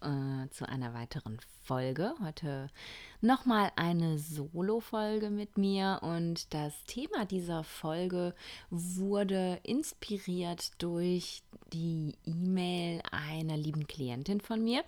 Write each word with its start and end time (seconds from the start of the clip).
Äh, 0.00 0.48
zu 0.50 0.68
einer 0.68 0.94
weiteren 0.94 1.40
Folge. 1.64 2.14
Heute 2.22 2.70
nochmal 3.20 3.72
eine 3.74 4.16
Solo-Folge 4.16 5.28
mit 5.28 5.58
mir 5.58 5.98
und 6.02 6.54
das 6.54 6.84
Thema 6.84 7.26
dieser 7.26 7.64
Folge 7.64 8.32
wurde 8.70 9.58
inspiriert 9.64 10.70
durch 10.78 11.42
die 11.72 12.14
E-Mail 12.24 13.02
einer 13.10 13.56
lieben 13.56 13.88
Klientin 13.88 14.40
von 14.40 14.62
mir, 14.62 14.84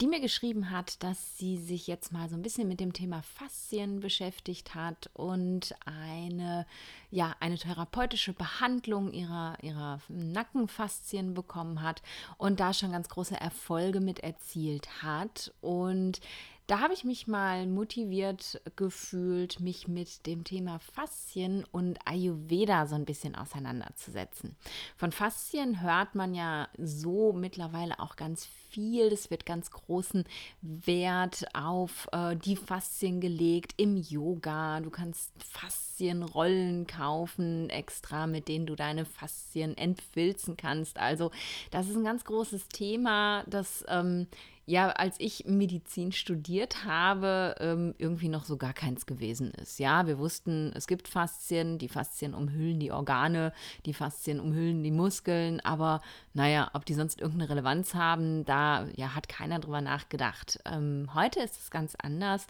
die 0.00 0.08
mir 0.08 0.20
geschrieben 0.20 0.70
hat, 0.70 1.02
dass 1.04 1.38
sie 1.38 1.56
sich 1.56 1.86
jetzt 1.86 2.12
mal 2.12 2.28
so 2.28 2.34
ein 2.34 2.42
bisschen 2.42 2.66
mit 2.66 2.80
dem 2.80 2.92
Thema 2.92 3.22
Faszien 3.22 4.00
beschäftigt 4.00 4.74
hat 4.74 5.08
und 5.14 5.74
eine, 5.86 6.66
ja, 7.10 7.34
eine 7.40 7.56
therapeutische 7.56 8.32
Behandlung 8.32 9.12
ihrer, 9.12 9.56
ihrer 9.62 10.00
Nackenfaszien 10.08 11.34
bekommen 11.34 11.82
hat 11.82 12.02
und 12.36 12.60
da 12.60 12.72
schon 12.74 12.92
ganz 12.92 13.08
große 13.08 13.40
Erfolge 13.40 14.00
mit 14.00 14.20
erzielt 14.20 15.02
hat. 15.02 15.52
Und 15.60 16.20
da 16.68 16.80
habe 16.80 16.92
ich 16.92 17.02
mich 17.02 17.26
mal 17.26 17.66
motiviert 17.66 18.60
gefühlt, 18.76 19.58
mich 19.58 19.88
mit 19.88 20.26
dem 20.26 20.44
Thema 20.44 20.78
Faszien 20.78 21.64
und 21.72 21.98
Ayurveda 22.04 22.86
so 22.86 22.94
ein 22.94 23.06
bisschen 23.06 23.34
auseinanderzusetzen. 23.34 24.54
Von 24.94 25.10
Faszien 25.10 25.80
hört 25.80 26.14
man 26.14 26.34
ja 26.34 26.68
so 26.76 27.32
mittlerweile 27.32 27.98
auch 28.00 28.16
ganz 28.16 28.46
viel. 28.68 29.06
Es 29.06 29.30
wird 29.30 29.46
ganz 29.46 29.70
großen 29.70 30.24
Wert 30.60 31.46
auf 31.54 32.06
äh, 32.12 32.36
die 32.36 32.56
Faszien 32.56 33.22
gelegt 33.22 33.72
im 33.78 33.96
Yoga. 33.96 34.80
Du 34.80 34.90
kannst 34.90 35.32
Faszienrollen 35.42 36.86
kaufen, 36.86 37.70
extra, 37.70 38.26
mit 38.26 38.46
denen 38.46 38.66
du 38.66 38.76
deine 38.76 39.06
Faszien 39.06 39.74
entfilzen 39.74 40.58
kannst. 40.58 40.98
Also 40.98 41.30
das 41.70 41.88
ist 41.88 41.96
ein 41.96 42.04
ganz 42.04 42.26
großes 42.26 42.68
Thema, 42.68 43.44
das 43.46 43.86
ähm, 43.88 44.26
ja, 44.68 44.90
als 44.90 45.16
ich 45.18 45.46
Medizin 45.46 46.12
studiert 46.12 46.84
habe, 46.84 47.54
ähm, 47.58 47.94
irgendwie 47.96 48.28
noch 48.28 48.44
so 48.44 48.58
gar 48.58 48.74
keins 48.74 49.06
gewesen 49.06 49.50
ist. 49.52 49.78
Ja, 49.78 50.06
wir 50.06 50.18
wussten, 50.18 50.72
es 50.74 50.86
gibt 50.86 51.08
Faszien, 51.08 51.78
die 51.78 51.88
Faszien 51.88 52.34
umhüllen 52.34 52.78
die 52.78 52.92
Organe, 52.92 53.54
die 53.86 53.94
Faszien 53.94 54.38
umhüllen 54.40 54.82
die 54.82 54.90
Muskeln, 54.90 55.60
aber 55.60 56.02
naja, 56.34 56.70
ob 56.74 56.84
die 56.84 56.92
sonst 56.92 57.22
irgendeine 57.22 57.48
Relevanz 57.48 57.94
haben, 57.94 58.44
da 58.44 58.86
ja, 58.94 59.14
hat 59.14 59.30
keiner 59.30 59.58
drüber 59.58 59.80
nachgedacht. 59.80 60.60
Ähm, 60.66 61.08
heute 61.14 61.40
ist 61.40 61.58
es 61.58 61.70
ganz 61.70 61.94
anders 62.02 62.46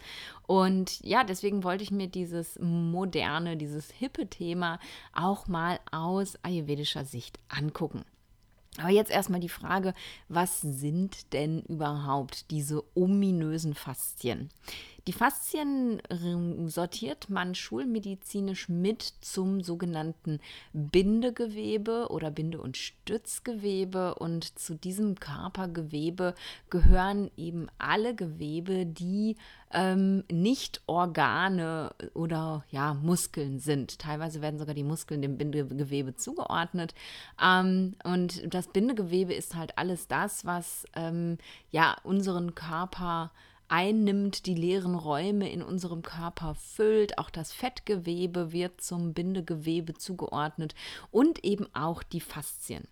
und 0.49 1.01
ja, 1.05 1.23
deswegen 1.23 1.63
wollte 1.63 1.85
ich 1.85 1.93
mir 1.93 2.09
dieses 2.09 2.59
moderne, 2.61 3.57
dieses 3.57 3.93
hippe 3.93 4.27
Thema 4.27 4.81
auch 5.13 5.47
mal 5.47 5.79
aus 5.93 6.37
ayurvedischer 6.43 7.05
Sicht 7.05 7.39
angucken. 7.49 8.05
Aber 8.79 8.91
jetzt 8.91 9.11
erstmal 9.11 9.41
die 9.41 9.49
Frage, 9.49 9.95
was 10.29 10.61
sind 10.61 11.33
denn 11.33 11.63
überhaupt 11.63 12.51
diese 12.51 12.85
ominösen 12.95 13.75
Faszien? 13.75 14.51
Die 15.09 15.15
Faszien 15.15 16.03
sortiert 16.67 17.31
man 17.31 17.55
schulmedizinisch 17.55 18.69
mit 18.69 19.01
zum 19.23 19.63
sogenannten 19.63 20.39
Bindegewebe 20.75 22.09
oder 22.11 22.31
Binde- 22.31 22.61
und 22.61 22.77
Stützgewebe. 22.77 24.17
Und 24.17 24.59
zu 24.59 24.75
diesem 24.75 25.19
Körpergewebe 25.19 26.35
gehören 26.69 27.31
eben 27.39 27.69
alle 27.79 28.15
Gewebe, 28.15 28.85
die 28.85 29.37
ähm, 29.73 30.25
nicht 30.31 30.83
Organe 30.85 31.95
oder 32.13 32.67
ja, 32.71 32.93
Muskeln 32.93 33.61
sind. 33.61 33.99
Teilweise 33.99 34.43
werden 34.43 34.59
sogar 34.59 34.75
die 34.75 34.85
Muskeln 34.85 35.23
dem 35.23 35.39
Bindegewebe 35.39 36.17
zugeordnet. 36.17 36.93
Ähm, 37.43 37.95
und 38.05 38.53
das 38.53 38.69
Bindegewebe 38.69 39.33
ist 39.33 39.55
halt 39.55 39.79
alles 39.79 40.07
das, 40.07 40.45
was 40.45 40.85
ähm, 40.95 41.39
ja 41.71 41.97
unseren 42.05 42.55
Körper 42.55 43.31
einnimmt, 43.69 44.47
die 44.47 44.55
leeren 44.55 44.95
Räume 44.95 45.51
in 45.51 45.63
unserem 45.63 46.03
Körper 46.03 46.55
füllt. 46.55 47.19
Auch 47.19 47.31
das 47.31 47.53
Fettgewebe 47.53 48.53
wird 48.53 48.81
zum 48.81 49.15
Bindegewebe 49.15 49.95
zugeordnet 49.95 50.75
und 51.11 51.45
eben 51.45 51.67
auch 51.75 52.03
die 52.03 52.21
Faszien. 52.21 52.89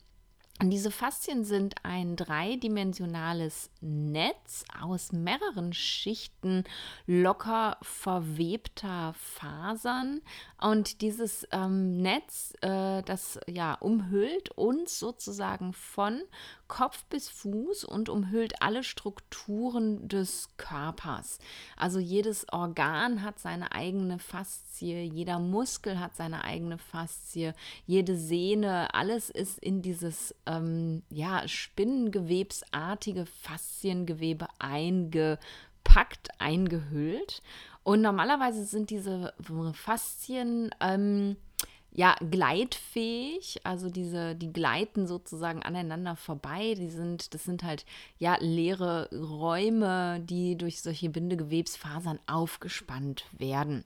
Und 0.58 0.70
diese 0.70 0.90
Faszien 0.90 1.44
sind 1.44 1.74
ein 1.82 2.16
dreidimensionales 2.16 3.68
Netz 3.82 4.64
aus 4.80 5.12
mehreren 5.12 5.74
Schichten 5.74 6.64
locker 7.06 7.76
verwebter 7.82 9.12
Fasern. 9.18 10.22
Und 10.58 11.02
dieses 11.02 11.46
ähm, 11.52 11.98
Netz, 11.98 12.54
äh, 12.62 13.02
das 13.02 13.38
ja 13.46 13.74
umhüllt 13.74 14.50
uns 14.52 14.98
sozusagen 14.98 15.74
von 15.74 16.22
Kopf 16.68 17.04
bis 17.04 17.28
Fuß 17.28 17.84
und 17.84 18.08
umhüllt 18.08 18.62
alle 18.62 18.82
Strukturen 18.82 20.08
des 20.08 20.48
Körpers. 20.56 21.38
Also 21.76 21.98
jedes 21.98 22.46
Organ 22.52 23.22
hat 23.22 23.38
seine 23.38 23.72
eigene 23.72 24.18
Faszie, 24.18 25.02
jeder 25.02 25.38
Muskel 25.38 26.00
hat 26.00 26.16
seine 26.16 26.44
eigene 26.44 26.78
Faszie, 26.78 27.52
jede 27.86 28.16
Sehne, 28.16 28.94
alles 28.94 29.30
ist 29.30 29.58
in 29.58 29.82
dieses 29.82 30.34
ähm, 30.46 31.02
ja, 31.10 31.46
spinnengewebsartige 31.46 33.26
Fasziengewebe 33.26 34.48
eingepackt, 34.58 36.28
eingehüllt. 36.38 37.42
Und 37.84 38.02
normalerweise 38.02 38.64
sind 38.64 38.90
diese 38.90 39.32
Faszien 39.72 40.74
ähm, 40.80 41.36
ja, 41.96 42.14
gleitfähig, 42.30 43.58
also 43.64 43.88
diese, 43.88 44.34
die 44.34 44.52
gleiten 44.52 45.06
sozusagen 45.06 45.62
aneinander 45.62 46.14
vorbei. 46.14 46.74
Die 46.74 46.90
sind, 46.90 47.32
das 47.32 47.44
sind 47.44 47.62
halt 47.62 47.86
ja 48.18 48.36
leere 48.38 49.08
Räume, 49.14 50.20
die 50.20 50.58
durch 50.58 50.82
solche 50.82 51.08
Bindegewebsfasern 51.08 52.20
aufgespannt 52.26 53.24
werden. 53.32 53.82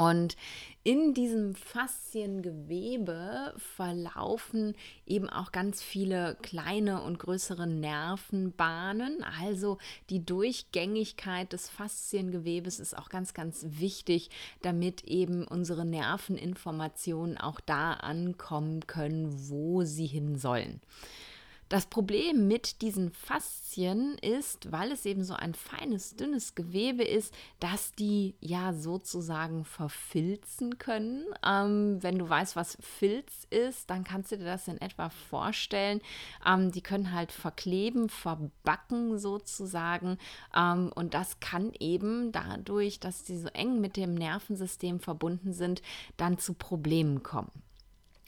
Und 0.00 0.34
in 0.82 1.12
diesem 1.12 1.54
Fasziengewebe 1.54 3.52
verlaufen 3.58 4.74
eben 5.04 5.28
auch 5.28 5.52
ganz 5.52 5.82
viele 5.82 6.38
kleine 6.40 7.02
und 7.02 7.18
größere 7.18 7.66
Nervenbahnen. 7.66 9.22
Also 9.42 9.76
die 10.08 10.24
Durchgängigkeit 10.24 11.52
des 11.52 11.68
Fasziengewebes 11.68 12.80
ist 12.80 12.96
auch 12.96 13.10
ganz, 13.10 13.34
ganz 13.34 13.66
wichtig, 13.68 14.30
damit 14.62 15.04
eben 15.04 15.46
unsere 15.46 15.84
Nerveninformationen 15.84 17.36
auch 17.36 17.60
da 17.60 17.92
ankommen 17.92 18.86
können, 18.86 19.50
wo 19.50 19.82
sie 19.82 20.06
hin 20.06 20.38
sollen. 20.38 20.80
Das 21.70 21.86
Problem 21.86 22.48
mit 22.48 22.82
diesen 22.82 23.12
Faszien 23.12 24.18
ist, 24.18 24.72
weil 24.72 24.90
es 24.90 25.06
eben 25.06 25.22
so 25.22 25.34
ein 25.34 25.54
feines, 25.54 26.16
dünnes 26.16 26.56
Gewebe 26.56 27.04
ist, 27.04 27.32
dass 27.60 27.92
die 27.92 28.34
ja 28.40 28.72
sozusagen 28.72 29.64
verfilzen 29.64 30.78
können. 30.78 31.26
Ähm, 31.46 32.02
wenn 32.02 32.18
du 32.18 32.28
weißt, 32.28 32.56
was 32.56 32.76
Filz 32.80 33.46
ist, 33.50 33.88
dann 33.88 34.02
kannst 34.02 34.32
du 34.32 34.38
dir 34.38 34.46
das 34.46 34.66
in 34.66 34.80
etwa 34.80 35.10
vorstellen. 35.10 36.00
Ähm, 36.44 36.72
die 36.72 36.82
können 36.82 37.12
halt 37.12 37.30
verkleben, 37.30 38.08
verbacken 38.08 39.20
sozusagen. 39.20 40.18
Ähm, 40.52 40.90
und 40.96 41.14
das 41.14 41.38
kann 41.38 41.72
eben 41.78 42.32
dadurch, 42.32 42.98
dass 42.98 43.24
sie 43.28 43.38
so 43.38 43.46
eng 43.50 43.80
mit 43.80 43.96
dem 43.96 44.16
Nervensystem 44.16 44.98
verbunden 44.98 45.52
sind, 45.52 45.82
dann 46.16 46.36
zu 46.36 46.54
Problemen 46.54 47.22
kommen. 47.22 47.52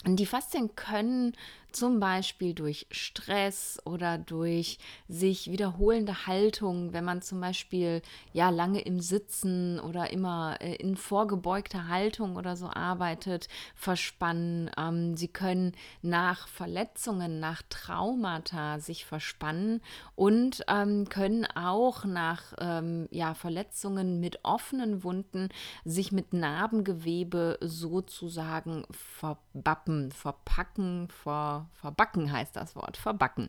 Und 0.04 0.16
die 0.16 0.26
Faszien 0.26 0.74
können 0.74 1.32
zum 1.72 2.00
Beispiel 2.00 2.54
durch 2.54 2.86
Stress 2.90 3.80
oder 3.84 4.18
durch 4.18 4.78
sich 5.08 5.50
wiederholende 5.50 6.26
Haltungen, 6.26 6.92
wenn 6.92 7.04
man 7.04 7.22
zum 7.22 7.40
Beispiel 7.40 8.02
ja 8.32 8.50
lange 8.50 8.80
im 8.80 9.00
Sitzen 9.00 9.80
oder 9.80 10.10
immer 10.10 10.60
äh, 10.60 10.74
in 10.76 10.96
vorgebeugter 10.96 11.88
Haltung 11.88 12.36
oder 12.36 12.56
so 12.56 12.68
arbeitet, 12.68 13.48
verspannen. 13.74 14.70
Ähm, 14.76 15.16
sie 15.16 15.28
können 15.28 15.72
nach 16.02 16.48
Verletzungen, 16.48 17.40
nach 17.40 17.62
Traumata 17.68 18.78
sich 18.78 19.04
verspannen 19.04 19.80
und 20.14 20.64
ähm, 20.68 21.08
können 21.08 21.46
auch 21.54 22.04
nach 22.04 22.54
ähm, 22.58 23.08
ja, 23.10 23.34
Verletzungen 23.34 24.20
mit 24.20 24.40
offenen 24.44 25.04
Wunden 25.04 25.48
sich 25.84 26.12
mit 26.12 26.32
Narbengewebe 26.32 27.58
sozusagen 27.60 28.84
verbappen, 28.90 30.12
verpacken, 30.12 31.08
ver 31.08 31.61
verbacken 31.74 32.32
heißt 32.32 32.56
das 32.56 32.76
Wort, 32.76 32.96
verbacken. 32.96 33.48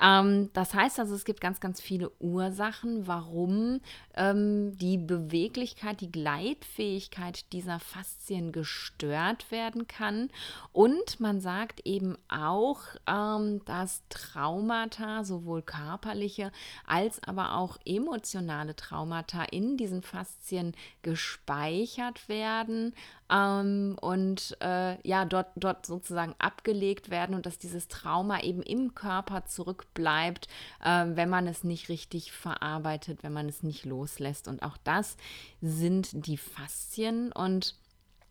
Ähm, 0.00 0.50
das 0.52 0.74
heißt 0.74 0.98
also, 1.00 1.14
es 1.14 1.24
gibt 1.24 1.40
ganz, 1.40 1.60
ganz 1.60 1.80
viele 1.80 2.10
Ursachen, 2.18 3.06
warum 3.06 3.80
ähm, 4.14 4.76
die 4.76 4.98
Beweglichkeit, 4.98 6.00
die 6.00 6.12
Gleitfähigkeit 6.12 7.52
dieser 7.52 7.80
Faszien 7.80 8.52
gestört 8.52 9.50
werden 9.50 9.86
kann. 9.86 10.30
Und 10.72 11.20
man 11.20 11.40
sagt 11.40 11.80
eben 11.86 12.16
auch, 12.28 12.80
ähm, 13.06 13.64
dass 13.64 14.02
Traumata, 14.08 15.24
sowohl 15.24 15.62
körperliche 15.62 16.52
als 16.86 17.22
aber 17.22 17.56
auch 17.56 17.78
emotionale 17.84 18.76
Traumata 18.76 19.44
in 19.44 19.76
diesen 19.76 20.02
Faszien 20.02 20.74
gespeichert 21.02 22.28
werden 22.28 22.94
ähm, 23.30 23.96
und 24.00 24.56
äh, 24.60 24.96
ja, 25.06 25.24
dort, 25.24 25.48
dort 25.56 25.86
sozusagen 25.86 26.34
abgelegt 26.38 27.10
werden 27.10 27.34
und 27.34 27.46
dass 27.46 27.58
dieses 27.58 27.88
Trauma 27.88 28.40
eben 28.40 28.62
im 28.62 28.94
Körper 28.94 29.46
zurückbleibt, 29.46 30.48
äh, 30.84 31.06
wenn 31.06 31.28
man 31.28 31.46
es 31.46 31.64
nicht 31.64 31.88
richtig 31.88 32.32
verarbeitet, 32.32 33.22
wenn 33.22 33.32
man 33.32 33.48
es 33.48 33.62
nicht 33.62 33.84
loslässt. 33.84 34.48
Und 34.48 34.62
auch 34.62 34.76
das 34.84 35.16
sind 35.60 36.26
die 36.26 36.36
Faszien 36.36 37.32
und 37.32 37.74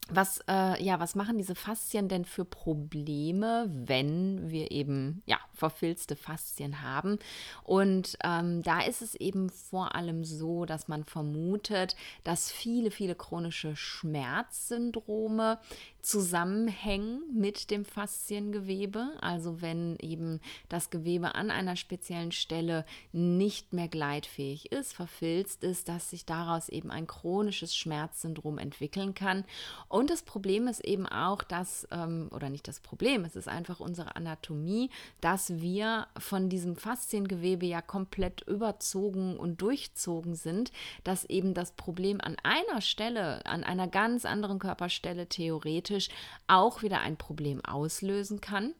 was, 0.09 0.39
äh, 0.47 0.83
ja, 0.83 0.99
was 0.99 1.15
machen 1.15 1.37
diese 1.37 1.55
Faszien 1.55 2.07
denn 2.07 2.25
für 2.25 2.45
Probleme, 2.45 3.69
wenn 3.69 4.49
wir 4.49 4.71
eben 4.71 5.21
ja, 5.25 5.37
verfilzte 5.53 6.15
Faszien 6.15 6.81
haben? 6.81 7.19
Und 7.63 8.17
ähm, 8.23 8.63
da 8.63 8.81
ist 8.81 9.01
es 9.01 9.15
eben 9.15 9.49
vor 9.49 9.95
allem 9.95 10.23
so, 10.23 10.65
dass 10.65 10.87
man 10.87 11.03
vermutet, 11.03 11.95
dass 12.23 12.51
viele, 12.51 12.91
viele 12.91 13.15
chronische 13.15 13.75
Schmerzsyndrome 13.75 15.59
zusammenhängen 16.01 17.21
mit 17.33 17.71
dem 17.71 17.85
Fasziengewebe. 17.85 19.11
Also 19.21 19.61
wenn 19.61 19.97
eben 19.99 20.39
das 20.69 20.89
Gewebe 20.89 21.35
an 21.35 21.51
einer 21.51 21.75
speziellen 21.75 22.31
Stelle 22.31 22.85
nicht 23.11 23.73
mehr 23.73 23.87
gleitfähig 23.87 24.71
ist, 24.71 24.93
verfilzt 24.93 25.63
ist, 25.63 25.89
dass 25.89 26.09
sich 26.09 26.25
daraus 26.25 26.69
eben 26.69 26.89
ein 26.89 27.07
chronisches 27.07 27.75
Schmerzsyndrom 27.75 28.57
entwickeln 28.57 29.13
kann. 29.13 29.43
Und 29.87 29.98
das 30.07 30.23
Problem 30.23 30.67
ist 30.67 30.81
eben 30.81 31.07
auch, 31.07 31.41
dass, 31.43 31.87
ähm, 31.91 32.29
oder 32.31 32.49
nicht 32.49 32.67
das 32.67 32.79
Problem, 32.79 33.25
es 33.25 33.35
ist 33.35 33.47
einfach 33.47 33.79
unsere 33.79 34.15
Anatomie, 34.15 34.89
dass 35.21 35.59
wir 35.61 36.07
von 36.17 36.49
diesem 36.49 36.75
Fasziengewebe 36.75 37.65
ja 37.65 37.81
komplett 37.81 38.41
überzogen 38.41 39.37
und 39.37 39.61
durchzogen 39.61 40.35
sind, 40.35 40.71
dass 41.03 41.25
eben 41.25 41.53
das 41.53 41.71
Problem 41.71 42.19
an 42.21 42.37
einer 42.43 42.81
Stelle, 42.81 43.45
an 43.45 43.63
einer 43.63 43.87
ganz 43.87 44.25
anderen 44.25 44.59
Körperstelle 44.59 45.27
theoretisch 45.27 46.09
auch 46.47 46.83
wieder 46.83 47.01
ein 47.01 47.17
Problem 47.17 47.63
auslösen 47.65 48.41
kann. 48.41 48.73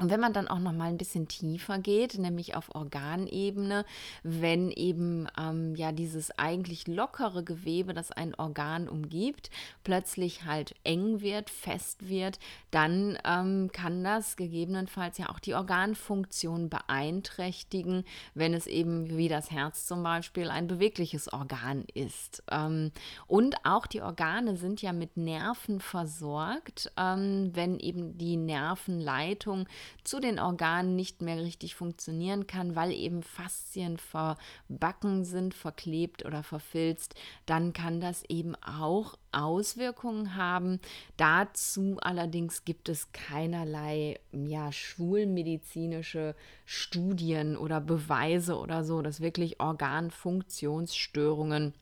Und 0.00 0.08
wenn 0.10 0.20
man 0.20 0.32
dann 0.32 0.48
auch 0.48 0.58
noch 0.58 0.72
mal 0.72 0.88
ein 0.88 0.96
bisschen 0.96 1.28
tiefer 1.28 1.78
geht, 1.78 2.16
nämlich 2.18 2.56
auf 2.56 2.74
Organebene, 2.74 3.84
wenn 4.22 4.70
eben 4.70 5.28
ähm, 5.38 5.74
ja 5.76 5.92
dieses 5.92 6.36
eigentlich 6.38 6.88
lockere 6.88 7.44
Gewebe, 7.44 7.92
das 7.92 8.10
ein 8.10 8.34
Organ 8.34 8.88
umgibt, 8.88 9.50
plötzlich 9.84 10.46
halt 10.46 10.74
eng 10.84 11.20
wird, 11.20 11.50
fest 11.50 12.08
wird, 12.08 12.38
dann 12.70 13.18
ähm, 13.26 13.68
kann 13.74 14.02
das 14.02 14.36
gegebenenfalls 14.36 15.18
ja 15.18 15.28
auch 15.28 15.38
die 15.38 15.52
Organfunktion 15.54 16.70
beeinträchtigen, 16.70 18.04
wenn 18.32 18.54
es 18.54 18.66
eben 18.66 19.18
wie 19.18 19.28
das 19.28 19.50
Herz 19.50 19.86
zum 19.86 20.02
Beispiel 20.02 20.48
ein 20.48 20.66
bewegliches 20.66 21.30
Organ 21.30 21.84
ist. 21.92 22.42
Ähm, 22.50 22.90
und 23.26 23.54
auch 23.66 23.86
die 23.86 24.00
Organe 24.00 24.56
sind 24.56 24.80
ja 24.80 24.94
mit 24.94 25.18
Nerven 25.18 25.78
versorgt, 25.78 26.90
ähm, 26.96 27.50
wenn 27.52 27.78
eben 27.78 28.16
die 28.16 28.38
Nervenleitung 28.38 29.68
zu 30.04 30.20
den 30.20 30.38
Organen 30.38 30.96
nicht 30.96 31.22
mehr 31.22 31.38
richtig 31.38 31.74
funktionieren 31.74 32.46
kann, 32.46 32.76
weil 32.76 32.92
eben 32.92 33.22
Faszien 33.22 33.98
verbacken 33.98 35.24
sind, 35.24 35.54
verklebt 35.54 36.24
oder 36.24 36.42
verfilzt, 36.42 37.14
dann 37.46 37.72
kann 37.72 38.00
das 38.00 38.24
eben 38.28 38.54
auch 38.56 39.16
Auswirkungen 39.32 40.36
haben. 40.36 40.80
Dazu 41.16 41.96
allerdings 42.00 42.64
gibt 42.64 42.88
es 42.88 43.12
keinerlei 43.12 44.18
ja, 44.32 44.72
schulmedizinische 44.72 46.34
Studien 46.64 47.56
oder 47.56 47.80
Beweise 47.80 48.58
oder 48.58 48.84
so, 48.84 49.02
dass 49.02 49.20
wirklich 49.20 49.60
Organfunktionsstörungen 49.60 51.74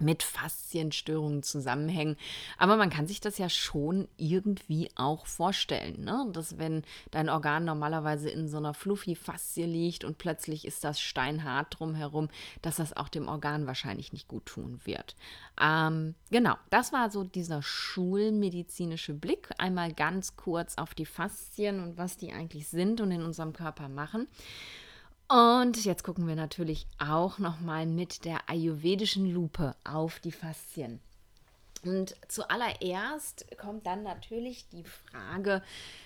mit 0.00 0.22
Faszienstörungen 0.22 1.42
zusammenhängen. 1.42 2.16
Aber 2.58 2.76
man 2.76 2.90
kann 2.90 3.06
sich 3.06 3.20
das 3.20 3.38
ja 3.38 3.48
schon 3.48 4.08
irgendwie 4.16 4.90
auch 4.94 5.26
vorstellen, 5.26 6.04
ne? 6.04 6.26
dass 6.32 6.58
wenn 6.58 6.82
dein 7.10 7.28
Organ 7.28 7.64
normalerweise 7.64 8.30
in 8.30 8.48
so 8.48 8.56
einer 8.56 8.74
fluffy 8.74 9.14
Faszie 9.14 9.64
liegt 9.64 10.04
und 10.04 10.18
plötzlich 10.18 10.64
ist 10.64 10.84
das 10.84 11.00
steinhart 11.00 11.78
drumherum, 11.78 12.28
dass 12.62 12.76
das 12.76 12.96
auch 12.96 13.08
dem 13.08 13.28
Organ 13.28 13.66
wahrscheinlich 13.66 14.12
nicht 14.12 14.28
gut 14.28 14.46
tun 14.46 14.80
wird. 14.84 15.16
Ähm, 15.60 16.14
genau, 16.30 16.56
das 16.70 16.92
war 16.92 17.10
so 17.10 17.24
dieser 17.24 17.62
schulmedizinische 17.62 19.14
Blick. 19.14 19.50
Einmal 19.58 19.92
ganz 19.92 20.36
kurz 20.36 20.78
auf 20.78 20.94
die 20.94 21.06
Faszien 21.06 21.80
und 21.80 21.98
was 21.98 22.16
die 22.16 22.32
eigentlich 22.32 22.68
sind 22.68 23.00
und 23.00 23.10
in 23.10 23.22
unserem 23.22 23.52
Körper 23.52 23.88
machen. 23.88 24.26
Und 25.30 25.84
jetzt 25.84 26.02
gucken 26.02 26.26
wir 26.26 26.34
natürlich 26.34 26.88
auch 26.98 27.38
noch 27.38 27.60
mal 27.60 27.86
mit 27.86 28.24
der 28.24 28.50
ayurvedischen 28.50 29.32
Lupe 29.32 29.76
auf 29.84 30.18
die 30.18 30.32
Faszien. 30.32 30.98
Und 31.84 32.16
zuallererst 32.26 33.46
kommt 33.56 33.86
dann 33.86 34.02
natürlich 34.02 34.68
die 34.70 34.82
Frage, 34.82 35.62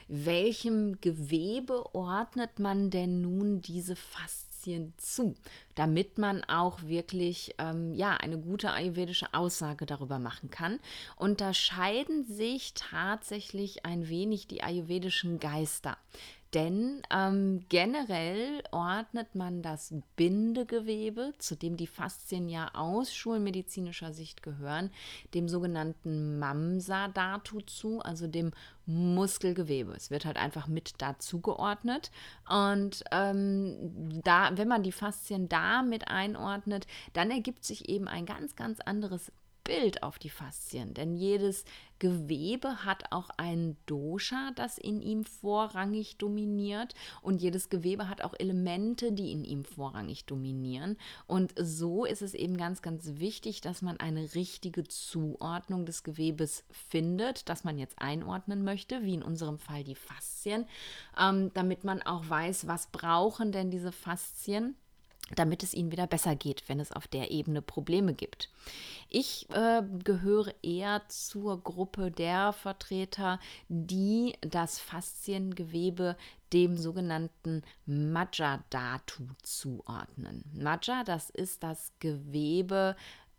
welchem 0.08 1.00
Gewebe 1.00 1.94
ordnet 1.94 2.58
man 2.58 2.90
denn 2.90 3.22
nun 3.22 3.62
diese 3.62 3.96
Faszien 3.96 4.92
zu, 4.98 5.34
damit 5.74 6.18
man 6.18 6.44
auch 6.44 6.82
wirklich 6.82 7.54
ähm, 7.56 7.94
ja, 7.94 8.18
eine 8.18 8.38
gute 8.38 8.72
ayurvedische 8.72 9.32
Aussage 9.32 9.86
darüber 9.86 10.18
machen 10.18 10.50
kann. 10.50 10.80
Unterscheiden 11.16 12.24
sich 12.26 12.74
tatsächlich 12.74 13.86
ein 13.86 14.06
wenig 14.10 14.48
die 14.48 14.62
ayurvedischen 14.62 15.40
Geister. 15.40 15.96
Denn 16.54 17.02
ähm, 17.10 17.64
generell 17.68 18.62
ordnet 18.70 19.34
man 19.34 19.60
das 19.60 19.92
Bindegewebe, 20.14 21.34
zu 21.38 21.56
dem 21.56 21.76
die 21.76 21.88
Faszien 21.88 22.48
ja 22.48 22.70
aus 22.74 23.12
schulmedizinischer 23.12 24.12
Sicht 24.12 24.44
gehören, 24.44 24.90
dem 25.34 25.48
sogenannten 25.48 26.38
Mamsa-Datu 26.38 27.60
zu, 27.62 28.00
also 28.00 28.28
dem 28.28 28.52
Muskelgewebe. 28.86 29.94
Es 29.96 30.12
wird 30.12 30.26
halt 30.26 30.36
einfach 30.36 30.68
mit 30.68 30.94
dazu 30.98 31.40
geordnet. 31.40 32.12
Und 32.48 33.02
ähm, 33.10 34.20
da, 34.22 34.56
wenn 34.56 34.68
man 34.68 34.84
die 34.84 34.92
Faszien 34.92 35.48
da 35.48 35.82
mit 35.82 36.06
einordnet, 36.06 36.86
dann 37.14 37.32
ergibt 37.32 37.64
sich 37.64 37.88
eben 37.88 38.06
ein 38.06 38.26
ganz, 38.26 38.54
ganz 38.54 38.78
anderes 38.80 39.32
Bild 39.64 40.02
auf 40.02 40.18
die 40.18 40.30
Faszien, 40.30 40.94
denn 40.94 41.14
jedes 41.14 41.64
Gewebe 41.98 42.84
hat 42.84 43.12
auch 43.12 43.30
ein 43.38 43.78
Dosha, 43.86 44.50
das 44.56 44.76
in 44.76 45.00
ihm 45.00 45.24
vorrangig 45.24 46.18
dominiert. 46.18 46.94
Und 47.22 47.40
jedes 47.40 47.70
Gewebe 47.70 48.08
hat 48.08 48.22
auch 48.22 48.34
Elemente, 48.38 49.12
die 49.12 49.32
in 49.32 49.42
ihm 49.42 49.64
vorrangig 49.64 50.26
dominieren. 50.26 50.98
Und 51.26 51.54
so 51.56 52.04
ist 52.04 52.20
es 52.20 52.34
eben 52.34 52.56
ganz, 52.58 52.82
ganz 52.82 53.20
wichtig, 53.20 53.62
dass 53.62 53.80
man 53.80 53.98
eine 53.98 54.34
richtige 54.34 54.84
Zuordnung 54.84 55.86
des 55.86 56.02
Gewebes 56.02 56.64
findet, 56.70 57.48
das 57.48 57.64
man 57.64 57.78
jetzt 57.78 57.98
einordnen 57.98 58.64
möchte, 58.64 59.02
wie 59.02 59.14
in 59.14 59.22
unserem 59.22 59.58
Fall 59.58 59.84
die 59.84 59.94
Faszien, 59.94 60.66
ähm, 61.18 61.52
damit 61.54 61.84
man 61.84 62.02
auch 62.02 62.28
weiß, 62.28 62.66
was 62.66 62.88
brauchen 62.88 63.50
denn 63.50 63.70
diese 63.70 63.92
Faszien 63.92 64.76
damit 65.34 65.62
es 65.62 65.72
ihnen 65.72 65.90
wieder 65.90 66.06
besser 66.06 66.36
geht, 66.36 66.68
wenn 66.68 66.80
es 66.80 66.92
auf 66.92 67.06
der 67.06 67.30
Ebene 67.30 67.62
Probleme 67.62 68.12
gibt. 68.14 68.50
Ich 69.08 69.48
äh, 69.50 69.82
gehöre 70.04 70.54
eher 70.62 71.02
zur 71.08 71.62
Gruppe 71.62 72.10
der 72.10 72.52
Vertreter, 72.52 73.40
die 73.68 74.34
das 74.42 74.78
Fasziengewebe 74.78 76.16
dem 76.52 76.76
sogenannten 76.76 77.62
Majja-Datu 77.86 79.28
zuordnen. 79.42 80.44
Majja, 80.54 81.04
das 81.04 81.30
ist 81.30 81.62
das 81.62 81.92
Gewebe 82.00 82.94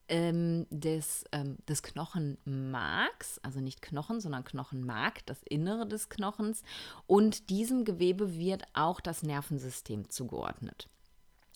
ähm, 0.07 0.65
des, 0.69 1.25
ähm, 1.31 1.57
des 1.67 1.83
Knochenmarks, 1.83 3.39
also 3.39 3.59
nicht 3.59 3.81
Knochen, 3.81 4.19
sondern 4.19 4.43
Knochenmark, 4.43 5.25
das 5.25 5.41
Innere 5.43 5.87
des 5.87 6.09
Knochens. 6.09 6.63
Und 7.07 7.49
diesem 7.49 7.85
Gewebe 7.85 8.35
wird 8.35 8.63
auch 8.73 8.99
das 8.99 9.23
Nervensystem 9.23 10.09
zugeordnet. 10.09 10.89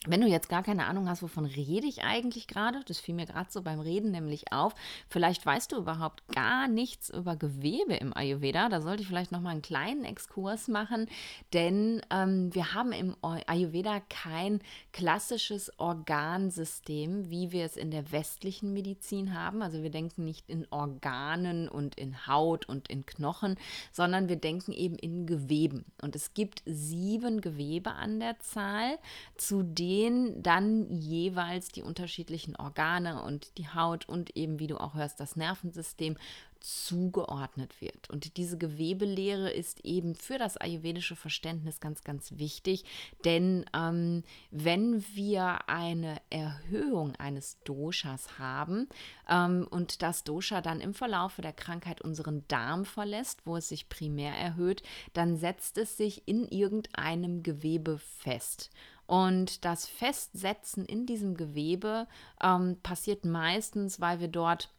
Wenn 0.07 0.21
du 0.21 0.27
jetzt 0.27 0.47
gar 0.47 0.63
keine 0.63 0.85
Ahnung 0.85 1.09
hast, 1.09 1.21
wovon 1.23 1.45
rede 1.45 1.85
ich 1.85 2.03
eigentlich 2.03 2.47
gerade, 2.47 2.79
das 2.85 3.01
fiel 3.01 3.13
mir 3.13 3.25
gerade 3.25 3.51
so 3.51 3.61
beim 3.61 3.81
Reden 3.81 4.11
nämlich 4.11 4.53
auf, 4.53 4.73
vielleicht 5.09 5.45
weißt 5.45 5.73
du 5.73 5.75
überhaupt 5.75 6.25
gar 6.29 6.69
nichts 6.69 7.09
über 7.09 7.35
Gewebe 7.35 7.95
im 7.95 8.15
Ayurveda, 8.15 8.69
da 8.69 8.81
sollte 8.81 9.01
ich 9.01 9.09
vielleicht 9.09 9.33
noch 9.33 9.41
mal 9.41 9.49
einen 9.49 9.61
kleinen 9.61 10.05
Exkurs 10.05 10.69
machen, 10.69 11.07
denn 11.51 12.01
ähm, 12.11 12.55
wir 12.55 12.73
haben 12.73 12.93
im 12.93 13.17
Ayurveda 13.21 13.99
kein 14.07 14.61
klassisches 14.93 15.77
Organsystem, 15.77 17.29
wie 17.29 17.51
wir 17.51 17.65
es 17.65 17.75
in 17.75 17.91
der 17.91 18.09
westlichen 18.13 18.71
Medizin 18.71 19.33
haben. 19.33 19.61
Also 19.61 19.83
wir 19.83 19.89
denken 19.89 20.23
nicht 20.23 20.49
in 20.49 20.65
Organen 20.69 21.67
und 21.67 21.95
in 21.95 22.25
Haut 22.25 22.69
und 22.69 22.89
in 22.89 23.05
Knochen, 23.05 23.57
sondern 23.91 24.29
wir 24.29 24.37
denken 24.37 24.71
eben 24.71 24.95
in 24.95 25.25
Geweben. 25.25 25.83
Und 26.01 26.15
es 26.15 26.33
gibt 26.33 26.63
sieben 26.65 27.41
Gewebe 27.41 27.91
an 27.91 28.21
der 28.21 28.39
Zahl, 28.39 28.97
zu 29.35 29.61
denen 29.61 29.88
denen 29.89 30.43
dann 30.43 30.87
jeweils 30.91 31.69
die 31.69 31.81
unterschiedlichen 31.81 32.55
Organe 32.55 33.23
und 33.23 33.57
die 33.57 33.67
Haut 33.69 34.07
und 34.07 34.37
eben, 34.37 34.59
wie 34.59 34.67
du 34.67 34.77
auch 34.77 34.93
hörst, 34.93 35.19
das 35.19 35.35
Nervensystem 35.35 36.15
zugeordnet 36.59 37.81
wird. 37.81 38.09
Und 38.11 38.37
diese 38.37 38.57
Gewebelehre 38.57 39.49
ist 39.49 39.83
eben 39.85 40.13
für 40.13 40.37
das 40.37 40.57
ayurvedische 40.57 41.15
Verständnis 41.15 41.79
ganz, 41.79 42.03
ganz 42.03 42.37
wichtig, 42.37 42.83
denn 43.25 43.65
ähm, 43.73 44.23
wenn 44.51 45.03
wir 45.15 45.67
eine 45.69 46.17
Erhöhung 46.29 47.15
eines 47.15 47.57
Doshas 47.63 48.37
haben 48.37 48.89
ähm, 49.27 49.65
und 49.71 50.03
das 50.03 50.23
Dosha 50.23 50.61
dann 50.61 50.81
im 50.81 50.93
Verlaufe 50.93 51.41
der 51.41 51.53
Krankheit 51.53 52.01
unseren 52.01 52.45
Darm 52.47 52.85
verlässt, 52.85 53.41
wo 53.45 53.57
es 53.57 53.69
sich 53.69 53.89
primär 53.89 54.35
erhöht, 54.35 54.83
dann 55.13 55.37
setzt 55.37 55.79
es 55.79 55.97
sich 55.97 56.27
in 56.27 56.47
irgendeinem 56.47 57.41
Gewebe 57.41 57.97
fest. 57.97 58.69
Und 59.09 59.65
das 59.65 59.87
Festsetzen 59.87 60.85
in 60.85 61.07
diesem 61.07 61.35
Gewebe 61.35 62.05
ähm, 62.43 62.77
passiert 62.83 63.25
meistens, 63.25 63.99
weil 63.99 64.19
wir 64.19 64.27
dort 64.27 64.69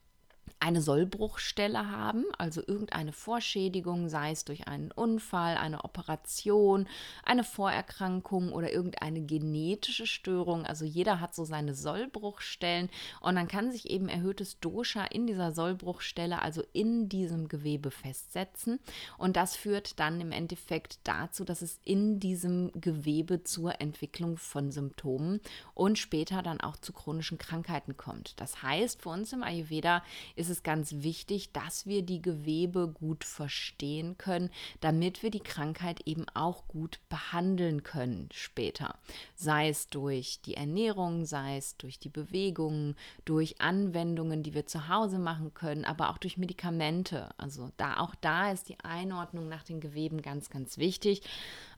eine 0.59 0.83
Sollbruchstelle 0.83 1.90
haben, 1.90 2.25
also 2.38 2.62
irgendeine 2.66 3.12
Vorschädigung, 3.12 4.09
sei 4.09 4.33
es 4.33 4.45
durch 4.45 4.66
einen 4.69 4.90
Unfall, 4.90 5.57
eine 5.57 5.85
Operation, 5.85 6.87
eine 7.25 7.45
Vorerkrankung 7.45 8.52
oder 8.52 8.73
irgendeine 8.73 9.21
genetische 9.23 10.07
Störung. 10.07 10.66
Also 10.66 10.85
jeder 10.85 11.21
hat 11.21 11.35
so 11.35 11.45
seine 11.45 11.75
Sollbruchstellen 11.75 12.90
und 13.21 13.37
dann 13.37 13.49
kann 13.49 13.71
sich 13.71 13.90
eben 13.90 14.09
erhöhtes 14.09 14.59
Dosha 14.61 15.04
in 15.04 15.26
dieser 15.26 15.52
Sollbruchstelle, 15.52 16.42
also 16.42 16.62
in 16.73 17.09
diesem 17.09 17.49
Gewebe 17.49 17.90
festsetzen 17.90 18.80
und 19.19 19.37
das 19.37 19.57
führt 19.57 19.99
dann 20.00 20.21
im 20.21 20.33
Endeffekt 20.33 20.99
dazu, 21.04 21.45
dass 21.45 21.62
es 21.62 21.80
in 21.85 22.21
diesem 22.21 22.71
Gewebe 22.73 23.45
zur 23.45 23.80
Entwicklung 23.80 24.37
von 24.37 24.71
Symptomen 24.71 25.40
und 25.75 25.99
später 25.99 26.42
dann 26.42 26.61
auch 26.61 26.76
zu 26.76 26.92
chronischen 26.92 27.38
Krankheiten 27.38 27.97
kommt. 27.97 28.40
Das 28.40 28.62
heißt, 28.62 29.02
für 29.02 29.11
uns 29.11 29.33
im 29.33 29.42
Ayurveda 29.42 30.02
ist 30.40 30.49
es 30.49 30.62
ganz 30.62 30.94
wichtig, 31.02 31.52
dass 31.52 31.87
wir 31.87 32.02
die 32.02 32.23
Gewebe 32.23 32.88
gut 32.88 33.25
verstehen 33.25 34.16
können, 34.18 34.50
damit 34.80 35.23
wir 35.23 35.30
die 35.30 35.40
Krankheit 35.40 36.00
eben 36.06 36.26
auch 36.35 36.66
gut 36.66 36.99
behandeln 37.09 37.82
können 37.82 38.28
später. 38.32 38.99
Sei 39.35 39.68
es 39.68 39.87
durch 39.88 40.40
die 40.40 40.54
Ernährung, 40.54 41.26
sei 41.26 41.59
es 41.59 41.76
durch 41.76 41.99
die 41.99 42.09
Bewegungen, 42.09 42.97
durch 43.25 43.61
Anwendungen, 43.61 44.42
die 44.42 44.54
wir 44.54 44.66
zu 44.66 44.88
Hause 44.88 45.18
machen 45.18 45.54
können, 45.54 45.85
aber 45.85 46.11
auch 46.11 46.18
durch 46.18 46.38
Medikamente. 46.38 47.28
Also 47.37 47.70
da 47.76 47.99
auch 47.99 48.14
da 48.14 48.50
ist 48.50 48.68
die 48.68 48.80
Einordnung 48.80 49.49
nach 49.49 49.62
den 49.62 49.80
Geweben 49.80 50.23
ganz, 50.23 50.50
ganz 50.50 50.78
wichtig. 50.78 51.23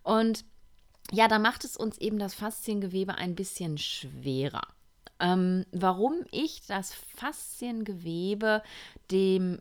Und 0.03 0.45
ja, 1.11 1.27
da 1.27 1.39
macht 1.39 1.65
es 1.65 1.77
uns 1.77 1.99
eben 1.99 2.19
das 2.19 2.35
Fasziengewebe 2.35 3.17
ein 3.17 3.35
bisschen 3.35 3.77
schwerer. 3.77 4.69
Ähm, 5.23 5.65
warum 5.71 6.25
ich 6.33 6.67
das 6.67 6.93
Fasziengewebe 6.93 8.61
dem 9.13 9.61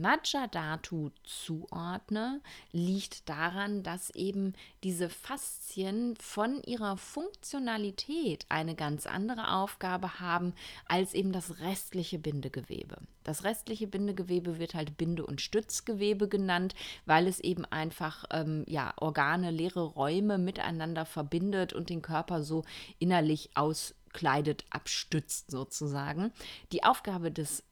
Majadatu 0.00 1.10
zuordne, 1.24 2.40
liegt 2.70 3.28
daran, 3.28 3.82
dass 3.82 4.10
eben 4.10 4.52
diese 4.84 5.08
Faszien 5.08 6.14
von 6.16 6.62
ihrer 6.62 6.96
Funktionalität 6.96 8.46
eine 8.48 8.76
ganz 8.76 9.06
andere 9.06 9.52
Aufgabe 9.52 10.20
haben 10.20 10.54
als 10.86 11.14
eben 11.14 11.32
das 11.32 11.58
restliche 11.58 12.20
Bindegewebe. 12.20 12.98
Das 13.24 13.42
restliche 13.42 13.88
Bindegewebe 13.88 14.60
wird 14.60 14.74
halt 14.74 14.96
Binde- 14.96 15.26
und 15.26 15.40
Stützgewebe 15.40 16.28
genannt, 16.28 16.74
weil 17.06 17.26
es 17.26 17.40
eben 17.40 17.64
einfach 17.64 18.24
ähm, 18.30 18.64
ja, 18.68 18.94
Organe, 19.00 19.50
leere 19.50 19.82
Räume 19.82 20.38
miteinander 20.38 21.06
verbindet 21.06 21.72
und 21.72 21.90
den 21.90 22.02
Körper 22.02 22.42
so 22.42 22.64
innerlich 23.00 23.50
aus 23.54 23.94
abkleidet, 24.12 24.64
abstützt 24.70 25.50
sozusagen. 25.50 26.32
Die 26.70 26.84
Aufgabe 26.84 27.32
des 27.32 27.64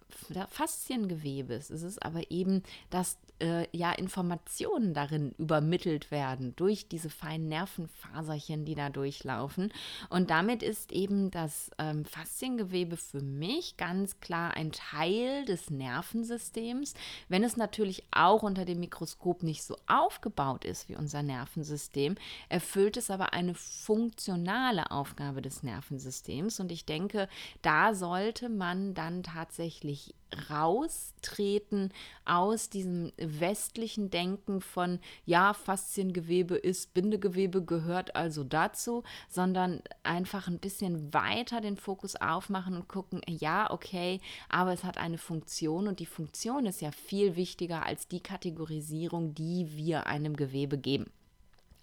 Fasziengewebes 0.48 1.70
ist 1.70 1.82
es 1.82 1.98
aber 1.98 2.30
eben, 2.30 2.62
dass 2.90 3.18
äh, 3.40 3.66
ja 3.76 3.92
Informationen 3.92 4.94
darin 4.94 5.32
übermittelt 5.38 6.10
werden 6.10 6.54
durch 6.56 6.88
diese 6.88 7.10
feinen 7.10 7.48
Nervenfaserchen, 7.48 8.64
die 8.64 8.74
da 8.74 8.90
durchlaufen. 8.90 9.72
Und 10.08 10.30
damit 10.30 10.62
ist 10.62 10.92
eben 10.92 11.30
das 11.30 11.70
ähm, 11.78 12.04
Fasziengewebe 12.04 12.96
für 12.96 13.20
mich 13.20 13.76
ganz 13.76 14.20
klar 14.20 14.54
ein 14.54 14.72
Teil 14.72 15.44
des 15.44 15.70
Nervensystems, 15.70 16.94
wenn 17.28 17.44
es 17.44 17.56
natürlich 17.56 18.04
auch 18.10 18.42
unter 18.42 18.64
dem 18.64 18.80
Mikroskop 18.80 19.42
nicht 19.42 19.62
so 19.62 19.76
aufgebaut 19.86 20.64
ist 20.64 20.88
wie 20.88 20.96
unser 20.96 21.22
Nervensystem, 21.22 22.16
erfüllt 22.48 22.96
es 22.96 23.10
aber 23.10 23.32
eine 23.32 23.54
funktionale 23.54 24.90
Aufgabe 24.90 25.42
des 25.42 25.62
Nervensystems. 25.62 26.60
Und 26.60 26.72
ich 26.72 26.84
denke, 26.84 27.28
da 27.62 27.94
sollte 27.94 28.48
man 28.48 28.94
dann 28.94 29.22
tatsächlich 29.22 29.99
raustreten 30.48 31.92
aus 32.24 32.70
diesem 32.70 33.12
westlichen 33.16 34.10
Denken 34.10 34.60
von, 34.60 35.00
ja, 35.24 35.54
Fasziengewebe 35.54 36.56
ist 36.56 36.94
Bindegewebe, 36.94 37.64
gehört 37.64 38.14
also 38.16 38.44
dazu, 38.44 39.02
sondern 39.28 39.82
einfach 40.02 40.48
ein 40.48 40.58
bisschen 40.58 41.12
weiter 41.12 41.60
den 41.60 41.76
Fokus 41.76 42.16
aufmachen 42.16 42.76
und 42.76 42.88
gucken, 42.88 43.20
ja, 43.28 43.70
okay, 43.70 44.20
aber 44.48 44.72
es 44.72 44.84
hat 44.84 44.98
eine 44.98 45.18
Funktion 45.18 45.88
und 45.88 46.00
die 46.00 46.06
Funktion 46.06 46.66
ist 46.66 46.80
ja 46.80 46.92
viel 46.92 47.36
wichtiger 47.36 47.84
als 47.84 48.08
die 48.08 48.20
Kategorisierung, 48.20 49.34
die 49.34 49.76
wir 49.76 50.06
einem 50.06 50.36
Gewebe 50.36 50.78
geben. 50.78 51.10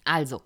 Also, 0.08 0.40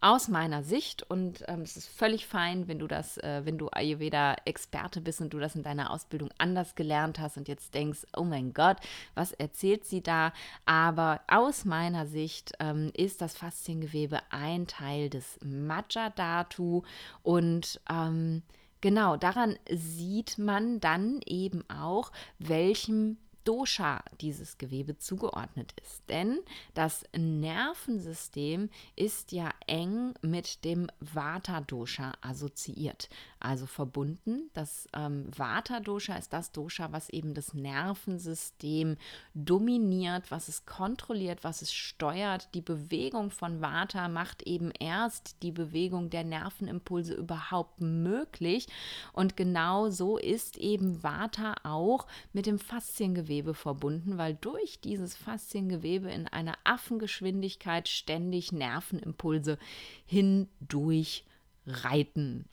aus 0.00 0.26
meiner 0.26 0.64
Sicht 0.64 1.04
und 1.08 1.44
ähm, 1.46 1.60
es 1.60 1.76
ist 1.76 1.88
völlig 1.88 2.26
fein, 2.26 2.66
wenn 2.66 2.80
du 2.80 2.88
das, 2.88 3.16
äh, 3.18 3.42
wenn 3.44 3.58
du 3.58 3.68
Ayurveda-Experte 3.70 5.00
bist 5.00 5.20
und 5.20 5.32
du 5.32 5.38
das 5.38 5.54
in 5.54 5.62
deiner 5.62 5.92
Ausbildung 5.92 6.30
anders 6.36 6.74
gelernt 6.74 7.20
hast 7.20 7.36
und 7.36 7.46
jetzt 7.46 7.74
denkst, 7.74 8.00
oh 8.16 8.24
mein 8.24 8.52
Gott, 8.52 8.78
was 9.14 9.30
erzählt 9.30 9.84
sie 9.84 10.02
da? 10.02 10.32
Aber 10.66 11.20
aus 11.28 11.64
meiner 11.64 12.06
Sicht 12.06 12.54
ähm, 12.58 12.90
ist 12.92 13.20
das 13.20 13.36
Fasziengewebe 13.36 14.18
ein 14.30 14.66
Teil 14.66 15.10
des 15.10 15.38
Majadatu 15.44 16.82
und 17.22 17.80
ähm, 17.88 18.42
genau 18.80 19.16
daran 19.16 19.56
sieht 19.70 20.38
man 20.38 20.80
dann 20.80 21.20
eben 21.24 21.62
auch, 21.70 22.10
welchem 22.40 23.16
Dosha 23.44 24.02
dieses 24.20 24.58
Gewebe 24.58 24.98
zugeordnet 24.98 25.74
ist. 25.82 26.02
Denn 26.08 26.40
das 26.74 27.04
Nervensystem 27.16 28.70
ist 28.96 29.32
ja 29.32 29.50
eng 29.66 30.14
mit 30.22 30.64
dem 30.64 30.88
Vata-Dosha 31.00 32.12
assoziiert 32.20 33.08
also 33.44 33.66
verbunden. 33.66 34.50
Das 34.54 34.88
ähm, 34.94 35.26
Vata-Dosha 35.36 36.16
ist 36.16 36.32
das 36.32 36.50
Dosha, 36.50 36.92
was 36.92 37.10
eben 37.10 37.34
das 37.34 37.52
Nervensystem 37.52 38.96
dominiert, 39.34 40.30
was 40.30 40.48
es 40.48 40.64
kontrolliert, 40.64 41.44
was 41.44 41.60
es 41.60 41.72
steuert. 41.72 42.48
Die 42.54 42.62
Bewegung 42.62 43.30
von 43.30 43.60
Vata 43.60 44.08
macht 44.08 44.42
eben 44.42 44.70
erst 44.70 45.42
die 45.42 45.52
Bewegung 45.52 46.08
der 46.08 46.24
Nervenimpulse 46.24 47.14
überhaupt 47.14 47.80
möglich. 47.80 48.66
Und 49.12 49.36
genau 49.36 49.90
so 49.90 50.16
ist 50.16 50.56
eben 50.56 51.02
Vata 51.02 51.54
auch 51.64 52.06
mit 52.32 52.46
dem 52.46 52.58
Fasziengewebe 52.58 53.52
verbunden, 53.52 54.16
weil 54.16 54.34
durch 54.40 54.80
dieses 54.80 55.14
Fasziengewebe 55.14 56.10
in 56.10 56.26
einer 56.28 56.56
Affengeschwindigkeit 56.64 57.88
ständig 57.88 58.52
Nervenimpulse 58.52 59.58
hindurch 60.06 61.24
reiten 61.66 62.46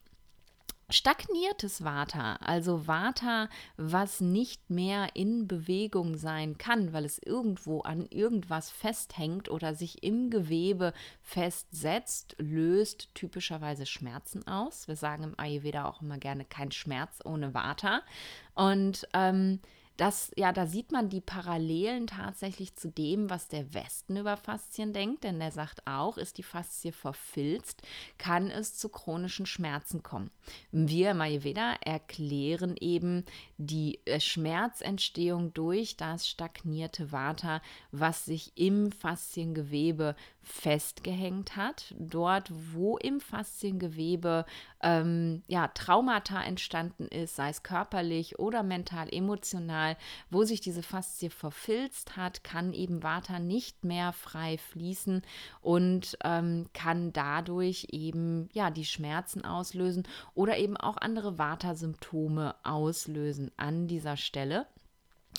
stagniertes 0.91 1.83
Vata, 1.83 2.35
also 2.35 2.87
Vata, 2.87 3.49
was 3.77 4.21
nicht 4.21 4.69
mehr 4.69 5.15
in 5.15 5.47
Bewegung 5.47 6.17
sein 6.17 6.57
kann, 6.57 6.93
weil 6.93 7.05
es 7.05 7.19
irgendwo 7.19 7.81
an 7.81 8.05
irgendwas 8.09 8.69
festhängt 8.69 9.49
oder 9.49 9.73
sich 9.75 10.03
im 10.03 10.29
Gewebe 10.29 10.93
festsetzt, 11.21 12.35
löst 12.37 13.13
typischerweise 13.15 13.85
Schmerzen 13.85 14.47
aus. 14.47 14.87
Wir 14.87 14.95
sagen 14.95 15.23
im 15.23 15.39
Ayurveda 15.39 15.85
auch 15.85 16.01
immer 16.01 16.17
gerne 16.17 16.45
kein 16.45 16.71
Schmerz 16.71 17.19
ohne 17.23 17.53
Vata. 17.53 18.01
Und 18.53 19.07
ähm, 19.13 19.59
das, 20.01 20.31
ja, 20.35 20.51
da 20.51 20.65
sieht 20.65 20.91
man 20.91 21.09
die 21.09 21.21
Parallelen 21.21 22.07
tatsächlich 22.07 22.75
zu 22.75 22.89
dem, 22.89 23.29
was 23.29 23.49
der 23.49 23.71
Westen 23.75 24.17
über 24.17 24.35
Faszien 24.35 24.93
denkt, 24.93 25.23
denn 25.23 25.39
der 25.39 25.51
sagt 25.51 25.85
auch, 25.85 26.17
ist 26.17 26.39
die 26.39 26.43
Faszie 26.43 26.91
verfilzt, 26.91 27.83
kann 28.17 28.49
es 28.49 28.75
zu 28.75 28.89
chronischen 28.89 29.45
Schmerzen 29.45 30.01
kommen. 30.01 30.31
Wir 30.71 31.11
im 31.11 31.21
Ayurveda 31.21 31.75
erklären 31.81 32.77
eben 32.79 33.25
die 33.57 33.99
äh, 34.05 34.19
Schmerzentstehung 34.19 35.53
durch 35.53 35.97
das 35.97 36.27
stagnierte 36.27 37.11
Vata, 37.11 37.61
was 37.91 38.25
sich 38.25 38.53
im 38.55 38.91
Fasziengewebe 38.91 40.15
festgehängt 40.41 41.55
hat. 41.55 41.93
Dort, 41.99 42.51
wo 42.73 42.97
im 42.97 43.19
Fasziengewebe 43.19 44.45
ähm, 44.81 45.43
ja, 45.47 45.67
Traumata 45.67 46.41
entstanden 46.41 47.07
ist, 47.07 47.35
sei 47.35 47.49
es 47.49 47.61
körperlich 47.61 48.39
oder 48.39 48.63
mental, 48.63 49.07
emotional, 49.11 49.90
wo 50.29 50.43
sich 50.43 50.61
diese 50.61 50.83
Faszie 50.83 51.29
verfilzt 51.29 52.17
hat, 52.17 52.43
kann 52.43 52.73
eben 52.73 53.03
Vata 53.03 53.39
nicht 53.39 53.83
mehr 53.83 54.13
frei 54.13 54.57
fließen 54.57 55.21
und 55.61 56.17
ähm, 56.23 56.67
kann 56.73 57.13
dadurch 57.13 57.87
eben 57.91 58.49
ja 58.53 58.69
die 58.69 58.85
Schmerzen 58.85 59.45
auslösen 59.45 60.07
oder 60.33 60.57
eben 60.57 60.77
auch 60.77 60.97
andere 60.97 61.37
Vata-Symptome 61.37 62.55
auslösen 62.63 63.51
an 63.57 63.87
dieser 63.87 64.17
Stelle. 64.17 64.67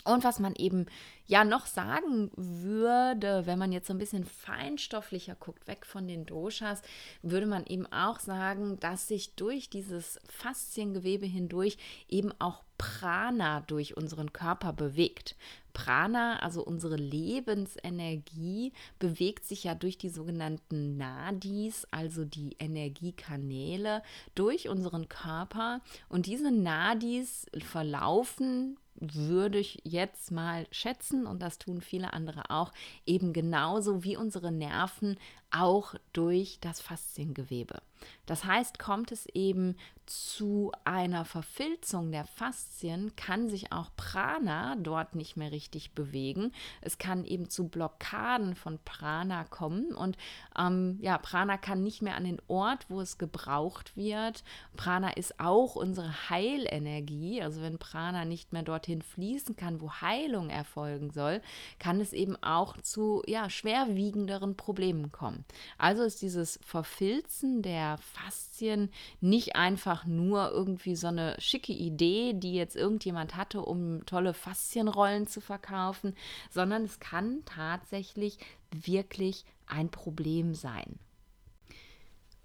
Und 0.05 0.25
was 0.25 0.41
man 0.41 0.55
eben 0.57 0.87
ja 1.27 1.45
noch 1.45 1.67
sagen 1.67 2.31
würde, 2.35 3.47
wenn 3.47 3.59
man 3.59 3.71
jetzt 3.71 3.87
so 3.87 3.93
ein 3.93 3.99
bisschen 3.99 4.25
feinstofflicher 4.25 5.37
guckt, 5.37 5.69
weg 5.69 5.87
von 5.87 6.09
den 6.09 6.27
Doshas, 6.27 6.83
würde 7.23 7.47
man 7.47 7.65
eben 7.67 7.87
auch 7.87 8.19
sagen, 8.19 8.81
dass 8.81 9.07
sich 9.07 9.37
durch 9.37 9.71
dieses 9.71 10.19
Fasziengewebe 10.29 11.27
hindurch 11.27 11.77
eben 12.09 12.33
auch 12.41 12.65
Prana 12.83 13.61
durch 13.61 13.97
unseren 13.97 14.33
Körper 14.33 14.73
bewegt. 14.73 15.37
Prana, 15.73 16.41
also 16.41 16.65
unsere 16.65 16.97
Lebensenergie, 16.97 18.73
bewegt 18.99 19.45
sich 19.45 19.63
ja 19.63 19.77
durch 19.77 19.99
die 19.99 20.09
sogenannten 20.09 20.97
Nadis, 20.97 21.87
also 21.93 22.25
die 22.25 22.57
Energiekanäle, 22.59 24.03
durch 24.35 24.69
unseren 24.69 25.09
Körper. 25.09 25.81
Und 26.09 26.27
diese 26.27 26.51
Nadis 26.51 27.47
verlaufen 27.61 28.79
würde 28.97 29.59
ich 29.59 29.81
jetzt 29.85 30.33
mal 30.33 30.67
schätzen, 30.73 31.25
und 31.27 31.41
das 31.41 31.59
tun 31.59 31.83
viele 31.83 32.13
andere 32.13 32.51
auch, 32.51 32.73
eben 33.07 33.33
genauso 33.33 34.03
wie 34.03 34.17
unsere 34.17 34.51
Nerven 34.51 35.17
auch 35.53 35.95
durch 36.13 36.59
das 36.61 36.81
Fasziengewebe. 36.81 37.81
Das 38.27 38.45
heißt, 38.45 38.79
kommt 38.79 39.13
es 39.13 39.27
eben 39.27 39.77
zu 40.07 40.73
einer 40.85 41.25
Verfilzung 41.25 42.11
der 42.11 42.25
Faszien, 42.25 43.15
kann 43.15 43.49
sich 43.49 43.73
auch 43.73 43.91
Prana 43.97 44.75
dort 44.77 45.15
nicht 45.15 45.37
mehr 45.37 45.53
richtig 45.53 45.93
bewegen. 45.93 46.53
Es 46.81 46.99
kann 46.99 47.25
eben 47.25 47.49
zu 47.49 47.69
Blockaden 47.69 48.57
von 48.57 48.79
Prana 48.85 49.45
kommen 49.45 49.95
und 49.95 50.17
ähm, 50.59 50.99
ja, 51.01 51.19
Prana 51.19 51.57
kann 51.57 51.83
nicht 51.83 52.03
mehr 52.03 52.17
an 52.17 52.25
den 52.25 52.43
Ort, 52.49 52.87
wo 52.89 53.01
es 53.01 53.19
gebraucht 53.19 53.97
wird. 53.97 54.43
Prana 54.77 55.11
ist 55.11 55.39
auch 55.39 55.77
unsere 55.77 56.29
Heilenergie. 56.29 57.41
Also 57.41 57.63
wenn 57.63 57.79
Prana 57.79 58.25
nicht 58.25 58.53
mehr 58.53 58.63
dorthin 58.63 59.03
fließen 59.03 59.57
kann, 59.57 59.81
wo 59.81 59.93
Heilung 59.93 60.51
erfolgen 60.51 61.11
soll, 61.11 61.41
kann 61.79 62.01
es 62.01 62.13
eben 62.13 62.37
auch 62.43 62.77
zu 62.79 63.23
ja, 63.27 63.49
schwerwiegenderen 63.49 64.57
Problemen 64.57 65.13
kommen. 65.13 65.42
Also 65.79 66.03
ist 66.03 66.23
dieses 66.23 66.59
Verfilzen 66.63 67.63
der 67.63 67.99
Faszien 67.99 68.91
nicht 69.21 69.57
einfach 69.57 70.07
nur 70.07 70.51
irgendwie 70.51 70.97
so 70.97 71.09
eine 71.09 71.37
schicke 71.39 71.73
Idee, 71.73 72.33
die 72.35 72.55
jetzt 72.55 72.77
irgendjemand 72.77 73.37
hatte, 73.37 73.63
um 73.63 74.05
tolle 74.07 74.35
Faszienrollen 74.35 75.27
zu 75.27 75.41
verkaufen, 75.41 76.15
sondern 76.51 76.85
es 76.85 77.01
kann 77.01 77.43
tatsächlich 77.45 78.39
wirklich 78.71 79.45
ein 79.67 79.91
Problem 79.91 80.55
sein. 80.55 80.99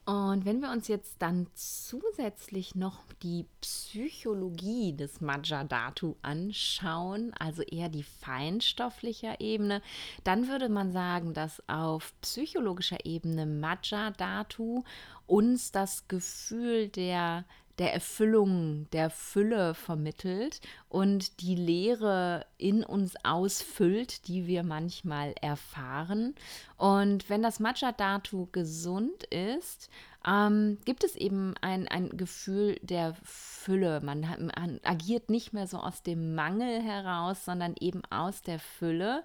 Und 0.07 0.45
wenn 0.45 0.61
wir 0.61 0.71
uns 0.71 0.87
jetzt 0.87 1.21
dann 1.21 1.47
zusätzlich 1.53 2.75
noch 2.75 3.03
die 3.21 3.45
Psychologie 3.59 4.95
des 4.95 5.19
Majadatu 5.19 6.15
anschauen, 6.21 7.33
also 7.37 7.61
eher 7.61 7.89
die 7.89 8.03
feinstoffliche 8.03 9.35
Ebene, 9.39 9.81
dann 10.23 10.47
würde 10.47 10.69
man 10.69 10.93
sagen, 10.93 11.33
dass 11.33 11.61
auf 11.67 12.13
psychologischer 12.21 13.05
Ebene 13.05 13.45
Majadatu 13.45 14.85
uns 15.25 15.73
das 15.73 16.07
Gefühl 16.07 16.87
der 16.87 17.43
der 17.77 17.93
Erfüllung, 17.93 18.87
der 18.91 19.09
Fülle 19.09 19.73
vermittelt 19.73 20.61
und 20.89 21.41
die 21.41 21.55
Leere 21.55 22.45
in 22.57 22.83
uns 22.83 23.13
ausfüllt, 23.23 24.27
die 24.27 24.47
wir 24.47 24.63
manchmal 24.63 25.33
erfahren. 25.41 26.33
Und 26.77 27.29
wenn 27.29 27.43
das 27.43 27.59
Matcha-Datu 27.59 28.47
gesund 28.51 29.23
ist, 29.25 29.89
ähm, 30.27 30.77
gibt 30.83 31.03
es 31.03 31.15
eben 31.15 31.53
ein, 31.61 31.87
ein 31.87 32.09
Gefühl 32.09 32.77
der 32.81 33.15
Fülle. 33.23 34.01
Man, 34.01 34.21
man, 34.21 34.79
agiert 34.83 35.29
nicht 35.29 35.53
mehr 35.53 35.67
so 35.67 35.77
aus 35.77 36.03
dem 36.03 36.35
Mangel 36.35 36.81
heraus, 36.81 37.45
sondern 37.45 37.75
eben 37.79 38.01
aus 38.09 38.41
der 38.41 38.59
Fülle. 38.59 39.23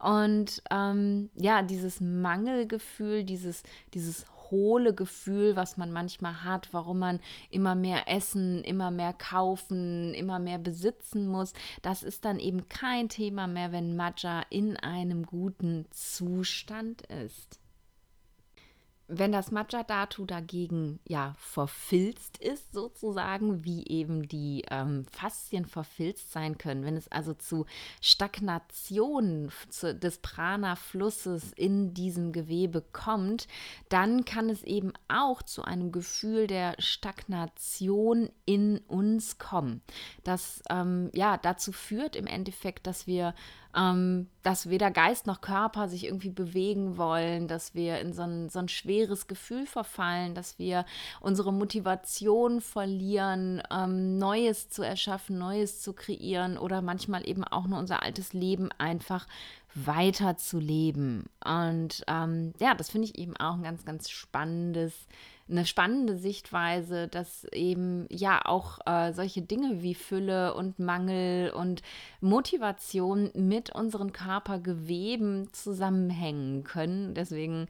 Und 0.00 0.62
ähm, 0.70 1.30
ja, 1.36 1.62
dieses 1.62 2.00
Mangelgefühl, 2.00 3.24
dieses, 3.24 3.62
dieses 3.94 4.26
hohle 4.50 4.94
Gefühl, 4.94 5.56
was 5.56 5.76
man 5.76 5.92
manchmal 5.92 6.44
hat, 6.44 6.72
warum 6.72 6.98
man 6.98 7.20
immer 7.50 7.74
mehr 7.74 8.08
essen, 8.08 8.64
immer 8.64 8.90
mehr 8.90 9.12
kaufen, 9.12 10.14
immer 10.14 10.38
mehr 10.38 10.58
besitzen 10.58 11.28
muss. 11.28 11.52
Das 11.82 12.02
ist 12.02 12.24
dann 12.24 12.38
eben 12.38 12.68
kein 12.68 13.08
Thema 13.08 13.46
mehr, 13.46 13.72
wenn 13.72 13.96
Maja 13.96 14.42
in 14.50 14.76
einem 14.76 15.24
guten 15.24 15.86
Zustand 15.90 17.02
ist. 17.02 17.59
Wenn 19.12 19.32
das 19.32 19.50
Matcha-Datu 19.50 20.24
dagegen 20.24 21.00
ja 21.06 21.34
verfilzt 21.36 22.38
ist, 22.38 22.72
sozusagen, 22.72 23.64
wie 23.64 23.86
eben 23.88 24.28
die 24.28 24.64
ähm, 24.70 25.04
Faszien 25.10 25.66
verfilzt 25.66 26.30
sein 26.30 26.58
können, 26.58 26.84
wenn 26.84 26.96
es 26.96 27.10
also 27.10 27.34
zu 27.34 27.66
Stagnation 28.00 29.50
zu, 29.68 29.94
des 29.94 30.18
Prana-Flusses 30.18 31.52
in 31.52 31.92
diesem 31.92 32.32
Gewebe 32.32 32.82
kommt, 32.92 33.48
dann 33.88 34.24
kann 34.24 34.48
es 34.48 34.62
eben 34.62 34.92
auch 35.08 35.42
zu 35.42 35.64
einem 35.64 35.90
Gefühl 35.90 36.46
der 36.46 36.76
Stagnation 36.78 38.30
in 38.44 38.78
uns 38.86 39.38
kommen. 39.38 39.82
Das 40.22 40.62
ähm, 40.70 41.10
ja 41.12 41.36
dazu 41.36 41.72
führt 41.72 42.14
im 42.14 42.26
Endeffekt, 42.26 42.86
dass 42.86 43.08
wir 43.08 43.34
ähm, 43.76 44.28
dass 44.42 44.68
weder 44.68 44.90
Geist 44.90 45.26
noch 45.26 45.40
Körper 45.40 45.88
sich 45.88 46.04
irgendwie 46.04 46.30
bewegen 46.30 46.96
wollen, 46.96 47.46
dass 47.46 47.74
wir 47.74 48.00
in 48.00 48.12
so 48.12 48.22
ein, 48.22 48.48
so 48.48 48.58
ein 48.58 48.68
schweres 48.68 49.26
Gefühl 49.26 49.66
verfallen, 49.66 50.34
dass 50.34 50.58
wir 50.58 50.84
unsere 51.20 51.52
Motivation 51.52 52.60
verlieren, 52.60 53.62
ähm, 53.70 54.18
Neues 54.18 54.70
zu 54.70 54.82
erschaffen, 54.82 55.38
Neues 55.38 55.80
zu 55.80 55.92
kreieren 55.92 56.58
oder 56.58 56.82
manchmal 56.82 57.28
eben 57.28 57.44
auch 57.44 57.66
nur 57.66 57.78
unser 57.78 58.02
altes 58.02 58.32
Leben 58.32 58.70
einfach 58.78 59.26
weiter 59.74 60.36
zu 60.36 60.58
leben. 60.58 61.26
Und 61.44 62.02
ähm, 62.08 62.52
ja, 62.58 62.74
das 62.74 62.90
finde 62.90 63.06
ich 63.06 63.18
eben 63.18 63.36
auch 63.36 63.54
ein 63.54 63.62
ganz, 63.62 63.84
ganz 63.84 64.10
spannendes 64.10 65.06
eine 65.50 65.66
spannende 65.66 66.16
Sichtweise, 66.16 67.08
dass 67.08 67.44
eben 67.52 68.06
ja 68.08 68.44
auch 68.44 68.78
äh, 68.86 69.12
solche 69.12 69.42
Dinge 69.42 69.82
wie 69.82 69.94
Fülle 69.94 70.54
und 70.54 70.78
Mangel 70.78 71.50
und 71.50 71.82
Motivation 72.20 73.30
mit 73.34 73.70
unseren 73.74 74.12
Körpergeweben 74.12 75.52
zusammenhängen 75.52 76.64
können. 76.64 77.14
Deswegen 77.14 77.68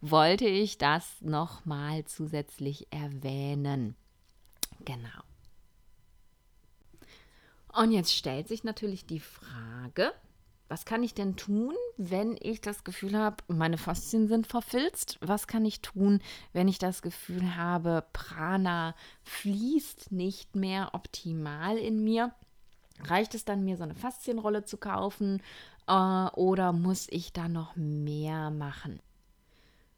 wollte 0.00 0.46
ich 0.46 0.78
das 0.78 1.20
nochmal 1.20 2.04
zusätzlich 2.04 2.86
erwähnen. 2.90 3.94
Genau. 4.84 5.08
Und 7.74 7.92
jetzt 7.92 8.14
stellt 8.14 8.48
sich 8.48 8.64
natürlich 8.64 9.06
die 9.06 9.20
Frage, 9.20 10.12
was 10.68 10.84
kann 10.84 11.02
ich 11.02 11.14
denn 11.14 11.36
tun, 11.36 11.74
wenn 11.96 12.36
ich 12.40 12.60
das 12.60 12.84
Gefühl 12.84 13.16
habe, 13.16 13.36
meine 13.48 13.78
Faszien 13.78 14.28
sind 14.28 14.46
verfilzt? 14.46 15.18
Was 15.20 15.46
kann 15.46 15.64
ich 15.64 15.80
tun, 15.80 16.20
wenn 16.52 16.68
ich 16.68 16.78
das 16.78 17.02
Gefühl 17.02 17.56
habe, 17.56 18.04
Prana 18.12 18.94
fließt 19.22 20.12
nicht 20.12 20.56
mehr 20.56 20.90
optimal 20.92 21.78
in 21.78 22.04
mir? 22.04 22.32
Reicht 23.04 23.34
es 23.34 23.44
dann, 23.44 23.64
mir 23.64 23.76
so 23.76 23.84
eine 23.84 23.94
Faszienrolle 23.94 24.64
zu 24.64 24.76
kaufen 24.76 25.42
äh, 25.86 25.92
oder 25.92 26.72
muss 26.72 27.06
ich 27.10 27.32
da 27.32 27.48
noch 27.48 27.76
mehr 27.76 28.50
machen? 28.50 29.00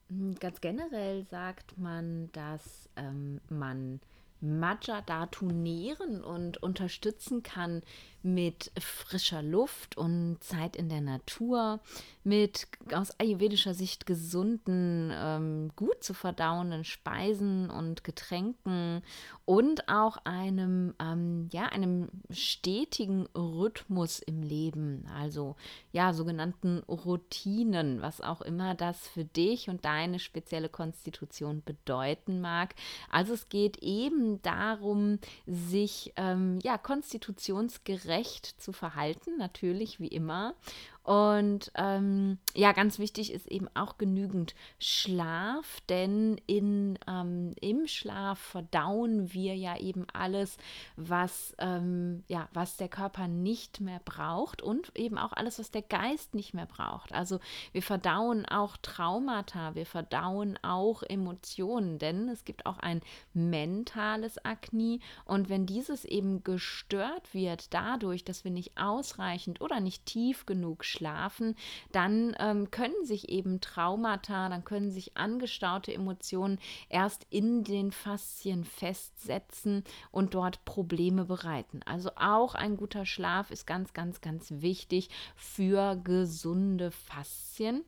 Hm, 0.09 0.37
ganz 0.37 0.61
generell 0.61 1.25
sagt 1.25 1.79
man, 1.79 2.31
dass 2.33 2.89
ähm, 2.97 3.41
man 3.49 4.01
Matcha 4.41 5.03
dazu 5.03 5.47
nähren 5.47 6.23
und 6.23 6.63
unterstützen 6.63 7.43
kann, 7.43 7.83
mit 8.23 8.71
frischer 8.79 9.43
Luft 9.43 9.97
und 9.97 10.39
Zeit 10.41 10.77
in 10.77 10.89
der 10.89 11.01
Natur, 11.01 11.81
mit 12.23 12.69
aus 12.93 13.19
ayurvedischer 13.19 13.73
Sicht 13.73 14.05
gesunden, 14.05 15.11
ähm, 15.15 15.71
gut 15.75 16.05
zu 16.05 16.13
verdauenden 16.13 16.85
Speisen 16.85 17.71
und 17.71 18.05
Getränken 18.05 19.03
und 19.47 19.89
auch 19.89 20.19
einem, 20.25 20.95
ähm, 21.01 21.49
ja, 21.51 21.65
einem 21.67 22.09
stetigen 22.31 23.27
Rhythmus 23.35 24.19
im 24.19 24.43
Leben, 24.43 25.07
also 25.19 25.57
ja, 25.93 26.13
sogenannten 26.13 26.81
Routinen, 26.89 28.03
was 28.03 28.21
auch 28.21 28.43
immer 28.43 28.75
das 28.75 29.09
für 29.09 29.25
dich 29.25 29.71
und 29.71 29.85
deine 29.85 30.19
spezielle 30.19 30.69
Konstitution 30.69 31.63
bedeuten 31.65 32.41
mag. 32.41 32.75
Also 33.11 33.33
es 33.33 33.49
geht 33.49 33.79
eben 33.79 34.43
darum, 34.43 35.19
sich 35.47 36.13
ähm, 36.17 36.59
ja 36.63 36.77
konstitutionsgerecht 36.77 38.10
gerecht 38.11 38.61
zu 38.61 38.73
verhalten, 38.73 39.37
natürlich 39.39 40.01
wie 40.01 40.09
immer. 40.09 40.55
Und 41.11 41.73
ähm, 41.75 42.39
ja, 42.55 42.71
ganz 42.71 43.01
wichtig 43.01 43.33
ist 43.33 43.49
eben 43.49 43.67
auch 43.75 43.99
genügend 43.99 44.55
Schlaf, 44.79 45.81
denn 45.89 46.41
in, 46.47 47.01
ähm, 47.09 47.53
im 47.61 47.89
Schlaf 47.89 48.39
verdauen 48.39 49.33
wir 49.33 49.57
ja 49.57 49.77
eben 49.77 50.07
alles, 50.13 50.57
was, 50.95 51.53
ähm, 51.59 52.23
ja, 52.29 52.49
was 52.53 52.77
der 52.77 52.89
Körper 52.89 53.27
nicht 53.27 53.81
mehr 53.81 54.01
braucht 54.05 54.63
und 54.63 54.97
eben 54.97 55.19
auch 55.19 55.33
alles, 55.33 55.59
was 55.59 55.73
der 55.73 55.83
Geist 55.83 56.37
nicht 56.37 56.55
mehr 56.55 56.67
braucht. 56.67 57.13
Also 57.13 57.41
wir 57.73 57.83
verdauen 57.83 58.47
auch 58.47 58.77
Traumata, 58.77 59.75
wir 59.75 59.87
verdauen 59.87 60.61
auch 60.63 61.03
Emotionen, 61.03 61.99
denn 61.99 62.29
es 62.29 62.45
gibt 62.45 62.67
auch 62.67 62.79
ein 62.79 63.01
mentales 63.35 64.45
Akne 64.45 65.01
und 65.25 65.49
wenn 65.49 65.67
dieses 65.67 66.05
eben 66.05 66.45
gestört 66.45 67.35
wird 67.35 67.75
dadurch, 67.75 68.25
dass 68.25 68.45
wir 68.45 68.53
nicht 68.53 68.79
ausreichend 68.79 69.61
oder 69.61 69.81
nicht 69.81 70.07
tief 70.07 70.47
genug 70.47 70.85
schlafen, 70.85 71.00
dann 71.93 72.37
ähm, 72.39 72.71
können 72.71 73.05
sich 73.05 73.29
eben 73.29 73.61
Traumata, 73.61 74.49
dann 74.49 74.65
können 74.65 74.91
sich 74.91 75.17
angestaute 75.17 75.93
Emotionen 75.93 76.59
erst 76.89 77.27
in 77.31 77.65
den 77.65 77.93
Faszien 77.93 78.65
festsetzen 78.65 79.85
und 80.11 80.35
dort 80.35 80.65
Probleme 80.65 81.25
bereiten. 81.25 81.81
Also 81.85 82.11
auch 82.17 82.55
ein 82.55 82.77
guter 82.77 83.07
Schlaf 83.07 83.51
ist 83.51 83.67
ganz, 83.67 83.93
ganz, 83.93 84.21
ganz 84.21 84.51
wichtig 84.51 85.09
für 85.37 85.97
gesunde 85.97 86.91
Faszien. 86.91 87.85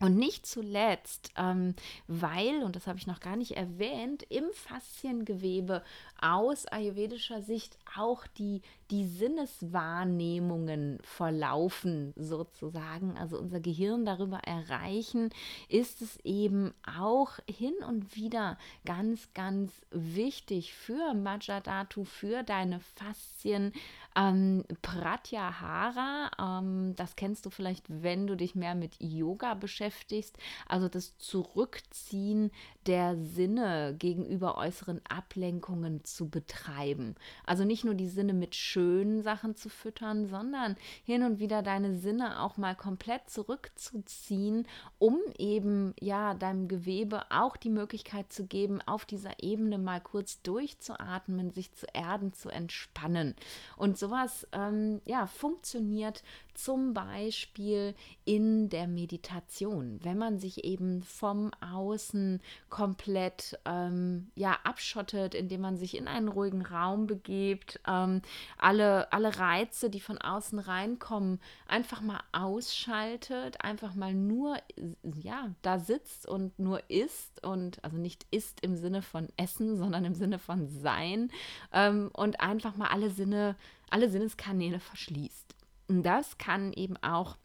Und 0.00 0.16
nicht 0.16 0.44
zuletzt, 0.44 1.30
ähm, 1.36 1.76
weil, 2.08 2.64
und 2.64 2.74
das 2.74 2.88
habe 2.88 2.98
ich 2.98 3.06
noch 3.06 3.20
gar 3.20 3.36
nicht 3.36 3.52
erwähnt, 3.52 4.24
im 4.28 4.44
Fasziengewebe 4.52 5.84
aus 6.20 6.66
ayurvedischer 6.66 7.42
Sicht 7.42 7.78
auch 7.96 8.26
die, 8.26 8.60
die 8.90 9.06
Sinneswahrnehmungen 9.06 10.98
verlaufen, 11.02 12.12
sozusagen, 12.16 13.16
also 13.16 13.38
unser 13.38 13.60
Gehirn 13.60 14.04
darüber 14.04 14.38
erreichen, 14.38 15.30
ist 15.68 16.02
es 16.02 16.16
eben 16.24 16.74
auch 16.98 17.38
hin 17.48 17.74
und 17.88 18.16
wieder 18.16 18.58
ganz, 18.84 19.32
ganz 19.32 19.72
wichtig 19.90 20.74
für 20.74 21.14
Majadatu, 21.14 22.04
für 22.04 22.42
deine 22.42 22.80
Faszien. 22.80 23.72
Ähm, 24.16 24.64
Pratyahara, 24.82 26.30
ähm, 26.38 26.94
das 26.94 27.16
kennst 27.16 27.46
du 27.46 27.50
vielleicht, 27.50 27.84
wenn 27.88 28.26
du 28.26 28.36
dich 28.36 28.54
mehr 28.54 28.74
mit 28.76 28.94
Yoga 29.00 29.54
beschäftigst, 29.54 30.38
also 30.68 30.88
das 30.88 31.18
Zurückziehen 31.18 32.52
der 32.86 33.16
Sinne 33.16 33.96
gegenüber 33.98 34.56
äußeren 34.56 35.00
Ablenkungen 35.08 36.04
zu 36.04 36.28
betreiben. 36.28 37.16
Also 37.44 37.64
nicht 37.64 37.84
nur 37.84 37.94
die 37.94 38.08
Sinne 38.08 38.34
mit 38.34 38.54
schönen 38.54 39.22
Sachen 39.22 39.56
zu 39.56 39.68
füttern, 39.68 40.26
sondern 40.26 40.76
hin 41.04 41.22
und 41.22 41.40
wieder 41.40 41.62
deine 41.62 41.96
Sinne 41.96 42.40
auch 42.40 42.56
mal 42.56 42.76
komplett 42.76 43.28
zurückzuziehen, 43.30 44.68
um 44.98 45.18
eben 45.38 45.94
ja 46.00 46.34
deinem 46.34 46.68
Gewebe 46.68 47.22
auch 47.30 47.56
die 47.56 47.70
Möglichkeit 47.70 48.32
zu 48.32 48.46
geben, 48.46 48.80
auf 48.82 49.06
dieser 49.06 49.42
Ebene 49.42 49.78
mal 49.78 50.00
kurz 50.00 50.42
durchzuatmen, 50.42 51.50
sich 51.50 51.72
zu 51.72 51.86
erden, 51.92 52.32
zu 52.32 52.48
entspannen. 52.48 53.34
Und 53.76 53.98
sowas 54.04 54.46
ähm, 54.52 55.00
ja 55.06 55.26
funktioniert 55.26 56.22
zum 56.54 56.94
Beispiel 56.94 57.94
in 58.24 58.68
der 58.68 58.86
Meditation, 58.86 59.98
wenn 60.02 60.16
man 60.16 60.38
sich 60.38 60.64
eben 60.64 61.02
vom 61.02 61.50
Außen 61.60 62.40
komplett 62.70 63.58
ähm, 63.64 64.30
ja, 64.36 64.56
abschottet, 64.62 65.34
indem 65.34 65.62
man 65.62 65.76
sich 65.76 65.96
in 65.96 66.06
einen 66.06 66.28
ruhigen 66.28 66.64
Raum 66.64 67.06
begibt, 67.06 67.80
ähm, 67.88 68.22
alle, 68.56 69.12
alle 69.12 69.38
Reize, 69.38 69.90
die 69.90 70.00
von 70.00 70.18
außen 70.18 70.58
reinkommen, 70.60 71.40
einfach 71.66 72.00
mal 72.00 72.20
ausschaltet, 72.32 73.60
einfach 73.62 73.94
mal 73.94 74.14
nur 74.14 74.56
ja, 75.02 75.50
da 75.62 75.78
sitzt 75.78 76.28
und 76.28 76.58
nur 76.58 76.88
isst 76.88 77.44
und 77.44 77.82
also 77.84 77.96
nicht 77.96 78.26
isst 78.30 78.60
im 78.60 78.76
Sinne 78.76 79.02
von 79.02 79.28
Essen, 79.36 79.76
sondern 79.76 80.04
im 80.04 80.14
Sinne 80.14 80.38
von 80.38 80.68
Sein 80.68 81.30
ähm, 81.72 82.10
und 82.12 82.40
einfach 82.40 82.76
mal 82.76 82.88
alle 82.88 83.10
Sinne, 83.10 83.56
alle 83.90 84.08
Sinneskanäle 84.10 84.80
verschließt. 84.80 85.54
Das 85.88 86.38
kann 86.38 86.72
eben 86.72 86.96
auch 86.98 87.36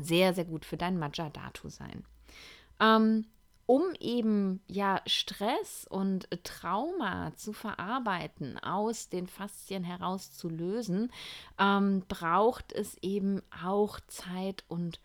sehr, 0.00 0.34
sehr 0.34 0.44
gut 0.44 0.64
für 0.64 0.76
dein 0.76 0.98
Majadatu 0.98 1.68
sein. 1.68 2.04
Ähm, 2.80 3.26
um 3.66 3.82
eben 3.98 4.60
ja 4.68 5.00
Stress 5.06 5.86
und 5.90 6.28
Trauma 6.44 7.34
zu 7.34 7.52
verarbeiten, 7.52 8.58
aus 8.58 9.08
den 9.08 9.26
Faszien 9.26 9.82
herauszulösen, 9.82 11.10
ähm, 11.58 12.04
braucht 12.06 12.72
es 12.72 12.96
eben 13.02 13.42
auch 13.64 13.98
Zeit 14.06 14.64
und 14.68 15.00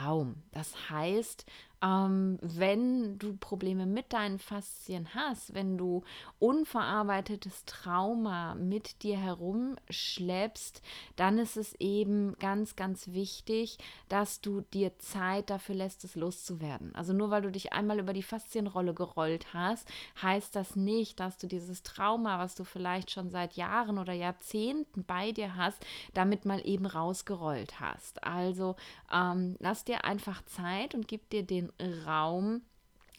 Raum. 0.00 0.42
Das 0.52 0.90
heißt, 0.90 1.44
ähm, 1.84 2.38
wenn 2.40 3.18
du 3.18 3.36
Probleme 3.36 3.84
mit 3.84 4.12
deinen 4.12 4.38
Faszien 4.38 5.14
hast, 5.14 5.54
wenn 5.54 5.76
du 5.76 6.02
unverarbeitetes 6.38 7.64
Trauma 7.66 8.54
mit 8.54 9.02
dir 9.02 9.18
herumschleppst, 9.18 10.80
dann 11.16 11.38
ist 11.38 11.56
es 11.56 11.74
eben 11.80 12.36
ganz, 12.38 12.76
ganz 12.76 13.08
wichtig, 13.08 13.78
dass 14.08 14.40
du 14.40 14.62
dir 14.72 14.98
Zeit 14.98 15.50
dafür 15.50 15.74
lässt, 15.74 16.04
es 16.04 16.14
loszuwerden. 16.14 16.94
Also 16.94 17.12
nur 17.12 17.30
weil 17.30 17.42
du 17.42 17.50
dich 17.50 17.72
einmal 17.72 17.98
über 17.98 18.12
die 18.12 18.22
Faszienrolle 18.22 18.94
gerollt 18.94 19.52
hast, 19.52 19.86
heißt 20.22 20.56
das 20.56 20.76
nicht, 20.76 21.20
dass 21.20 21.36
du 21.36 21.46
dieses 21.46 21.82
Trauma, 21.82 22.38
was 22.38 22.54
du 22.54 22.64
vielleicht 22.64 23.10
schon 23.10 23.30
seit 23.30 23.54
Jahren 23.54 23.98
oder 23.98 24.12
Jahrzehnten 24.12 25.04
bei 25.04 25.32
dir 25.32 25.56
hast, 25.56 25.84
damit 26.14 26.46
mal 26.46 26.66
eben 26.66 26.86
rausgerollt 26.86 27.80
hast. 27.80 28.24
Also 28.24 28.76
ähm, 29.12 29.56
lass 29.58 29.84
dir 29.84 30.04
einfach 30.04 30.42
Zeit 30.46 30.94
und 30.94 31.08
gib 31.08 31.28
dir 31.28 31.42
den 31.42 31.73
Raum, 32.06 32.62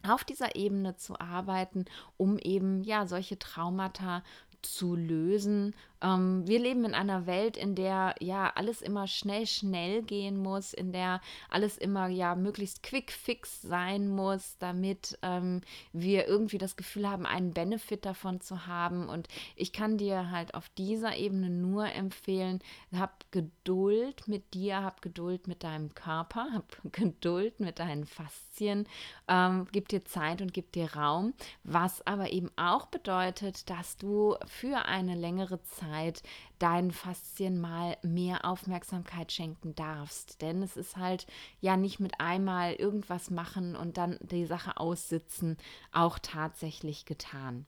auf 0.08 0.24
dieser 0.24 0.56
Ebene 0.56 0.96
zu 0.98 1.20
arbeiten, 1.20 1.86
um 2.18 2.38
eben 2.38 2.84
ja 2.84 3.08
solche 3.08 3.40
Traumata 3.40 4.24
zu 4.62 4.96
lösen 4.96 5.76
ähm, 6.06 6.48
wir 6.48 6.60
leben 6.60 6.86
in 6.86 6.94
einer 6.94 7.26
Welt, 7.26 7.58
in 7.58 7.74
der 7.76 8.16
ja 8.20 8.52
alles 8.56 8.82
immer 8.82 9.08
schnell, 9.08 9.48
schnell 9.48 10.04
gehen 10.04 10.38
muss, 10.38 10.74
in 10.74 10.92
der 10.92 11.20
alles 11.50 11.78
immer 11.78 12.08
ja 12.08 12.36
möglichst 12.36 12.84
quick 12.84 13.12
fix 13.12 13.62
sein 13.62 14.08
muss, 14.08 14.58
damit 14.60 15.18
ähm, 15.24 15.62
wir 15.94 16.28
irgendwie 16.28 16.60
das 16.60 16.76
Gefühl 16.76 17.10
haben, 17.10 17.26
einen 17.26 17.54
Benefit 17.54 18.06
davon 18.06 18.40
zu 18.40 18.68
haben. 18.68 19.10
Und 19.10 19.28
ich 19.56 19.74
kann 19.74 19.98
dir 19.98 20.30
halt 20.30 20.54
auf 20.54 20.70
dieser 20.70 21.16
Ebene 21.16 21.50
nur 21.50 21.88
empfehlen, 21.92 22.60
hab 22.96 23.26
Geduld 23.32 24.28
mit 24.28 24.54
dir, 24.54 24.84
hab 24.84 25.02
Geduld 25.02 25.48
mit 25.48 25.64
deinem 25.64 25.94
Körper, 25.96 26.48
hab 26.54 26.78
Geduld 26.92 27.60
mit 27.60 27.80
deinen 27.80 28.06
Faszien, 28.06 28.88
ähm, 29.28 29.68
gib 29.72 29.90
dir 29.90 30.06
Zeit 30.06 30.42
und 30.42 30.54
gib 30.54 30.72
dir 30.72 30.94
Raum, 30.94 31.34
was 31.64 32.06
aber 32.06 32.32
eben 32.32 32.52
auch 32.58 32.86
bedeutet, 32.86 33.70
dass 33.70 33.98
du 33.98 34.36
für 34.46 34.86
eine 34.86 35.16
längere 35.16 35.62
Zeit 35.64 35.95
Zeit 35.96 36.24
deinen 36.60 36.92
Faszien 36.92 37.60
mal 37.60 37.98
mehr 38.02 38.46
Aufmerksamkeit 38.46 39.32
schenken 39.32 39.76
darfst. 39.76 40.42
Denn 40.42 40.62
es 40.62 40.78
ist 40.78 40.98
halt 40.98 41.28
ja 41.60 41.78
nicht 41.78 42.00
mit 42.00 42.20
einmal 42.20 42.74
irgendwas 42.74 43.30
machen 43.30 43.76
und 43.76 43.98
dann 43.98 44.18
die 44.22 44.46
Sache 44.46 44.78
aussitzen 44.78 45.58
auch 45.92 46.20
tatsächlich 46.20 47.06
getan. 47.06 47.66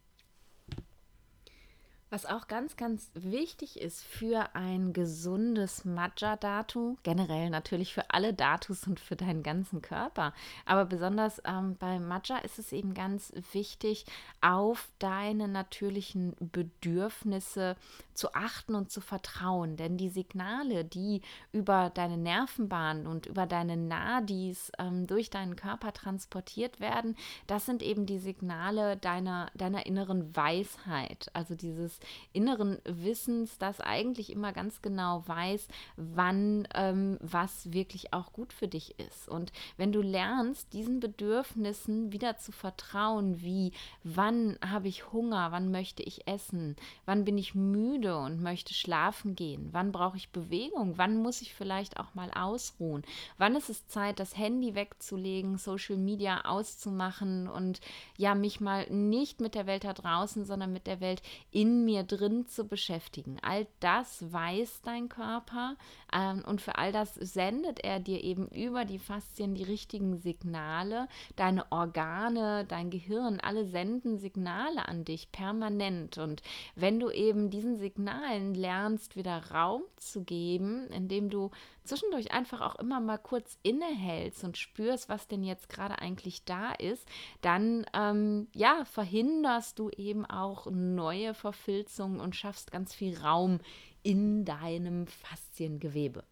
Was 2.10 2.26
auch 2.26 2.48
ganz, 2.48 2.78
ganz 2.78 3.12
wichtig 3.16 3.82
ist 3.82 4.02
für 4.02 4.56
ein 4.56 4.94
gesundes 4.94 5.84
Matcha-Datu, 5.84 6.96
generell 7.04 7.50
natürlich 7.50 7.94
für 7.94 8.12
alle 8.12 8.34
Datus 8.34 8.88
und 8.88 9.02
für 9.02 9.18
deinen 9.18 9.44
ganzen 9.44 9.82
Körper, 9.82 10.34
aber 10.66 10.86
besonders 10.86 11.42
ähm, 11.44 11.76
beim 11.78 12.08
Matcha 12.08 12.38
ist 12.38 12.60
es 12.60 12.72
eben 12.72 12.94
ganz 12.94 13.34
wichtig, 13.52 14.06
auf 14.40 14.88
deine 15.00 15.50
natürlichen 15.50 16.34
Bedürfnisse 16.40 17.76
zu 18.14 18.34
achten 18.34 18.74
und 18.74 18.90
zu 18.90 19.02
vertrauen. 19.02 19.76
Denn 19.76 19.98
die 19.98 20.10
Signale, 20.10 20.86
die 20.86 21.22
über 21.52 21.90
deine 21.90 22.18
Nervenbahn 22.18 23.06
und 23.06 23.26
über 23.26 23.46
deine 23.46 23.76
Nadis 23.76 24.72
ähm, 24.80 25.08
durch 25.08 25.30
deinen 25.30 25.58
Körper 25.58 25.92
transportiert 25.92 26.80
werden, 26.80 27.18
das 27.48 27.66
sind 27.66 27.84
eben 27.84 28.06
die 28.06 28.20
Signale 28.20 28.96
deiner, 28.96 29.52
deiner 29.56 29.86
inneren 29.86 30.34
Weisheit, 30.36 31.30
also 31.34 31.54
dieses 31.54 31.97
inneren 32.34 32.80
Wissens, 32.86 33.58
das 33.58 33.82
eigentlich 33.82 34.32
immer 34.32 34.54
ganz 34.54 34.82
genau 34.82 35.24
weiß, 35.28 35.68
wann 35.96 36.68
ähm, 36.74 37.18
was 37.22 37.72
wirklich 37.74 38.14
auch 38.14 38.34
gut 38.34 38.54
für 38.54 38.68
dich 38.68 39.00
ist. 39.00 39.28
Und 39.28 39.52
wenn 39.78 39.92
du 39.92 40.02
lernst, 40.02 40.74
diesen 40.74 41.00
Bedürfnissen 41.00 42.12
wieder 42.12 42.38
zu 42.38 42.52
vertrauen, 42.52 43.42
wie 43.42 43.72
wann 44.04 44.58
habe 44.66 44.88
ich 44.88 45.12
Hunger, 45.12 45.52
wann 45.52 45.72
möchte 45.72 46.04
ich 46.04 46.28
essen, 46.28 46.76
wann 47.06 47.26
bin 47.26 47.38
ich 47.38 47.56
müde 47.56 48.18
und 48.18 48.42
möchte 48.42 48.74
schlafen 48.74 49.36
gehen, 49.36 49.70
wann 49.72 49.92
brauche 49.92 50.18
ich 50.18 50.30
Bewegung, 50.30 50.98
wann 50.98 51.18
muss 51.18 51.42
ich 51.42 51.54
vielleicht 51.54 52.00
auch 52.00 52.14
mal 52.14 52.32
ausruhen, 52.32 53.04
wann 53.38 53.56
ist 53.56 53.70
es 53.70 53.88
Zeit, 53.88 54.20
das 54.20 54.38
Handy 54.38 54.76
wegzulegen, 54.76 55.58
Social 55.58 55.98
Media 55.98 56.46
auszumachen 56.46 57.48
und 57.48 57.82
ja, 58.18 58.36
mich 58.36 58.60
mal 58.62 58.90
nicht 58.90 59.42
mit 59.42 59.56
der 59.56 59.68
Welt 59.68 59.84
da 59.84 59.94
draußen, 59.94 60.46
sondern 60.46 60.74
mit 60.74 60.88
der 60.88 61.00
Welt 61.00 61.22
in 61.52 61.84
mir 61.88 62.04
drin 62.04 62.46
zu 62.48 62.66
beschäftigen. 62.66 63.38
All 63.42 63.66
das 63.80 64.32
weiß 64.34 64.82
dein 64.84 65.08
Körper 65.08 65.78
ähm, 66.14 66.44
und 66.46 66.62
für 66.62 66.78
all 66.78 66.92
das 66.92 67.16
sendet 67.16 67.80
er 67.80 68.02
dir 68.02 68.26
eben 68.26 68.50
über 68.50 68.84
die 68.84 69.00
Faszien 69.00 69.56
die 69.56 69.64
richtigen 69.64 70.18
Signale. 70.18 71.08
Deine 71.38 71.72
Organe, 71.72 72.66
dein 72.68 72.90
Gehirn, 72.90 73.40
alle 73.40 73.66
senden 73.66 74.18
Signale 74.18 74.86
an 74.90 75.06
dich 75.06 75.32
permanent. 75.32 76.18
Und 76.18 76.42
wenn 76.76 77.00
du 77.00 77.10
eben 77.10 77.50
diesen 77.50 77.78
Signalen 77.78 78.54
lernst, 78.54 79.16
wieder 79.16 79.52
Raum 79.52 79.84
zu 79.96 80.26
geben, 80.26 80.88
indem 80.90 81.30
du 81.30 81.52
zwischendurch 81.88 82.32
einfach 82.32 82.62
auch 82.62 82.76
immer 82.76 83.00
mal 83.00 83.18
kurz 83.18 83.58
innehältst 83.64 84.44
und 84.44 84.58
spürst, 84.58 85.08
was 85.08 85.28
denn 85.28 85.44
jetzt 85.44 85.70
gerade 85.70 86.00
eigentlich 86.00 86.44
da 86.44 86.74
ist, 86.74 87.08
dann 87.42 87.86
ähm, 87.94 88.48
ja, 88.54 88.84
verhinderst 88.86 89.80
du 89.80 89.90
eben 89.90 90.26
auch 90.26 90.68
neue 90.70 91.34
Verfilzungen 91.78 92.20
und 92.20 92.36
schaffst 92.36 92.72
ganz 92.72 92.94
viel 92.94 93.18
Raum 93.18 93.60
in 94.04 94.46
deinem 94.46 95.08
Fasziengewebe. 95.08 96.24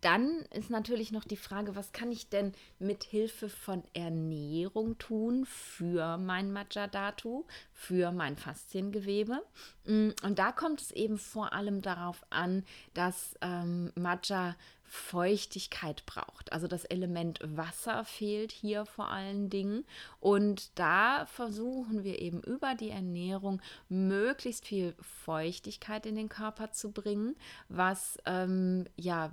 Dann 0.00 0.42
ist 0.54 0.70
natürlich 0.70 1.10
noch 1.10 1.24
die 1.24 1.36
Frage, 1.36 1.74
was 1.74 1.90
kann 1.90 2.12
ich 2.12 2.28
denn 2.28 2.52
mit 2.78 3.02
Hilfe 3.02 3.48
von 3.48 3.82
Ernährung 3.94 4.96
tun 4.98 5.44
für 5.44 6.18
mein 6.18 6.52
Majadatu, 6.52 7.44
für 7.72 8.12
mein 8.12 8.36
Fasziengewebe? 8.36 9.42
Mm, 9.86 10.10
und 10.22 10.38
da 10.38 10.52
kommt 10.52 10.80
es 10.80 10.92
eben 10.92 11.18
vor 11.18 11.52
allem 11.52 11.82
darauf 11.82 12.24
an, 12.30 12.64
dass 12.94 13.34
ähm, 13.40 13.92
Maja 13.96 14.54
Feuchtigkeit 14.88 16.04
braucht. 16.06 16.52
Also 16.52 16.66
das 16.66 16.84
Element 16.84 17.40
Wasser 17.42 18.04
fehlt 18.04 18.52
hier 18.52 18.86
vor 18.86 19.08
allen 19.08 19.50
Dingen. 19.50 19.84
Und 20.18 20.70
da 20.78 21.26
versuchen 21.26 22.04
wir 22.04 22.20
eben 22.20 22.42
über 22.42 22.74
die 22.74 22.90
Ernährung 22.90 23.60
möglichst 23.88 24.66
viel 24.66 24.94
Feuchtigkeit 25.00 26.06
in 26.06 26.16
den 26.16 26.28
Körper 26.28 26.72
zu 26.72 26.90
bringen, 26.90 27.36
was 27.68 28.18
ähm, 28.24 28.86
ja 28.96 29.30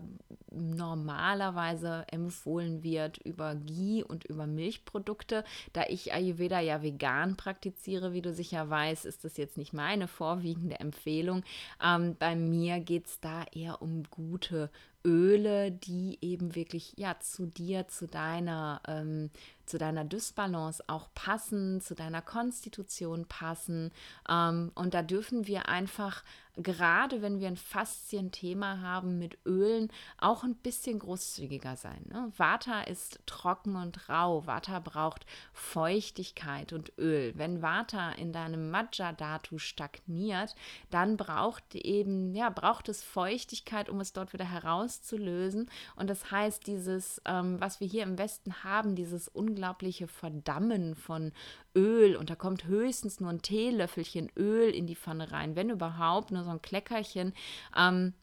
normalerweise 0.52 2.06
empfohlen 2.12 2.84
wird 2.84 3.18
über 3.18 3.56
Ghee 3.56 4.04
und 4.04 4.26
über 4.26 4.48
Milchprodukte. 4.48 5.44
Da 5.74 5.84
ich 5.88 6.13
Ayurveda 6.13 6.60
ja 6.60 6.82
vegan 6.82 7.38
praktiziere, 7.38 8.13
wie 8.13 8.22
du 8.22 8.34
sicher 8.34 8.70
weißt, 8.70 9.06
ist 9.06 9.24
das 9.24 9.38
jetzt 9.38 9.58
nicht 9.58 9.74
meine 9.74 10.08
vorwiegende 10.08 10.80
Empfehlung. 10.80 11.44
Ähm, 11.84 12.15
bei 12.18 12.36
mir 12.36 12.80
geht 12.80 13.08
es 13.08 13.20
da 13.20 13.44
eher 13.54 13.82
um 13.82 14.04
gute 14.10 14.70
Öle, 15.06 15.72
die 15.72 16.18
eben 16.22 16.56
wirklich 16.56 16.94
ja 16.98 17.18
zu 17.20 17.46
dir, 17.46 17.88
zu 17.88 18.08
deiner 18.08 18.82
ähm, 18.88 19.30
zu 19.65 19.78
deiner 19.78 20.06
Dysbalance 20.06 20.84
auch 20.88 21.08
passen, 21.13 21.82
zu 21.82 21.95
deiner 21.95 22.21
Konstitution 22.21 23.25
passen. 23.25 23.91
Ähm, 24.30 24.71
und 24.75 24.93
da 24.93 25.01
dürfen 25.01 25.47
wir 25.47 25.67
einfach, 25.67 26.23
gerade 26.58 27.21
wenn 27.21 27.39
wir 27.39 27.47
ein 27.47 27.58
Faszienthema 27.58 28.80
haben 28.82 29.19
mit 29.19 29.38
Ölen, 29.45 29.89
auch 30.17 30.43
ein 30.43 30.56
bisschen 30.56 30.99
großzügiger 30.99 31.75
sein. 31.75 32.06
Ne? 32.10 32.32
Vata 32.38 32.82
ist 32.82 33.19
trocken 33.25 33.75
und 33.75 34.10
rau. 34.10 34.45
Vata 34.45 34.80
braucht 34.80 35.25
Feuchtigkeit 35.54 36.71
und 36.71 36.93
Öl. 36.97 37.34
Wenn 37.36 37.62
Vata 37.62 38.12
in 38.12 38.32
deinem 38.32 38.71
Majja-Dhatu 38.71 39.58
stagniert, 39.58 40.56
dann 40.91 41.17
braucht 41.17 41.75
eben, 41.75 42.34
ja, 42.36 42.49
braucht 42.49 42.89
es 42.89 43.04
Feuchtigkeit, 43.04 43.89
um 43.89 43.99
es 43.99 44.13
dort 44.13 44.34
wieder 44.34 44.49
herauszulösen. 44.49 45.69
Und 45.95 46.10
das 46.10 46.32
heißt, 46.32 46.67
dieses, 46.67 47.21
ähm, 47.25 47.60
was 47.60 47.80
wir 47.80 47.88
hier 47.88 48.04
im 48.04 48.17
Westen 48.17 48.63
haben, 48.63 48.95
dieses 48.95 49.28
unglaubliche 49.28 49.55
unglaubliche 49.56 50.08
Verdammen 50.08 50.96
von 50.96 51.32
Öl 51.76 52.18
und 52.18 52.30
da 52.30 52.36
kommt 52.36 52.65
höchstens 52.65 53.22
nur 53.22 53.30
ein 53.30 53.41
Teelöffelchen 53.41 54.30
Öl 54.36 54.70
in 54.70 54.86
die 54.86 54.98
Pfanne 54.98 55.32
rein, 55.32 55.56
wenn 55.56 55.70
überhaupt 55.70 56.32
nur 56.32 56.44
so 56.44 56.50
ein 56.50 56.62
Kleckerchen. 56.62 57.34
Ähm, 57.76 58.13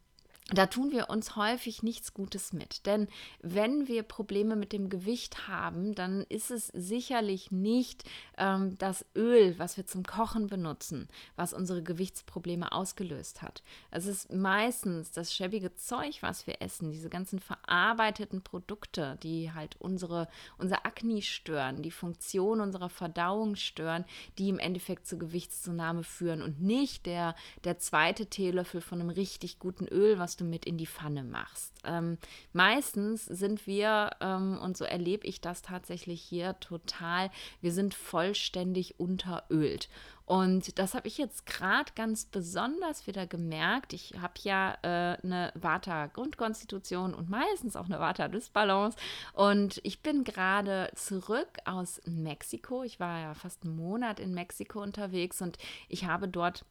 da 0.52 0.66
tun 0.66 0.92
wir 0.92 1.08
uns 1.08 1.36
häufig 1.36 1.82
nichts 1.82 2.14
Gutes 2.14 2.52
mit. 2.52 2.86
Denn 2.86 3.08
wenn 3.40 3.88
wir 3.88 4.02
Probleme 4.02 4.56
mit 4.56 4.72
dem 4.72 4.88
Gewicht 4.88 5.48
haben, 5.48 5.94
dann 5.94 6.22
ist 6.28 6.50
es 6.50 6.68
sicherlich 6.68 7.50
nicht 7.50 8.04
ähm, 8.36 8.76
das 8.78 9.04
Öl, 9.16 9.58
was 9.58 9.76
wir 9.76 9.86
zum 9.86 10.04
Kochen 10.04 10.48
benutzen, 10.48 11.08
was 11.36 11.52
unsere 11.52 11.82
Gewichtsprobleme 11.82 12.72
ausgelöst 12.72 13.42
hat. 13.42 13.62
Es 13.90 14.06
ist 14.06 14.32
meistens 14.32 15.10
das 15.12 15.34
schäbige 15.34 15.74
Zeug, 15.74 16.22
was 16.22 16.46
wir 16.46 16.60
essen, 16.60 16.90
diese 16.90 17.08
ganzen 17.08 17.38
verarbeiteten 17.38 18.42
Produkte, 18.42 19.18
die 19.22 19.52
halt 19.52 19.76
unsere, 19.78 20.28
unser 20.58 20.84
Akne 20.86 21.22
stören, 21.22 21.82
die 21.82 21.90
Funktion 21.90 22.60
unserer 22.60 22.88
Verdauung 22.88 23.56
stören, 23.56 24.04
die 24.38 24.48
im 24.48 24.58
Endeffekt 24.58 25.06
zur 25.06 25.18
Gewichtszunahme 25.18 26.04
führen 26.04 26.42
und 26.42 26.60
nicht 26.60 27.06
der, 27.06 27.34
der 27.64 27.78
zweite 27.78 28.26
Teelöffel 28.26 28.80
von 28.80 29.00
einem 29.00 29.10
richtig 29.10 29.58
guten 29.58 29.86
Öl, 29.86 30.18
was 30.18 30.36
du 30.36 30.41
du 30.42 30.48
mit 30.48 30.64
in 30.64 30.76
die 30.76 30.86
Pfanne 30.86 31.24
machst. 31.24 31.72
Ähm, 31.84 32.18
meistens 32.52 33.24
sind 33.24 33.66
wir, 33.66 34.10
ähm, 34.20 34.58
und 34.62 34.76
so 34.76 34.84
erlebe 34.84 35.26
ich 35.26 35.40
das 35.40 35.62
tatsächlich 35.62 36.20
hier 36.22 36.58
total, 36.60 37.30
wir 37.60 37.72
sind 37.72 37.94
vollständig 37.94 38.98
unterölt. 39.00 39.88
Und 40.24 40.78
das 40.78 40.94
habe 40.94 41.08
ich 41.08 41.18
jetzt 41.18 41.46
gerade 41.46 41.92
ganz 41.94 42.24
besonders 42.24 43.06
wieder 43.06 43.26
gemerkt. 43.26 43.92
Ich 43.92 44.14
habe 44.20 44.34
ja 44.42 44.78
äh, 44.82 45.18
eine 45.22 45.52
Vata-Grundkonstitution 45.54 47.12
und 47.12 47.28
meistens 47.28 47.76
auch 47.76 47.86
eine 47.86 47.98
Vata-Dysbalance. 47.98 48.96
Und 49.34 49.80
ich 49.82 50.00
bin 50.00 50.24
gerade 50.24 50.90
zurück 50.94 51.58
aus 51.64 52.00
Mexiko. 52.06 52.82
Ich 52.82 53.00
war 53.00 53.20
ja 53.20 53.34
fast 53.34 53.64
einen 53.64 53.76
Monat 53.76 54.20
in 54.20 54.32
Mexiko 54.32 54.80
unterwegs 54.80 55.42
und 55.42 55.58
ich 55.88 56.06
habe 56.06 56.28
dort 56.28 56.64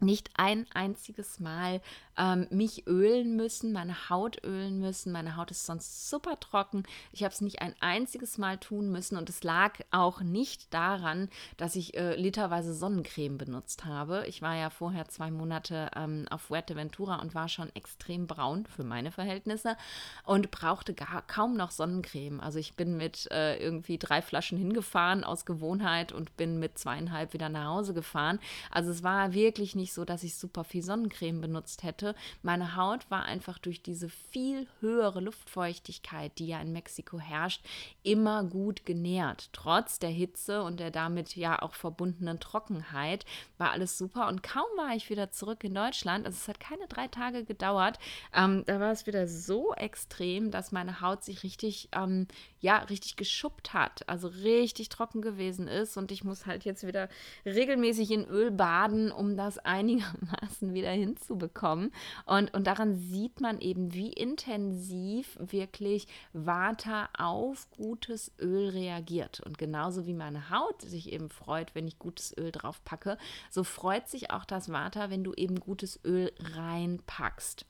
nicht 0.00 0.30
ein 0.36 0.66
einziges 0.74 1.40
Mal 1.40 1.80
ähm, 2.20 2.46
mich 2.50 2.86
ölen 2.86 3.36
müssen, 3.36 3.72
meine 3.72 4.10
Haut 4.10 4.44
ölen 4.44 4.78
müssen. 4.78 5.12
Meine 5.12 5.36
Haut 5.36 5.50
ist 5.50 5.64
sonst 5.64 6.10
super 6.10 6.38
trocken. 6.38 6.82
Ich 7.12 7.24
habe 7.24 7.32
es 7.32 7.40
nicht 7.40 7.62
ein 7.62 7.74
einziges 7.80 8.36
Mal 8.36 8.58
tun 8.58 8.90
müssen 8.92 9.16
und 9.16 9.28
es 9.30 9.42
lag 9.42 9.72
auch 9.90 10.20
nicht 10.20 10.72
daran, 10.74 11.30
dass 11.56 11.76
ich 11.76 11.96
äh, 11.96 12.16
literweise 12.16 12.74
Sonnencreme 12.74 13.38
benutzt 13.38 13.84
habe. 13.84 14.24
Ich 14.26 14.42
war 14.42 14.54
ja 14.54 14.70
vorher 14.70 15.08
zwei 15.08 15.30
Monate 15.30 15.90
ähm, 15.96 16.26
auf 16.30 16.42
Fuerteventura 16.42 17.20
und 17.20 17.34
war 17.34 17.48
schon 17.48 17.74
extrem 17.74 18.26
braun 18.26 18.66
für 18.66 18.84
meine 18.84 19.12
Verhältnisse 19.12 19.76
und 20.24 20.50
brauchte 20.50 20.92
gar, 20.92 21.22
kaum 21.26 21.56
noch 21.56 21.70
Sonnencreme. 21.70 22.40
Also 22.40 22.58
ich 22.58 22.74
bin 22.74 22.96
mit 22.96 23.30
äh, 23.30 23.56
irgendwie 23.56 23.98
drei 23.98 24.20
Flaschen 24.20 24.58
hingefahren 24.58 25.24
aus 25.24 25.46
Gewohnheit 25.46 26.12
und 26.12 26.36
bin 26.36 26.58
mit 26.58 26.78
zweieinhalb 26.78 27.32
wieder 27.32 27.48
nach 27.48 27.66
Hause 27.66 27.94
gefahren. 27.94 28.40
Also 28.70 28.90
es 28.90 29.02
war 29.02 29.32
wirklich 29.32 29.74
nicht 29.74 29.89
nicht 29.90 29.94
so, 29.94 30.04
dass 30.04 30.22
ich 30.22 30.36
super 30.36 30.62
viel 30.62 30.82
Sonnencreme 30.82 31.40
benutzt 31.40 31.82
hätte. 31.82 32.14
Meine 32.42 32.76
Haut 32.76 33.10
war 33.10 33.24
einfach 33.24 33.58
durch 33.58 33.82
diese 33.82 34.08
viel 34.08 34.68
höhere 34.78 35.20
Luftfeuchtigkeit, 35.20 36.38
die 36.38 36.46
ja 36.46 36.60
in 36.60 36.72
Mexiko 36.72 37.18
herrscht, 37.18 37.64
immer 38.04 38.44
gut 38.44 38.86
genährt. 38.86 39.48
Trotz 39.52 39.98
der 39.98 40.10
Hitze 40.10 40.62
und 40.62 40.78
der 40.78 40.92
damit 40.92 41.34
ja 41.34 41.60
auch 41.60 41.74
verbundenen 41.74 42.38
Trockenheit 42.38 43.24
war 43.58 43.72
alles 43.72 43.98
super. 43.98 44.28
Und 44.28 44.44
kaum 44.44 44.68
war 44.76 44.94
ich 44.94 45.10
wieder 45.10 45.32
zurück 45.32 45.64
in 45.64 45.74
Deutschland, 45.74 46.24
also 46.24 46.36
es 46.36 46.46
hat 46.46 46.60
keine 46.60 46.86
drei 46.86 47.08
Tage 47.08 47.44
gedauert, 47.44 47.98
ähm, 48.32 48.62
da 48.66 48.78
war 48.78 48.92
es 48.92 49.06
wieder 49.08 49.26
so 49.26 49.74
extrem, 49.74 50.52
dass 50.52 50.70
meine 50.70 51.00
Haut 51.00 51.24
sich 51.24 51.42
richtig, 51.42 51.88
ähm, 51.92 52.28
ja, 52.60 52.78
richtig 52.78 53.16
geschuppt 53.16 53.74
hat, 53.74 54.08
also 54.08 54.28
richtig 54.28 54.88
trocken 54.88 55.20
gewesen 55.20 55.66
ist. 55.66 55.96
Und 55.96 56.12
ich 56.12 56.22
muss 56.22 56.46
halt 56.46 56.64
jetzt 56.64 56.86
wieder 56.86 57.08
regelmäßig 57.44 58.12
in 58.12 58.24
Öl 58.26 58.52
baden, 58.52 59.10
um 59.10 59.36
das 59.36 59.58
ein 59.58 59.79
einigermaßen 59.80 60.74
wieder 60.74 60.90
hinzubekommen. 60.90 61.92
Und, 62.26 62.52
und 62.54 62.66
daran 62.66 62.96
sieht 62.96 63.40
man 63.40 63.60
eben, 63.60 63.92
wie 63.92 64.12
intensiv 64.12 65.36
wirklich 65.40 66.06
Vata 66.32 67.08
auf 67.16 67.68
gutes 67.70 68.32
Öl 68.38 68.68
reagiert. 68.68 69.40
Und 69.40 69.58
genauso 69.58 70.06
wie 70.06 70.14
meine 70.14 70.50
Haut 70.50 70.82
sich 70.82 71.12
eben 71.12 71.30
freut, 71.30 71.74
wenn 71.74 71.88
ich 71.88 71.98
gutes 71.98 72.36
Öl 72.36 72.52
drauf 72.52 72.84
packe, 72.84 73.18
so 73.50 73.64
freut 73.64 74.08
sich 74.08 74.30
auch 74.30 74.44
das 74.44 74.70
Vata, 74.70 75.10
wenn 75.10 75.24
du 75.24 75.32
eben 75.34 75.58
gutes 75.60 76.00
Öl 76.04 76.32
reinpackst. 76.54 77.66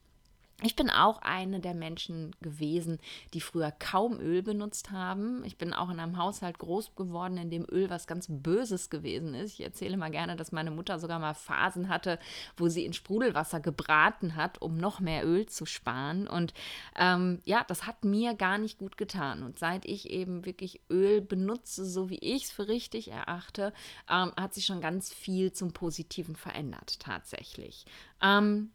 Ich 0.62 0.76
bin 0.76 0.90
auch 0.90 1.22
eine 1.22 1.60
der 1.60 1.74
Menschen 1.74 2.34
gewesen, 2.42 2.98
die 3.32 3.40
früher 3.40 3.70
kaum 3.70 4.20
Öl 4.20 4.42
benutzt 4.42 4.90
haben. 4.90 5.42
Ich 5.44 5.56
bin 5.56 5.72
auch 5.72 5.90
in 5.90 5.98
einem 5.98 6.18
Haushalt 6.18 6.58
groß 6.58 6.94
geworden, 6.96 7.38
in 7.38 7.50
dem 7.50 7.66
Öl 7.70 7.88
was 7.88 8.06
ganz 8.06 8.26
Böses 8.28 8.90
gewesen 8.90 9.34
ist. 9.34 9.54
Ich 9.54 9.64
erzähle 9.64 9.96
mal 9.96 10.10
gerne, 10.10 10.36
dass 10.36 10.52
meine 10.52 10.70
Mutter 10.70 10.98
sogar 10.98 11.18
mal 11.18 11.34
Phasen 11.34 11.88
hatte, 11.88 12.18
wo 12.56 12.68
sie 12.68 12.84
in 12.84 12.92
Sprudelwasser 12.92 13.60
gebraten 13.60 14.36
hat, 14.36 14.60
um 14.60 14.76
noch 14.76 15.00
mehr 15.00 15.26
Öl 15.26 15.46
zu 15.46 15.64
sparen. 15.64 16.26
Und 16.26 16.52
ähm, 16.96 17.40
ja, 17.44 17.64
das 17.66 17.86
hat 17.86 18.04
mir 18.04 18.34
gar 18.34 18.58
nicht 18.58 18.78
gut 18.78 18.96
getan. 18.96 19.42
Und 19.42 19.58
seit 19.58 19.86
ich 19.86 20.10
eben 20.10 20.44
wirklich 20.44 20.80
Öl 20.90 21.20
benutze, 21.20 21.86
so 21.86 22.10
wie 22.10 22.18
ich 22.18 22.44
es 22.44 22.50
für 22.50 22.68
richtig 22.68 23.10
erachte, 23.10 23.72
ähm, 24.08 24.32
hat 24.36 24.54
sich 24.54 24.66
schon 24.66 24.80
ganz 24.80 25.12
viel 25.12 25.52
zum 25.52 25.72
Positiven 25.72 26.36
verändert, 26.36 27.00
tatsächlich. 27.00 27.86
Ähm, 28.22 28.70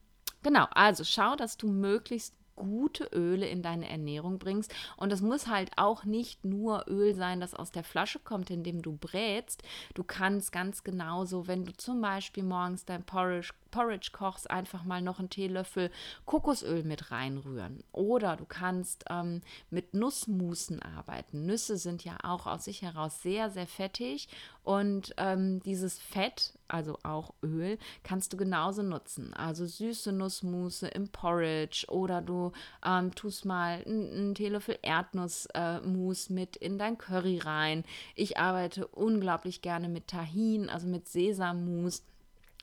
Genau, 0.45 0.67
also 0.75 1.03
schau, 1.03 1.35
dass 1.35 1.57
du 1.57 1.67
möglichst 1.67 2.35
gute 2.55 3.05
Öle 3.05 3.47
in 3.47 3.63
deine 3.63 3.89
Ernährung 3.89 4.37
bringst. 4.37 4.71
Und 4.95 5.11
es 5.11 5.21
muss 5.21 5.47
halt 5.47 5.71
auch 5.75 6.03
nicht 6.03 6.45
nur 6.45 6.85
Öl 6.87 7.15
sein, 7.15 7.39
das 7.39 7.55
aus 7.55 7.71
der 7.71 7.83
Flasche 7.83 8.19
kommt, 8.19 8.51
indem 8.51 8.83
du 8.83 8.95
brätst. 8.95 9.63
Du 9.95 10.03
kannst 10.03 10.51
ganz 10.51 10.83
genauso, 10.83 11.47
wenn 11.47 11.65
du 11.65 11.73
zum 11.73 11.99
Beispiel 11.99 12.43
morgens 12.43 12.85
dein 12.85 13.03
Porridge, 13.03 13.53
Porridge 13.71 14.09
kochst, 14.11 14.49
einfach 14.49 14.83
mal 14.83 15.01
noch 15.01 15.19
einen 15.19 15.29
Teelöffel 15.29 15.91
Kokosöl 16.25 16.83
mit 16.83 17.11
reinrühren. 17.11 17.83
Oder 17.91 18.35
du 18.35 18.45
kannst 18.45 19.05
ähm, 19.09 19.41
mit 19.69 19.93
Nussmusen 19.93 20.81
arbeiten. 20.81 21.45
Nüsse 21.45 21.77
sind 21.77 22.03
ja 22.03 22.17
auch 22.23 22.47
aus 22.47 22.65
sich 22.65 22.81
heraus 22.81 23.21
sehr, 23.21 23.49
sehr 23.49 23.67
fettig. 23.67 24.27
Und 24.63 25.13
ähm, 25.17 25.61
dieses 25.63 25.99
Fett, 25.99 26.53
also 26.67 26.97
auch 27.03 27.33
Öl, 27.43 27.77
kannst 28.03 28.33
du 28.33 28.37
genauso 28.37 28.81
nutzen. 28.81 29.33
Also 29.33 29.65
süße 29.65 30.11
Nussmusse 30.11 30.87
im 30.87 31.09
Porridge 31.09 31.85
oder 31.89 32.21
du 32.21 32.51
ähm, 32.83 33.13
tust 33.13 33.45
mal 33.45 33.83
einen 33.85 34.35
Teelöffel 34.35 34.79
Erdnussmus 34.81 36.29
äh, 36.29 36.33
mit 36.33 36.55
in 36.55 36.77
dein 36.77 36.97
Curry 36.97 37.39
rein. 37.39 37.83
Ich 38.15 38.37
arbeite 38.37 38.87
unglaublich 38.87 39.61
gerne 39.61 39.89
mit 39.89 40.07
Tahin, 40.07 40.69
also 40.69 40.87
mit 40.87 41.07
Sesammus 41.07 42.03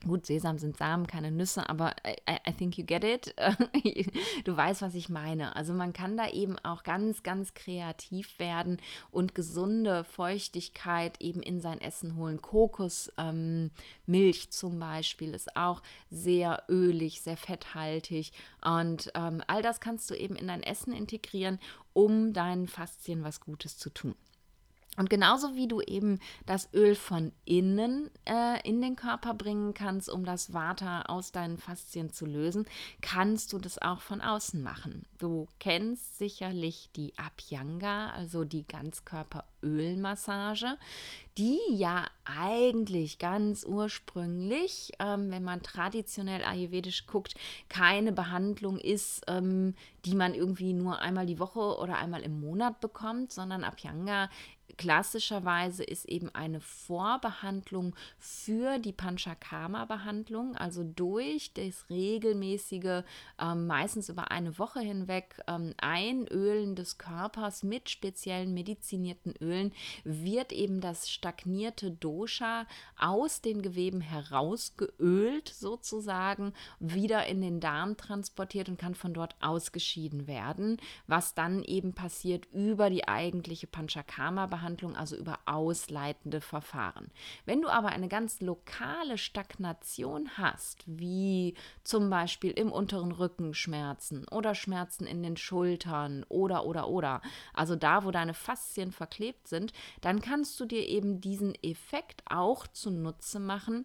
Gut, 0.05 0.27
Sesam 0.27 0.59
sind 0.59 0.77
Samen, 0.77 1.07
keine 1.07 1.31
Nüsse, 1.31 1.69
aber 1.69 1.95
I, 2.05 2.17
I, 2.49 2.53
think 2.53 2.77
you 2.77 2.85
get 2.85 3.05
it. 3.05 3.35
du 4.45 4.57
weißt, 4.57 4.83
was 4.83 4.97
ich 4.97 5.09
meine. 5.09 5.55
Also 5.55 5.75
man 5.75 5.93
kann 5.93 6.17
da 6.17 6.29
eben 6.29 6.59
auch 6.59 6.83
ganz, 6.83 7.23
ganz 7.23 7.55
kreativ 7.55 8.41
werden 8.41 8.79
und 9.13 9.37
gesunde 9.37 10.03
Feuchtigkeit 10.03 11.21
eben 11.21 11.41
in 11.41 11.61
sein 11.61 11.81
Essen 11.81 12.17
holen. 12.17 12.43
Kokosmilch 12.43 13.11
ähm, 13.17 14.51
zum 14.51 14.81
Beispiel 14.81 15.35
ist 15.35 15.57
auch 15.57 15.83
sehr 16.11 16.65
ölig, 16.69 17.21
sehr 17.21 17.37
fetthaltig 17.37 18.33
und 18.65 19.13
ähm, 19.15 19.41
all 19.47 19.63
das 19.63 19.81
kannst 19.81 20.11
du 20.11 20.15
eben 20.15 20.35
in 20.35 20.49
dein 20.49 20.65
Essen 20.65 20.93
integrieren, 20.93 21.61
um 21.93 22.33
deinen 22.33 22.67
Faszien 22.67 23.23
was 23.23 23.41
Gutes 23.41 23.79
zu 23.79 23.91
tun. 23.91 24.17
Und 24.99 25.09
genauso 25.09 25.55
wie 25.55 25.69
du 25.69 25.81
eben 25.81 26.19
das 26.45 26.69
Öl 26.75 26.95
von 26.95 27.33
innen 27.47 28.11
äh, 28.27 28.61
in 28.69 28.83
den 28.83 28.95
Körper 28.95 29.33
bringen 29.33 29.73
kannst, 29.73 30.11
um 30.11 30.27
das 30.27 30.53
Vata 30.53 31.01
aus 31.03 31.31
deinen 31.33 31.57
Faszien 31.57 32.13
zu 32.13 32.27
lösen, 32.27 32.67
kannst 33.01 33.55
du 33.55 33.59
das 33.59 33.81
auch 33.81 34.03
von 34.03 34.21
außen 34.21 34.63
machen. 34.63 35.07
Du 35.19 35.49
kennst 35.61 36.19
sicherlich 36.19 36.91
die 36.95 37.15
Abhyanga, 37.17 38.11
also 38.11 38.45
die 38.45 38.67
Ganzkörperölmassage, 38.67 40.77
die 41.39 41.59
ja 41.71 42.05
eigentlich 42.27 43.19
ganz 43.19 43.65
ursprünglich, 43.65 44.93
ähm, 44.99 45.31
wenn 45.31 45.43
man 45.43 45.63
traditionell 45.63 46.45
ayurvedisch 46.45 47.07
guckt, 47.07 47.35
keine 47.71 48.13
Behandlung 48.13 48.79
ist, 48.79 49.23
ähm, 49.27 49.75
die 50.05 50.15
man 50.15 50.35
irgendwie 50.35 50.75
nur 50.75 50.99
einmal 50.99 51.25
die 51.25 51.39
Woche 51.39 51.79
oder 51.79 51.97
einmal 51.97 52.21
im 52.21 52.41
Monat 52.41 52.81
bekommt, 52.81 53.33
sondern 53.33 53.65
Abhyanga 53.65 54.29
klassischerweise 54.79 55.85
ist 55.85 56.07
eben 56.07 56.35
eine 56.35 56.61
Vorbehandlung 56.61 57.95
für 58.19 58.79
die 58.79 58.93
Panchakarma-Behandlung, 58.93 60.57
also 60.57 60.83
durch 60.83 61.53
das 61.55 61.89
regelmäßige, 61.91 63.03
ähm, 63.39 63.67
meistens 63.67 64.09
über 64.09 64.31
eine 64.31 64.59
Woche 64.59 64.81
hinweg, 64.81 65.41
ähm, 65.47 65.75
Einölen 65.79 66.75
des 66.75 66.99
Körpers 66.99 67.63
mit 67.63 67.91
speziellen 67.91 68.55
medizinierten 68.55 69.35
Ölen, 69.41 69.73
wird 70.05 70.53
eben 70.53 70.81
das 70.81 71.11
stagnierte 71.11 71.91
Dosha 71.91 72.67
aus 72.99 73.41
den 73.41 73.63
Geweben 73.63 74.01
herausgeölt, 74.01 75.49
sozusagen, 75.49 76.55
wieder 76.81 77.27
in 77.27 77.41
den 77.43 77.61
Darm 77.61 77.97
transportiert 77.97 78.69
und 78.69 78.79
kann 78.79 78.95
von 78.95 79.15
dort 79.15 79.37
ausgeschieden 79.41 80.27
werden, 80.27 80.79
was 81.07 81.35
dann 81.35 81.63
eben 81.63 81.93
passiert 81.95 82.47
über 82.53 82.91
die 82.91 83.07
eigentliche 83.07 83.67
Panchakarma-Behandlung 83.67 84.62
Behandlung, 84.63 84.95
also 84.95 85.17
über 85.17 85.41
ausleitende 85.47 86.41
Verfahren. 86.41 87.11
Wenn 87.47 87.63
du 87.63 87.69
aber 87.69 87.89
eine 87.89 88.07
ganz 88.07 88.41
lokale 88.41 89.19
Stagnation 89.19 90.31
hast, 90.39 90.85
wie 90.87 91.55
zum 91.83 92.09
Beispiel 92.09 92.53
im 92.53 92.71
unteren 92.71 93.11
Rücken 93.11 93.55
Schmerzen 93.55 94.25
oder 94.29 94.55
Schmerzen 94.55 95.05
in 95.05 95.23
den 95.23 95.37
Schultern 95.37 96.25
oder 96.29 96.65
oder 96.65 96.89
oder, 96.89 97.23
also 97.53 97.75
da, 97.75 98.05
wo 98.05 98.13
deine 98.13 98.35
Faszien 98.35 98.93
verklebt 98.93 99.49
sind, 99.49 99.73
dann 100.01 100.21
kannst 100.21 100.59
du 100.61 100.65
dir 100.65 100.87
eben 100.87 101.21
diesen 101.21 101.57
Effekt 101.63 102.23
auch 102.27 102.69
zunutze 102.69 103.41
machen, 103.41 103.85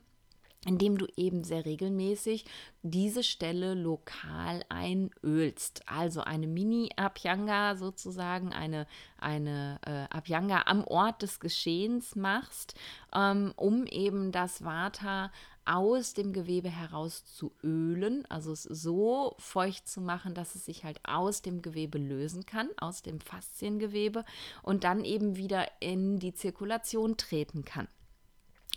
indem 0.68 0.98
du 0.98 1.08
eben 1.16 1.44
sehr 1.44 1.66
regelmäßig 1.66 2.46
diese 2.84 3.24
Stelle 3.24 3.74
lokal 3.74 4.64
einölst. 4.68 5.84
Also 5.88 6.22
eine 6.22 6.46
Mini-Abhyanga 6.46 7.78
sozusagen, 7.78 8.52
eine, 8.52 8.86
eine 9.18 9.80
äh, 9.86 10.14
Abhyanga 10.16 10.64
am 10.66 10.84
Ort 10.84 11.22
des 11.22 11.40
Geschehens 11.40 12.16
machst, 12.16 12.76
ähm, 13.16 13.54
um 13.56 13.86
eben 13.86 14.32
das 14.34 14.64
Vata 14.64 15.32
aus 15.64 16.14
dem 16.14 16.34
Gewebe 16.34 16.70
heraus 16.70 17.26
zu 17.26 17.52
ölen, 17.64 18.26
also 18.30 18.52
es 18.52 18.64
so 18.64 19.36
feucht 19.38 19.88
zu 19.88 20.00
machen, 20.02 20.34
dass 20.34 20.56
es 20.56 20.66
sich 20.66 20.84
halt 20.84 21.00
aus 21.04 21.42
dem 21.42 21.62
Gewebe 21.62 21.98
lösen 21.98 22.46
kann, 22.46 22.70
aus 22.78 23.02
dem 23.02 23.20
Fasziengewebe 23.20 24.24
und 24.64 24.84
dann 24.84 25.04
eben 25.04 25.36
wieder 25.36 25.66
in 25.80 26.20
die 26.20 26.34
Zirkulation 26.34 27.18
treten 27.18 27.66
kann. 27.66 27.88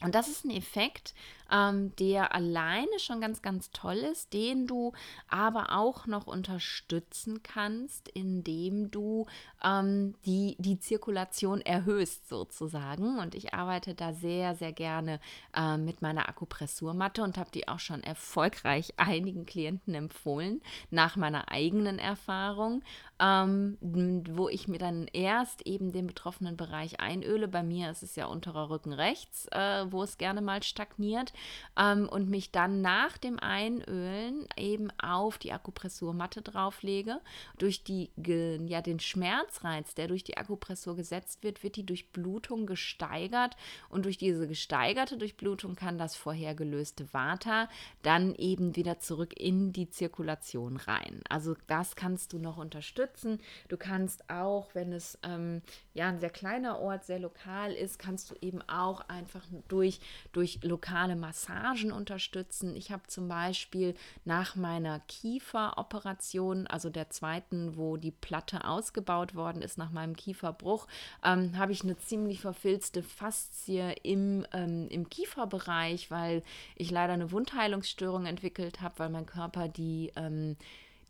Und 0.03 0.15
das 0.15 0.29
ist 0.29 0.45
ein 0.45 0.51
Effekt, 0.51 1.15
ähm, 1.51 1.95
der 1.97 2.35
alleine 2.35 2.99
schon 2.99 3.21
ganz, 3.21 3.43
ganz 3.43 3.71
toll 3.71 3.97
ist, 3.97 4.33
den 4.33 4.67
du 4.67 4.93
aber 5.29 5.77
auch 5.77 6.07
noch 6.07 6.27
unterstützen 6.27 7.43
kannst, 7.43 8.09
indem 8.09 8.91
du 8.91 9.27
ähm, 9.63 10.15
die, 10.25 10.57
die 10.59 10.79
Zirkulation 10.79 11.61
erhöhst 11.61 12.29
sozusagen. 12.29 13.19
Und 13.19 13.35
ich 13.35 13.55
arbeite 13.55 13.95
da 13.95 14.13
sehr, 14.13 14.55
sehr 14.55 14.73
gerne 14.73 15.21
äh, 15.55 15.77
mit 15.77 16.03
meiner 16.03 16.29
Akupressurmatte 16.29 17.23
und 17.23 17.39
habe 17.39 17.51
die 17.51 17.69
auch 17.69 17.81
schon 17.81 18.03
erfolgreich 18.03 18.95
einigen 18.97 19.47
Klienten 19.47 19.95
empfohlen, 19.95 20.63
nach 20.91 21.17
meiner 21.17 21.51
eigenen 21.51 21.99
Erfahrung, 21.99 22.83
ähm, 23.19 23.77
wo 23.81 24.49
ich 24.49 24.69
mir 24.69 24.79
dann 24.79 25.07
erst 25.13 25.67
eben 25.67 25.93
den 25.93 26.07
betroffenen 26.07 26.57
Bereich 26.57 27.01
einöle. 27.01 27.49
Bei 27.49 27.63
mir 27.63 27.91
ist 27.91 28.03
es 28.03 28.17
ja 28.17 28.27
unterer 28.27 28.71
Rücken 28.71 28.93
rechts, 28.93 29.47
äh, 29.53 29.87
wo 29.91 30.03
es 30.03 30.19
gerne 30.19 30.41
mal 30.41 30.63
stagniert 30.63 31.33
ähm, 31.77 32.09
und 32.09 32.29
mich 32.29 32.51
dann 32.51 32.81
nach 32.81 33.19
dem 33.19 33.39
Einölen 33.39 34.47
eben 34.57 34.91
auf 35.01 35.39
die 35.39 35.53
Akupressurmatte 35.53 36.43
drauflege. 36.43 37.21
Durch 37.59 37.85
die, 37.85 38.11
ja, 38.17 38.83
den 38.83 39.01
Schmerzreiz, 39.01 39.95
der 39.95 40.09
durch 40.09 40.25
die 40.25 40.37
Akupressur 40.37 40.97
gesetzt 40.97 41.43
wird, 41.43 41.63
wird 41.63 41.77
die 41.77 41.87
Durchblutung 41.87 42.67
gesteigert 42.67 43.57
und 43.89 44.05
durch 44.05 44.19
diese 44.19 44.47
gesteigerte 44.47 45.17
Durchblutung 45.17 45.75
kann 45.75 45.99
das 45.99 46.17
vorher 46.17 46.55
gelöste 46.55 47.13
Vata 47.13 47.69
dann 48.03 48.35
eben 48.35 48.77
wieder 48.77 48.99
zurück 48.99 49.39
in 49.39 49.73
die 49.73 49.91
Zirkulation 49.91 50.77
rein. 50.77 51.21
Also 51.29 51.57
das 51.67 51.97
kannst 51.97 52.33
du 52.33 52.39
noch 52.39 52.57
unterstützen. 52.57 53.41
Du 53.69 53.77
kannst 53.77 54.29
auch, 54.31 54.75
wenn 54.75 54.93
es 54.93 55.19
ähm, 55.23 55.63
ja 55.95 56.09
ein 56.09 56.21
sehr 56.21 56.31
kleiner 56.31 56.79
Ort, 56.79 57.05
sehr 57.05 57.19
lokal 57.19 57.73
ist, 57.73 57.99
kannst 57.99 58.31
du 58.31 58.35
eben 58.41 58.63
auch 58.69 59.01
einfach 59.09 59.45
durch, 59.69 60.01
durch 60.33 60.61
lokale 60.63 61.17
Massagen 61.31 61.93
unterstützen. 61.93 62.75
Ich 62.75 62.91
habe 62.91 63.05
zum 63.07 63.29
Beispiel 63.29 63.95
nach 64.25 64.57
meiner 64.57 64.99
Kieferoperation, 65.07 66.67
also 66.67 66.91
der 66.91 67.11
zweiten, 67.11 67.77
wo 67.77 67.97
die 67.97 68.11
Platte 68.11 68.65
ausgebaut 68.65 69.37
worden 69.37 69.63
ist 69.63 69.79
nach 69.79 69.93
meinem 69.93 70.17
Kieferbruch, 70.17 70.89
ähm, 71.25 71.57
habe 71.57 71.71
ich 71.71 71.85
eine 71.85 71.97
ziemlich 71.99 72.41
verfilzte 72.41 73.05
Faszie 73.05 73.95
im, 74.03 74.45
ähm, 74.53 74.89
im 74.89 75.09
Kieferbereich, 75.09 76.11
weil 76.11 76.43
ich 76.75 76.91
leider 76.91 77.13
eine 77.13 77.31
Wundheilungsstörung 77.31 78.27
entwickelt 78.27 78.81
habe, 78.81 78.99
weil 78.99 79.11
mein 79.11 79.27
Körper 79.27 79.69
die 79.69 80.11
ähm, 80.17 80.57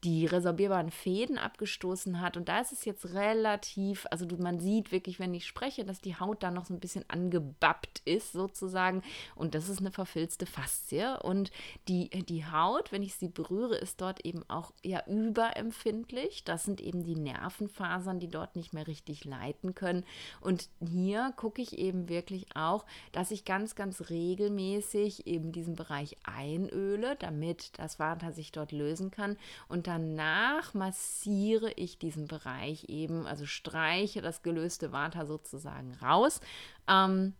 die 0.05 0.25
resorbierbaren 0.25 0.91
Fäden 0.91 1.37
abgestoßen 1.37 2.21
hat. 2.21 2.39
Und 2.39 2.49
da 2.49 2.61
ist 2.61 2.73
es 2.73 2.87
jetzt 2.87 3.13
relativ, 3.13 4.07
also 4.11 4.25
du, 4.25 4.37
man 4.37 4.59
sieht 4.59 4.93
wirklich, 4.93 5.19
wenn 5.19 5.35
ich 5.35 5.47
spreche, 5.47 5.85
dass 5.85 6.01
die 6.01 6.17
Haut 6.17 6.43
da 6.43 6.51
noch 6.51 6.65
so 6.65 6.73
ein 6.73 6.81
bisschen 6.81 7.05
angebappt 7.09 8.01
ist, 8.07 8.33
sozusagen. 8.33 9.03
Und 9.35 9.55
das 9.55 9.69
ist 9.69 9.81
eine 9.81 9.91
verfilzte 9.91 10.47
Faszie. 10.47 11.19
Und 11.23 11.51
die, 11.89 12.09
die 12.09 12.47
Haut, 12.47 12.93
wenn 12.93 13.03
ich 13.03 13.15
sie 13.15 13.29
berühre, 13.29 13.77
ist 13.77 14.01
dort 14.01 14.25
eben 14.25 14.43
auch 14.49 14.73
ja 14.83 15.05
überempfindlich. 15.07 16.45
Das 16.45 16.65
sind 16.65 16.81
eben 16.81 17.05
die 17.05 17.17
Nervenfasern, 17.17 18.21
die 18.21 18.29
dort 18.29 18.57
nicht 18.57 18.73
mehr 18.73 18.87
richtig 18.87 19.27
leiten 19.27 19.75
können. 19.75 20.05
Und 20.41 20.71
hier 20.81 21.35
gucke 21.37 21.61
ich 21.61 21.77
eben 21.77 22.09
wirklich 22.09 22.47
auch, 22.57 22.87
dass 23.13 23.31
ich 23.31 23.45
ganz, 23.45 23.75
ganz 23.75 24.09
regelmäßig 24.09 25.27
eben 25.27 25.53
diesen 25.53 25.75
Bereich 25.75 26.17
einöle, 26.25 27.17
damit 27.17 27.79
das 27.79 27.99
Vata 27.99 28.33
sich 28.33 28.51
dort 28.51 28.73
lösen 28.73 29.11
kann. 29.11 29.37
Und 29.69 29.90
danach 29.91 30.73
massiere 30.73 31.73
ich 31.73 31.99
diesen 31.99 32.29
Bereich 32.29 32.85
eben, 32.89 33.27
also 33.27 33.45
streiche 33.45 34.23
das 34.23 34.43
gelöste 34.43 34.93
Vata 34.93 35.27
sozusagen 35.27 35.95
raus. 36.01 36.41
Ähm, 36.87 37.35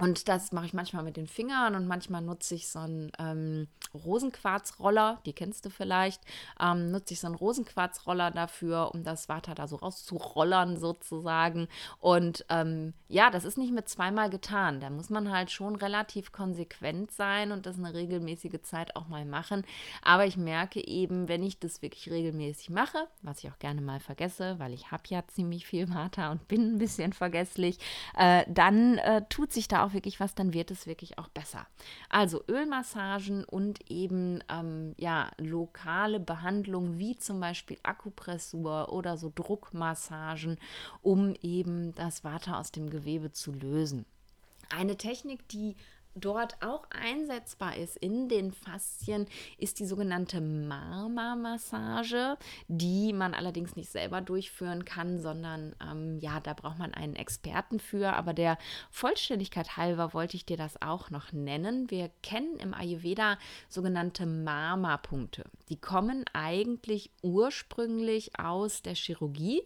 und 0.00 0.28
das 0.28 0.50
mache 0.50 0.66
ich 0.66 0.74
manchmal 0.74 1.04
mit 1.04 1.16
den 1.16 1.28
Fingern 1.28 1.76
und 1.76 1.86
manchmal 1.86 2.20
nutze 2.20 2.56
ich 2.56 2.66
so 2.68 2.80
einen 2.80 3.12
ähm, 3.18 3.68
Rosenquarzroller, 3.94 5.20
die 5.24 5.32
kennst 5.32 5.64
du 5.64 5.70
vielleicht. 5.70 6.20
Ähm, 6.60 6.90
nutze 6.90 7.14
ich 7.14 7.20
so 7.20 7.28
einen 7.28 7.36
Rosenquarzroller 7.36 8.32
dafür, 8.32 8.90
um 8.92 9.04
das 9.04 9.28
Water 9.28 9.54
da 9.54 9.68
so 9.68 9.76
rauszurollern 9.76 10.78
sozusagen. 10.78 11.68
Und 12.00 12.44
ähm, 12.48 12.92
ja, 13.08 13.30
das 13.30 13.44
ist 13.44 13.56
nicht 13.56 13.72
mit 13.72 13.88
zweimal 13.88 14.30
getan. 14.30 14.80
Da 14.80 14.90
muss 14.90 15.10
man 15.10 15.30
halt 15.30 15.52
schon 15.52 15.76
relativ 15.76 16.32
konsequent 16.32 17.12
sein 17.12 17.52
und 17.52 17.64
das 17.64 17.78
eine 17.78 17.94
regelmäßige 17.94 18.62
Zeit 18.62 18.96
auch 18.96 19.06
mal 19.06 19.24
machen. 19.24 19.64
Aber 20.02 20.26
ich 20.26 20.36
merke 20.36 20.84
eben, 20.84 21.28
wenn 21.28 21.44
ich 21.44 21.60
das 21.60 21.82
wirklich 21.82 22.10
regelmäßig 22.10 22.70
mache, 22.70 23.06
was 23.22 23.44
ich 23.44 23.50
auch 23.50 23.58
gerne 23.60 23.80
mal 23.80 24.00
vergesse, 24.00 24.58
weil 24.58 24.72
ich 24.72 24.90
habe 24.90 25.04
ja 25.06 25.24
ziemlich 25.28 25.66
viel 25.66 25.88
Water 25.94 26.32
und 26.32 26.48
bin 26.48 26.74
ein 26.74 26.78
bisschen 26.78 27.12
vergesslich, 27.12 27.78
äh, 28.16 28.44
dann 28.48 28.98
äh, 28.98 29.22
tut 29.28 29.52
sich 29.52 29.68
da 29.68 29.83
auch 29.84 29.92
wirklich 29.92 30.20
was, 30.20 30.34
dann 30.34 30.52
wird 30.52 30.70
es 30.70 30.86
wirklich 30.86 31.18
auch 31.18 31.28
besser. 31.28 31.66
Also 32.08 32.42
Ölmassagen 32.48 33.44
und 33.44 33.90
eben 33.90 34.42
ähm, 34.48 34.94
ja, 34.98 35.30
lokale 35.38 36.20
Behandlungen 36.20 36.98
wie 36.98 37.16
zum 37.16 37.40
Beispiel 37.40 37.78
Akupressur 37.82 38.92
oder 38.92 39.16
so 39.16 39.30
Druckmassagen, 39.34 40.58
um 41.02 41.34
eben 41.42 41.94
das 41.94 42.24
Water 42.24 42.58
aus 42.58 42.72
dem 42.72 42.90
Gewebe 42.90 43.32
zu 43.32 43.52
lösen. 43.52 44.06
Eine 44.70 44.96
Technik, 44.96 45.46
die 45.48 45.76
dort 46.14 46.56
auch 46.62 46.84
einsetzbar 46.90 47.76
ist 47.76 47.96
in 47.96 48.28
den 48.28 48.52
Faszien, 48.52 49.26
ist 49.58 49.78
die 49.78 49.86
sogenannte 49.86 50.40
Marma-Massage, 50.40 52.36
die 52.68 53.12
man 53.12 53.34
allerdings 53.34 53.76
nicht 53.76 53.90
selber 53.90 54.20
durchführen 54.20 54.84
kann, 54.84 55.20
sondern 55.20 55.74
ähm, 55.82 56.18
ja, 56.20 56.40
da 56.40 56.54
braucht 56.54 56.78
man 56.78 56.94
einen 56.94 57.16
Experten 57.16 57.80
für. 57.80 58.12
Aber 58.14 58.32
der 58.32 58.58
Vollständigkeit 58.90 59.76
halber 59.76 60.14
wollte 60.14 60.36
ich 60.36 60.46
dir 60.46 60.56
das 60.56 60.80
auch 60.80 61.10
noch 61.10 61.32
nennen. 61.32 61.90
Wir 61.90 62.10
kennen 62.22 62.58
im 62.58 62.74
Ayurveda 62.74 63.38
sogenannte 63.68 64.26
Marma-Punkte. 64.26 65.44
Die 65.68 65.80
kommen 65.80 66.24
eigentlich 66.32 67.10
ursprünglich 67.22 68.38
aus 68.38 68.82
der 68.82 68.94
Chirurgie 68.94 69.62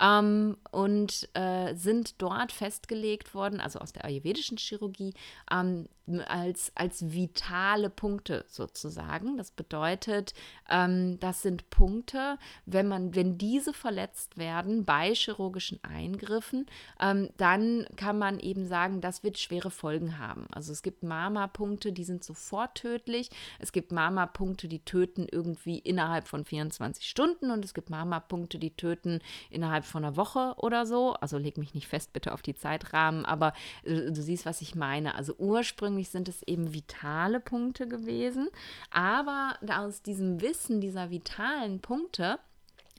ähm, 0.00 0.56
und 0.70 1.28
äh, 1.34 1.74
sind 1.74 2.20
dort 2.22 2.52
festgelegt 2.52 3.34
worden, 3.34 3.60
also 3.60 3.78
aus 3.78 3.92
der 3.92 4.04
ayurvedischen 4.04 4.56
Chirurgie, 4.56 5.14
ähm, 5.50 5.86
als, 6.26 6.72
als 6.74 7.12
vitale 7.12 7.90
Punkte 7.90 8.44
sozusagen. 8.48 9.36
Das 9.36 9.50
bedeutet, 9.50 10.34
ähm, 10.68 11.18
das 11.20 11.42
sind 11.42 11.70
Punkte, 11.70 12.38
wenn 12.66 12.88
man, 12.88 13.14
wenn 13.14 13.38
diese 13.38 13.72
verletzt 13.72 14.38
werden 14.38 14.84
bei 14.84 15.14
chirurgischen 15.14 15.82
Eingriffen, 15.84 16.66
ähm, 17.00 17.30
dann 17.36 17.86
kann 17.96 18.18
man 18.18 18.40
eben 18.40 18.66
sagen, 18.66 19.00
das 19.00 19.22
wird 19.22 19.38
schwere 19.38 19.70
Folgen 19.70 20.18
haben. 20.18 20.46
Also 20.52 20.72
es 20.72 20.82
gibt 20.82 21.02
Mama-Punkte, 21.02 21.92
die 21.92 22.04
sind 22.04 22.24
sofort 22.24 22.74
tödlich. 22.74 23.30
Es 23.58 23.72
gibt 23.72 23.92
Mama-Punkte, 23.92 24.68
die 24.68 24.84
töten 24.84 25.26
irgendwie 25.30 25.78
innerhalb 25.78 26.26
von 26.26 26.44
24 26.44 27.08
Stunden 27.08 27.50
und 27.50 27.64
es 27.64 27.74
gibt 27.74 27.90
Mama-Punkte, 27.90 28.58
die 28.58 28.70
töten 28.70 29.20
innerhalb 29.50 29.84
von 29.84 30.04
einer 30.04 30.16
Woche 30.16 30.54
oder 30.56 30.86
so. 30.86 31.14
Also 31.14 31.38
leg 31.38 31.56
mich 31.58 31.74
nicht 31.74 31.86
fest 31.86 32.12
bitte 32.12 32.32
auf 32.32 32.42
die 32.42 32.54
Zeitrahmen, 32.54 33.24
aber 33.24 33.52
äh, 33.84 34.10
du 34.10 34.22
siehst, 34.22 34.46
was 34.46 34.60
ich 34.60 34.74
meine. 34.74 35.14
Also 35.14 35.34
ursprünglich 35.38 35.99
sind 36.08 36.28
es 36.28 36.42
eben 36.44 36.72
vitale 36.72 37.40
Punkte 37.40 37.86
gewesen, 37.86 38.48
aber 38.90 39.58
aus 39.68 40.02
diesem 40.02 40.40
Wissen 40.40 40.80
dieser 40.80 41.10
vitalen 41.10 41.80
Punkte 41.80 42.38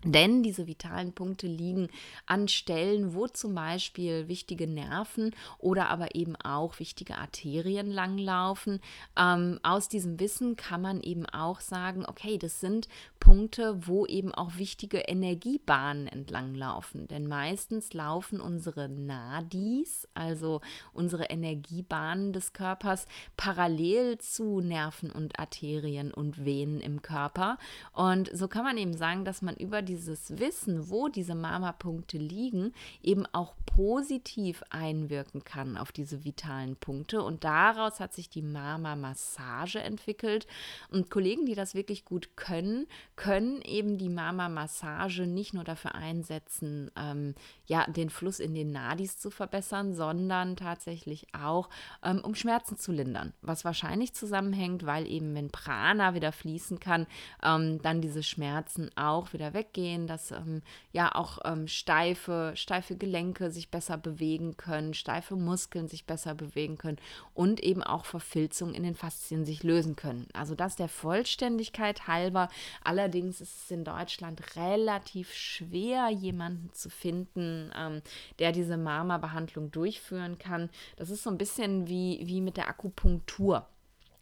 denn 0.03 0.41
diese 0.41 0.67
vitalen 0.67 1.13
Punkte 1.13 1.47
liegen 1.47 1.89
an 2.25 2.47
Stellen, 2.47 3.13
wo 3.13 3.27
zum 3.27 3.53
Beispiel 3.53 4.27
wichtige 4.27 4.67
Nerven 4.67 5.35
oder 5.59 5.89
aber 5.89 6.15
eben 6.15 6.35
auch 6.37 6.79
wichtige 6.79 7.17
Arterien 7.17 7.91
langlaufen. 7.91 8.79
Ähm, 9.17 9.59
aus 9.63 9.89
diesem 9.89 10.19
Wissen 10.19 10.55
kann 10.55 10.81
man 10.81 11.01
eben 11.01 11.25
auch 11.27 11.59
sagen, 11.59 12.05
okay, 12.05 12.37
das 12.37 12.59
sind 12.59 12.87
Punkte, 13.19 13.87
wo 13.87 14.05
eben 14.07 14.33
auch 14.33 14.57
wichtige 14.57 14.99
Energiebahnen 14.99 16.07
entlanglaufen. 16.07 17.07
Denn 17.07 17.27
meistens 17.27 17.93
laufen 17.93 18.41
unsere 18.41 18.89
Nadis, 18.89 20.07
also 20.15 20.61
unsere 20.93 21.25
Energiebahnen 21.25 22.33
des 22.33 22.53
Körpers, 22.53 23.05
parallel 23.37 24.17
zu 24.17 24.61
Nerven 24.61 25.11
und 25.11 25.39
Arterien 25.39 26.11
und 26.11 26.43
Venen 26.43 26.81
im 26.81 27.01
Körper. 27.01 27.57
Und 27.93 28.29
so 28.33 28.47
kann 28.47 28.63
man 28.63 28.77
eben 28.77 28.97
sagen, 28.97 29.25
dass 29.25 29.41
man 29.41 29.55
über 29.55 29.81
die 29.81 29.90
dieses 29.91 30.39
Wissen, 30.39 30.89
wo 30.89 31.09
diese 31.09 31.35
Mama-Punkte 31.35 32.17
liegen, 32.17 32.73
eben 33.03 33.25
auch 33.33 33.53
positiv 33.65 34.63
einwirken 34.69 35.43
kann 35.43 35.75
auf 35.75 35.91
diese 35.91 36.23
vitalen 36.23 36.77
Punkte. 36.77 37.21
Und 37.21 37.43
daraus 37.43 37.99
hat 37.99 38.13
sich 38.13 38.29
die 38.29 38.41
Mama-Massage 38.41 39.81
entwickelt. 39.81 40.47
Und 40.89 41.09
Kollegen, 41.11 41.45
die 41.45 41.55
das 41.55 41.75
wirklich 41.75 42.05
gut 42.05 42.37
können, 42.37 42.87
können 43.17 43.61
eben 43.63 43.97
die 43.97 44.07
Mama-Massage 44.07 45.27
nicht 45.27 45.53
nur 45.53 45.65
dafür 45.65 45.93
einsetzen, 45.93 46.89
ähm, 46.95 47.35
ja, 47.65 47.85
den 47.85 48.09
Fluss 48.09 48.39
in 48.39 48.53
den 48.53 48.71
Nadis 48.71 49.17
zu 49.17 49.29
verbessern, 49.29 49.93
sondern 49.93 50.55
tatsächlich 50.55 51.27
auch, 51.33 51.69
ähm, 52.01 52.21
um 52.23 52.33
Schmerzen 52.33 52.77
zu 52.77 52.93
lindern. 52.93 53.33
Was 53.41 53.65
wahrscheinlich 53.65 54.13
zusammenhängt, 54.13 54.85
weil 54.85 55.05
eben, 55.05 55.35
wenn 55.35 55.49
Prana 55.49 56.13
wieder 56.13 56.31
fließen 56.31 56.79
kann, 56.79 57.07
ähm, 57.43 57.81
dann 57.81 57.99
diese 57.99 58.23
Schmerzen 58.23 58.89
auch 58.95 59.33
wieder 59.33 59.53
weggehen 59.53 59.80
gehen, 59.81 60.05
dass 60.05 60.29
ähm, 60.29 60.61
ja 60.91 61.15
auch 61.15 61.39
ähm, 61.43 61.67
steife, 61.67 62.53
steife 62.55 62.95
Gelenke 62.95 63.49
sich 63.49 63.71
besser 63.71 63.97
bewegen 63.97 64.55
können, 64.55 64.93
steife 64.93 65.35
Muskeln 65.35 65.87
sich 65.87 66.05
besser 66.05 66.35
bewegen 66.35 66.77
können 66.77 66.99
und 67.33 67.59
eben 67.61 67.81
auch 67.81 68.05
Verfilzungen 68.05 68.75
in 68.75 68.83
den 68.83 68.93
Faszien 68.93 69.43
sich 69.43 69.63
lösen 69.63 69.95
können. 69.95 70.27
Also 70.33 70.53
das 70.53 70.75
der 70.75 70.87
Vollständigkeit 70.87 72.07
halber. 72.07 72.47
Allerdings 72.83 73.41
ist 73.41 73.63
es 73.63 73.71
in 73.71 73.83
Deutschland 73.83 74.55
relativ 74.55 75.33
schwer, 75.33 76.09
jemanden 76.09 76.71
zu 76.73 76.91
finden, 76.91 77.71
ähm, 77.75 78.03
der 78.37 78.51
diese 78.51 78.77
Marma-Behandlung 78.77 79.71
durchführen 79.71 80.37
kann. 80.37 80.69
Das 80.97 81.09
ist 81.09 81.23
so 81.23 81.31
ein 81.31 81.39
bisschen 81.39 81.87
wie, 81.87 82.21
wie 82.23 82.41
mit 82.41 82.57
der 82.57 82.69
Akupunktur. 82.69 83.65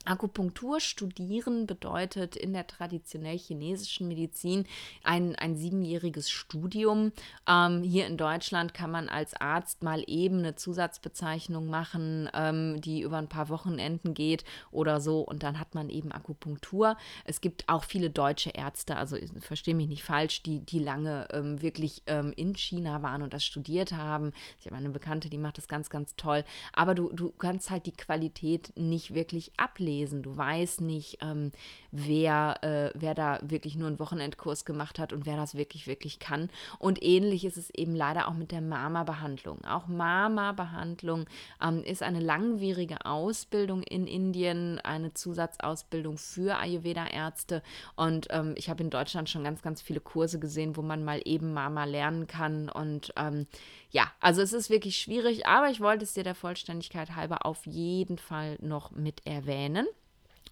Akupunktur 0.06 0.80
studieren 0.80 1.66
bedeutet 1.66 2.34
in 2.34 2.54
der 2.54 2.66
traditionell 2.66 3.36
chinesischen 3.36 4.08
Medizin 4.08 4.64
ein, 5.04 5.36
ein 5.36 5.56
siebenjähriges 5.56 6.30
Studium. 6.30 7.12
Ähm, 7.46 7.82
hier 7.82 8.06
in 8.06 8.16
Deutschland 8.16 8.72
kann 8.72 8.90
man 8.90 9.10
als 9.10 9.34
Arzt 9.34 9.82
mal 9.82 10.02
eben 10.06 10.38
eine 10.38 10.56
Zusatzbezeichnung 10.56 11.66
machen, 11.66 12.30
ähm, 12.32 12.80
die 12.80 13.02
über 13.02 13.18
ein 13.18 13.28
paar 13.28 13.50
Wochenenden 13.50 14.14
geht 14.14 14.44
oder 14.70 15.02
so 15.02 15.20
und 15.20 15.42
dann 15.42 15.60
hat 15.60 15.74
man 15.74 15.90
eben 15.90 16.12
Akupunktur. 16.12 16.96
Es 17.26 17.42
gibt 17.42 17.68
auch 17.68 17.84
viele 17.84 18.08
deutsche 18.08 18.50
Ärzte, 18.50 18.96
also 18.96 19.18
verstehe 19.40 19.74
mich 19.74 19.88
nicht 19.88 20.02
falsch, 20.02 20.42
die, 20.42 20.60
die 20.60 20.78
lange 20.78 21.28
ähm, 21.30 21.60
wirklich 21.60 22.02
ähm, 22.06 22.32
in 22.36 22.54
China 22.54 23.02
waren 23.02 23.20
und 23.20 23.34
das 23.34 23.44
studiert 23.44 23.92
haben. 23.92 24.32
Ich 24.60 24.66
habe 24.66 24.76
eine 24.76 24.88
Bekannte, 24.88 25.28
die 25.28 25.38
macht 25.38 25.58
das 25.58 25.68
ganz, 25.68 25.90
ganz 25.90 26.16
toll. 26.16 26.42
Aber 26.72 26.94
du, 26.94 27.12
du 27.12 27.32
kannst 27.32 27.68
halt 27.68 27.84
die 27.84 27.92
Qualität 27.92 28.72
nicht 28.76 29.12
wirklich 29.12 29.52
ablesen 29.58 29.89
lesen. 29.90 30.22
Du 30.22 30.36
weißt 30.36 30.80
nicht, 30.80 31.18
ähm, 31.20 31.50
wer, 31.90 32.62
äh, 32.62 32.90
wer 32.94 33.14
da 33.14 33.40
wirklich 33.42 33.76
nur 33.76 33.88
einen 33.88 33.98
Wochenendkurs 33.98 34.64
gemacht 34.64 34.98
hat 34.98 35.12
und 35.12 35.26
wer 35.26 35.36
das 35.36 35.54
wirklich, 35.54 35.86
wirklich 35.86 36.18
kann. 36.18 36.50
Und 36.78 37.02
ähnlich 37.02 37.44
ist 37.44 37.56
es 37.56 37.70
eben 37.70 37.94
leider 37.94 38.28
auch 38.28 38.34
mit 38.34 38.52
der 38.52 38.60
Mama-Behandlung. 38.60 39.64
Auch 39.64 39.88
Mama-Behandlung 39.88 41.26
ähm, 41.62 41.82
ist 41.82 42.02
eine 42.02 42.20
langwierige 42.20 43.04
Ausbildung 43.04 43.82
in 43.82 44.06
Indien, 44.06 44.78
eine 44.80 45.12
Zusatzausbildung 45.12 46.18
für 46.18 46.58
Ayurveda-Ärzte. 46.58 47.62
Und 47.96 48.28
ähm, 48.30 48.54
ich 48.56 48.70
habe 48.70 48.82
in 48.82 48.90
Deutschland 48.90 49.28
schon 49.28 49.44
ganz, 49.44 49.62
ganz 49.62 49.82
viele 49.82 50.00
Kurse 50.00 50.38
gesehen, 50.38 50.76
wo 50.76 50.82
man 50.82 51.04
mal 51.04 51.20
eben 51.24 51.52
Mama 51.52 51.84
lernen 51.84 52.26
kann. 52.26 52.68
Und 52.68 53.12
ähm, 53.16 53.46
ja, 53.90 54.10
also 54.20 54.40
es 54.40 54.52
ist 54.52 54.70
wirklich 54.70 54.98
schwierig, 54.98 55.46
aber 55.46 55.68
ich 55.68 55.80
wollte 55.80 56.04
es 56.04 56.14
dir 56.14 56.22
der 56.22 56.36
Vollständigkeit 56.36 57.16
halber 57.16 57.44
auf 57.44 57.66
jeden 57.66 58.18
Fall 58.18 58.56
noch 58.60 58.92
mit 58.92 59.26
erwähnen. 59.26 59.79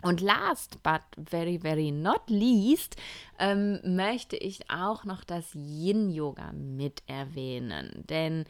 Und 0.03 0.21
last 0.21 0.81
but 0.83 1.01
very, 1.17 1.59
very 1.59 1.91
not 1.91 2.31
least 2.31 2.97
ähm, 3.39 3.81
möchte 3.85 4.37
ich 4.37 4.71
auch 4.71 5.05
noch 5.05 5.25
das 5.25 5.55
Yin-Yoga 5.55 6.53
mit 6.53 7.03
erwähnen. 7.07 8.05
Denn 8.09 8.45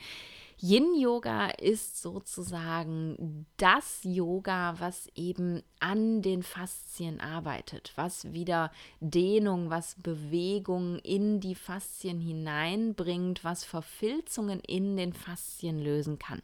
Yin-Yoga 0.61 1.51
ist 1.51 2.03
sozusagen 2.03 3.47
das 3.59 4.01
Yoga, 4.03 4.75
was 4.79 5.09
eben 5.15 5.63
an 5.79 6.21
den 6.21 6.43
Faszien 6.43 7.21
arbeitet, 7.21 7.93
was 7.95 8.33
wieder 8.33 8.73
Dehnung, 8.99 9.71
was 9.71 9.95
Bewegung 10.03 10.99
in 10.99 11.39
die 11.39 11.55
Faszien 11.55 12.21
hineinbringt, 12.21 13.45
was 13.45 13.63
Verfilzungen 13.63 14.59
in 14.59 14.97
den 14.97 15.13
Faszien 15.13 15.79
lösen 15.79 16.19
kann. 16.19 16.43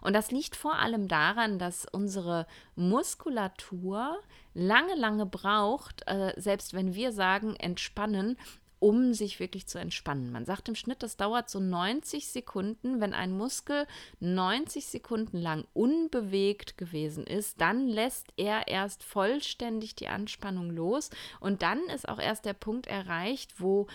Und 0.00 0.14
das 0.14 0.32
liegt 0.32 0.56
vor 0.56 0.74
allem 0.80 1.06
daran, 1.06 1.60
dass 1.60 1.86
unsere 1.86 2.48
Muskulatur 2.74 4.18
lange, 4.54 4.96
lange 4.96 5.24
braucht, 5.24 6.02
äh, 6.06 6.32
selbst 6.36 6.74
wenn 6.74 6.94
wir 6.94 7.12
sagen, 7.12 7.54
entspannen, 7.54 8.36
um 8.82 9.14
sich 9.14 9.38
wirklich 9.38 9.68
zu 9.68 9.78
entspannen. 9.78 10.32
Man 10.32 10.44
sagt 10.44 10.68
im 10.68 10.74
Schnitt, 10.74 11.04
das 11.04 11.16
dauert 11.16 11.48
so 11.48 11.60
90 11.60 12.26
Sekunden. 12.26 13.00
Wenn 13.00 13.14
ein 13.14 13.30
Muskel 13.30 13.86
90 14.18 14.86
Sekunden 14.86 15.38
lang 15.38 15.64
unbewegt 15.72 16.76
gewesen 16.76 17.24
ist, 17.24 17.60
dann 17.60 17.86
lässt 17.86 18.26
er 18.36 18.66
erst 18.66 19.04
vollständig 19.04 19.94
die 19.94 20.08
Anspannung 20.08 20.70
los 20.70 21.10
und 21.38 21.62
dann 21.62 21.78
ist 21.94 22.08
auch 22.08 22.18
erst 22.18 22.44
der 22.44 22.54
Punkt 22.54 22.88
erreicht, 22.88 23.60
wo 23.60 23.86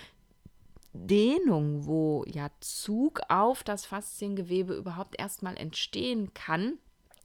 Dehnung, 0.94 1.86
wo 1.86 2.24
ja 2.26 2.50
Zug 2.62 3.20
auf 3.28 3.66
das 3.66 3.86
Fasziengewebe 3.86 4.74
überhaupt 4.74 5.20
erstmal 5.20 5.58
entstehen 5.58 6.34
kann 6.34 6.80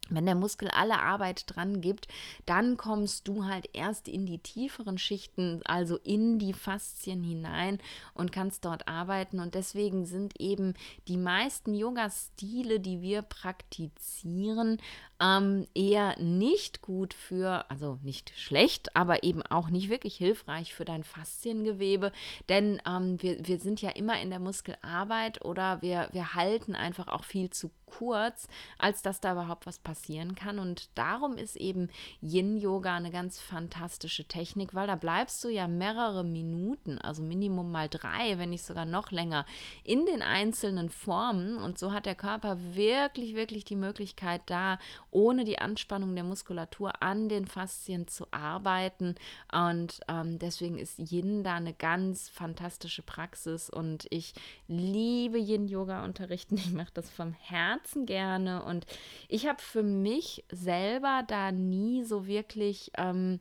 wenn 0.09 0.25
der 0.25 0.35
Muskel 0.35 0.69
alle 0.69 0.99
Arbeit 0.99 1.43
dran 1.47 1.81
gibt, 1.81 2.07
dann 2.45 2.77
kommst 2.77 3.27
du 3.27 3.45
halt 3.45 3.69
erst 3.73 4.07
in 4.07 4.25
die 4.25 4.39
tieferen 4.39 4.97
Schichten, 4.97 5.61
also 5.65 5.97
in 5.97 6.39
die 6.39 6.53
Faszien 6.53 7.23
hinein 7.23 7.79
und 8.13 8.31
kannst 8.31 8.65
dort 8.65 8.87
arbeiten. 8.87 9.39
Und 9.39 9.55
deswegen 9.55 10.05
sind 10.05 10.39
eben 10.39 10.73
die 11.07 11.17
meisten 11.17 11.73
Yoga-Stile, 11.73 12.79
die 12.79 13.01
wir 13.01 13.21
praktizieren, 13.21 14.77
ähm, 15.21 15.67
eher 15.73 16.19
nicht 16.19 16.81
gut 16.81 17.13
für, 17.13 17.65
also 17.69 17.97
nicht 18.03 18.33
schlecht, 18.35 18.95
aber 18.95 19.23
eben 19.23 19.41
auch 19.43 19.69
nicht 19.69 19.89
wirklich 19.89 20.17
hilfreich 20.17 20.73
für 20.73 20.85
dein 20.85 21.03
Fasziengewebe. 21.03 22.11
Denn 22.49 22.81
ähm, 22.85 23.21
wir, 23.21 23.37
wir 23.47 23.59
sind 23.59 23.81
ja 23.81 23.91
immer 23.91 24.19
in 24.21 24.31
der 24.31 24.39
Muskelarbeit 24.39 25.45
oder 25.45 25.81
wir, 25.81 26.09
wir 26.11 26.33
halten 26.33 26.75
einfach 26.75 27.07
auch 27.07 27.23
viel 27.23 27.49
zu 27.49 27.71
kurz, 27.97 28.47
als 28.77 29.01
dass 29.01 29.19
da 29.19 29.33
überhaupt 29.33 29.65
was 29.65 29.79
passieren 29.79 30.35
kann. 30.35 30.59
Und 30.59 30.89
darum 30.95 31.37
ist 31.37 31.55
eben 31.55 31.89
Yin-Yoga 32.21 32.95
eine 32.95 33.11
ganz 33.11 33.39
fantastische 33.39 34.25
Technik, 34.25 34.73
weil 34.73 34.87
da 34.87 34.95
bleibst 34.95 35.43
du 35.43 35.49
ja 35.49 35.67
mehrere 35.67 36.23
Minuten, 36.23 36.97
also 36.97 37.21
Minimum 37.21 37.71
mal 37.71 37.89
drei, 37.89 38.37
wenn 38.37 38.49
nicht 38.49 38.63
sogar 38.63 38.85
noch 38.85 39.11
länger, 39.11 39.45
in 39.83 40.05
den 40.05 40.21
einzelnen 40.21 40.89
Formen. 40.89 41.57
Und 41.57 41.77
so 41.77 41.91
hat 41.91 42.05
der 42.05 42.15
Körper 42.15 42.57
wirklich, 42.73 43.35
wirklich 43.35 43.65
die 43.65 43.75
Möglichkeit, 43.75 44.41
da 44.47 44.79
ohne 45.11 45.43
die 45.43 45.59
Anspannung 45.59 46.15
der 46.15 46.23
Muskulatur 46.23 47.01
an 47.01 47.29
den 47.29 47.45
Faszien 47.45 48.07
zu 48.07 48.25
arbeiten. 48.31 49.15
Und 49.51 49.99
ähm, 50.07 50.39
deswegen 50.39 50.77
ist 50.77 50.99
Yin 51.11 51.43
da 51.43 51.55
eine 51.55 51.73
ganz 51.73 52.29
fantastische 52.29 53.03
Praxis. 53.03 53.69
Und 53.69 54.07
ich 54.09 54.33
liebe 54.67 55.37
Yin-Yoga 55.37 56.03
unterrichten. 56.03 56.57
Ich 56.63 56.71
mache 56.71 56.91
das 56.93 57.09
vom 57.09 57.33
Herzen 57.33 57.82
Herzen 57.83 58.05
gerne. 58.05 58.63
Und 58.63 58.85
ich 59.27 59.47
habe 59.47 59.61
für 59.61 59.83
mich 59.83 60.45
selber 60.51 61.23
da 61.27 61.51
nie 61.51 62.03
so 62.03 62.27
wirklich 62.27 62.91
ähm, 62.97 63.39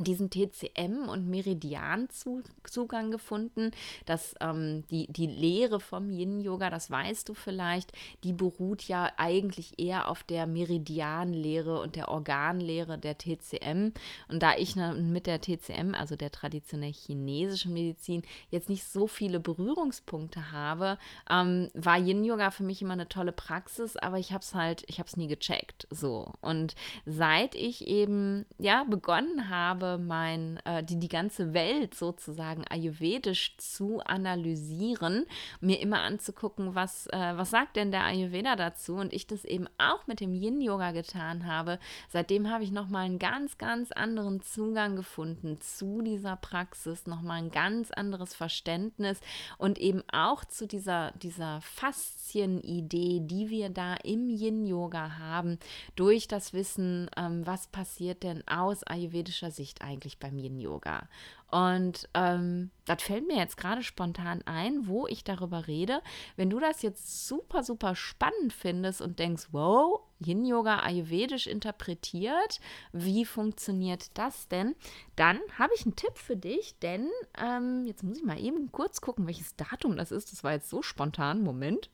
diesen 0.00 0.30
TCM 0.30 1.08
und 1.08 1.28
Meridian-Zugang 1.28 3.10
gefunden. 3.10 3.70
dass 4.06 4.34
ähm, 4.40 4.84
die, 4.90 5.06
die 5.10 5.26
Lehre 5.26 5.80
vom 5.80 6.10
Yin-Yoga, 6.10 6.70
das 6.70 6.90
weißt 6.90 7.28
du 7.28 7.34
vielleicht, 7.34 7.92
die 8.24 8.32
beruht 8.32 8.82
ja 8.82 9.10
eigentlich 9.16 9.78
eher 9.78 10.08
auf 10.08 10.22
der 10.22 10.46
Meridian-Lehre 10.46 11.80
und 11.80 11.96
der 11.96 12.08
Organlehre 12.08 12.98
der 12.98 13.18
TCM. 13.18 13.92
Und 14.28 14.42
da 14.42 14.56
ich 14.56 14.76
mit 14.76 15.26
der 15.26 15.40
TCM, 15.40 15.94
also 15.94 16.16
der 16.16 16.32
traditionell 16.32 16.92
chinesischen 16.92 17.72
Medizin, 17.72 18.22
jetzt 18.50 18.68
nicht 18.68 18.84
so 18.84 19.06
viele 19.06 19.40
Berührungspunkte 19.40 20.52
habe, 20.52 20.98
ähm, 21.30 21.70
war 21.74 21.98
Yin-Yoga 21.98 22.50
für 22.50 22.64
mich 22.64 22.82
immer 22.82 22.94
eine 22.94 23.08
tolle 23.08 23.32
Praxis, 23.32 23.96
aber 23.96 24.18
ich 24.18 24.32
habe 24.32 24.42
es 24.42 24.54
halt, 24.54 24.84
ich 24.88 24.98
habe 24.98 25.08
es 25.08 25.16
nie 25.16 25.28
gecheckt. 25.28 25.86
So. 25.90 26.32
Und 26.40 26.74
seit 27.06 27.54
ich 27.54 27.86
eben, 27.86 28.44
ja, 28.58 28.84
begonnen 28.84 29.48
habe, 29.48 29.83
habe, 29.84 30.02
mein, 30.02 30.58
äh, 30.64 30.82
die, 30.82 30.98
die 30.98 31.08
ganze 31.08 31.54
Welt 31.54 31.94
sozusagen 31.94 32.64
ayurvedisch 32.68 33.56
zu 33.58 34.00
analysieren, 34.00 35.26
mir 35.60 35.80
immer 35.80 36.00
anzugucken, 36.02 36.74
was, 36.74 37.06
äh, 37.08 37.32
was 37.36 37.50
sagt 37.50 37.76
denn 37.76 37.90
der 37.90 38.04
Ayurveda 38.04 38.56
dazu 38.56 38.94
und 38.94 39.12
ich 39.12 39.26
das 39.26 39.44
eben 39.44 39.66
auch 39.78 40.06
mit 40.06 40.20
dem 40.20 40.34
Yin-Yoga 40.34 40.92
getan 40.92 41.46
habe. 41.46 41.78
Seitdem 42.08 42.50
habe 42.50 42.64
ich 42.64 42.72
nochmal 42.72 43.06
einen 43.06 43.18
ganz, 43.18 43.58
ganz 43.58 43.92
anderen 43.92 44.40
Zugang 44.40 44.96
gefunden 44.96 45.60
zu 45.60 46.02
dieser 46.02 46.36
Praxis, 46.36 47.06
nochmal 47.06 47.38
ein 47.38 47.50
ganz 47.50 47.90
anderes 47.90 48.34
Verständnis 48.34 49.20
und 49.58 49.78
eben 49.78 50.02
auch 50.12 50.44
zu 50.44 50.66
dieser, 50.66 51.12
dieser 51.12 51.60
Faszien-Idee, 51.60 53.20
die 53.20 53.50
wir 53.50 53.68
da 53.68 53.94
im 53.94 54.28
Yin-Yoga 54.28 55.18
haben, 55.18 55.58
durch 55.96 56.28
das 56.28 56.52
Wissen, 56.52 57.10
ähm, 57.16 57.46
was 57.46 57.66
passiert 57.66 58.22
denn 58.22 58.46
aus 58.46 58.82
ayurvedischer 58.84 59.50
Sicht 59.50 59.73
Sicht 59.74 59.82
eigentlich 59.82 60.18
beim 60.18 60.38
Yin-Yoga? 60.38 61.08
Und 61.50 62.08
ähm, 62.14 62.70
das 62.84 63.02
fällt 63.02 63.26
mir 63.26 63.36
jetzt 63.36 63.56
gerade 63.56 63.82
spontan 63.82 64.42
ein, 64.44 64.86
wo 64.86 65.06
ich 65.06 65.22
darüber 65.22 65.66
rede. 65.66 66.00
Wenn 66.36 66.50
du 66.50 66.58
das 66.58 66.82
jetzt 66.82 67.28
super, 67.28 67.62
super 67.62 67.94
spannend 67.94 68.52
findest 68.52 69.00
und 69.00 69.18
denkst, 69.18 69.48
wow, 69.52 70.00
Yin-Yoga 70.24 70.80
ayurvedisch 70.80 71.46
interpretiert, 71.46 72.60
wie 72.92 73.24
funktioniert 73.24 74.16
das 74.18 74.48
denn? 74.48 74.74
Dann 75.16 75.38
habe 75.58 75.72
ich 75.76 75.84
einen 75.84 75.96
Tipp 75.96 76.16
für 76.16 76.36
dich, 76.36 76.78
denn 76.80 77.08
ähm, 77.38 77.84
jetzt 77.86 78.02
muss 78.02 78.18
ich 78.18 78.24
mal 78.24 78.40
eben 78.40 78.72
kurz 78.72 79.00
gucken, 79.00 79.26
welches 79.26 79.54
Datum 79.56 79.96
das 79.96 80.10
ist. 80.10 80.32
Das 80.32 80.42
war 80.42 80.52
jetzt 80.52 80.70
so 80.70 80.82
spontan. 80.82 81.42
Moment. 81.42 81.90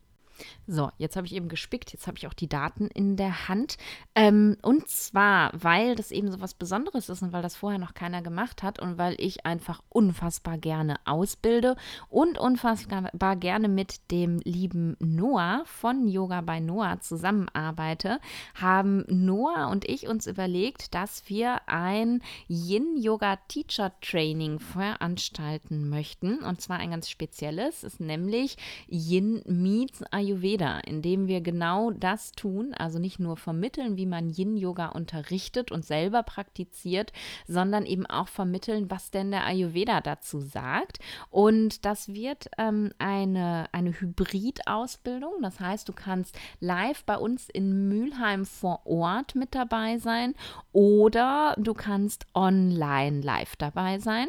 So, 0.67 0.91
jetzt 0.99 1.17
habe 1.17 1.27
ich 1.27 1.35
eben 1.35 1.49
gespickt, 1.49 1.93
jetzt 1.93 2.07
habe 2.07 2.19
ich 2.19 2.27
auch 2.27 2.35
die 2.35 2.49
Daten 2.49 2.87
in 2.89 3.17
der 3.17 3.49
Hand. 3.49 3.77
Ähm, 4.15 4.57
und 4.63 4.89
zwar, 4.89 5.51
weil 5.53 5.97
das 5.97 6.11
eben 6.11 6.31
so 6.31 6.41
was 6.41 6.55
Besonderes 6.55 7.09
ist 7.09 7.23
und 7.23 7.33
weil 7.33 7.43
das 7.43 7.57
vorher 7.57 7.79
noch 7.79 7.95
keiner 7.95 8.23
gemacht 8.23 8.63
hat 8.63 8.79
und 8.79 8.99
weil 8.99 9.15
ich 9.19 9.47
einfach 9.47 9.83
unfassbar 9.89 10.59
gerne 10.59 10.97
ausbilde 11.05 11.77
und 12.09 12.39
unfassbar 12.39 13.37
gerne 13.37 13.69
mit 13.69 14.11
dem 14.11 14.39
lieben 14.45 14.97
Noah 15.01 15.63
von 15.65 16.09
Yoga 16.09 16.41
bei 16.41 16.61
Noah 16.61 17.01
zusammenarbeite, 17.01 18.21
haben 18.55 19.05
Noah 19.09 19.69
und 19.71 19.89
ich 19.89 20.09
uns 20.09 20.27
überlegt, 20.27 20.95
dass 20.95 21.29
wir 21.29 21.61
ein 21.67 22.23
Yin-Yoga 22.49 23.37
Teacher 23.49 23.93
Training 24.01 24.59
veranstalten 24.59 25.89
möchten. 25.89 26.39
Und 26.39 26.61
zwar 26.61 26.79
ein 26.79 26.91
ganz 26.91 27.09
spezielles, 27.09 27.85
ist 27.85 28.01
nämlich 28.01 28.57
Yin 28.89 29.43
Meets 29.47 30.03
Ayurveda. 30.11 30.30
Ayurveda, 30.31 30.79
indem 30.81 31.27
wir 31.27 31.41
genau 31.41 31.91
das 31.91 32.33
tun, 32.33 32.73
also 32.75 32.99
nicht 32.99 33.19
nur 33.19 33.37
vermitteln, 33.37 33.97
wie 33.97 34.07
man 34.07 34.31
Yin-Yoga 34.31 34.87
unterrichtet 34.87 35.73
und 35.73 35.85
selber 35.85 36.23
praktiziert, 36.23 37.13
sondern 37.49 37.85
eben 37.85 38.07
auch 38.07 38.29
vermitteln, 38.29 38.91
was 38.91 39.11
denn 39.11 39.33
der 39.33 39.45
Ayurveda 39.45 40.01
dazu 40.01 40.41
sagt. 40.41 40.99
Und 41.31 41.85
das 41.85 42.09
wird 42.09 42.49
ähm, 42.59 42.93
eine, 42.99 43.67
eine 43.73 43.93
Hybrid-Ausbildung. 44.01 45.43
Das 45.43 45.59
heißt, 45.59 45.89
du 45.89 45.93
kannst 45.93 46.39
live 46.61 47.05
bei 47.05 47.17
uns 47.17 47.49
in 47.49 47.89
Mülheim 47.89 48.47
vor 48.47 48.87
Ort 48.87 49.35
mit 49.35 49.55
dabei 49.55 49.99
sein 49.99 50.35
oder 50.73 51.57
du 51.59 51.75
kannst 51.75 52.27
online 52.35 53.21
live 53.21 53.57
dabei 53.57 53.99
sein. 53.99 54.29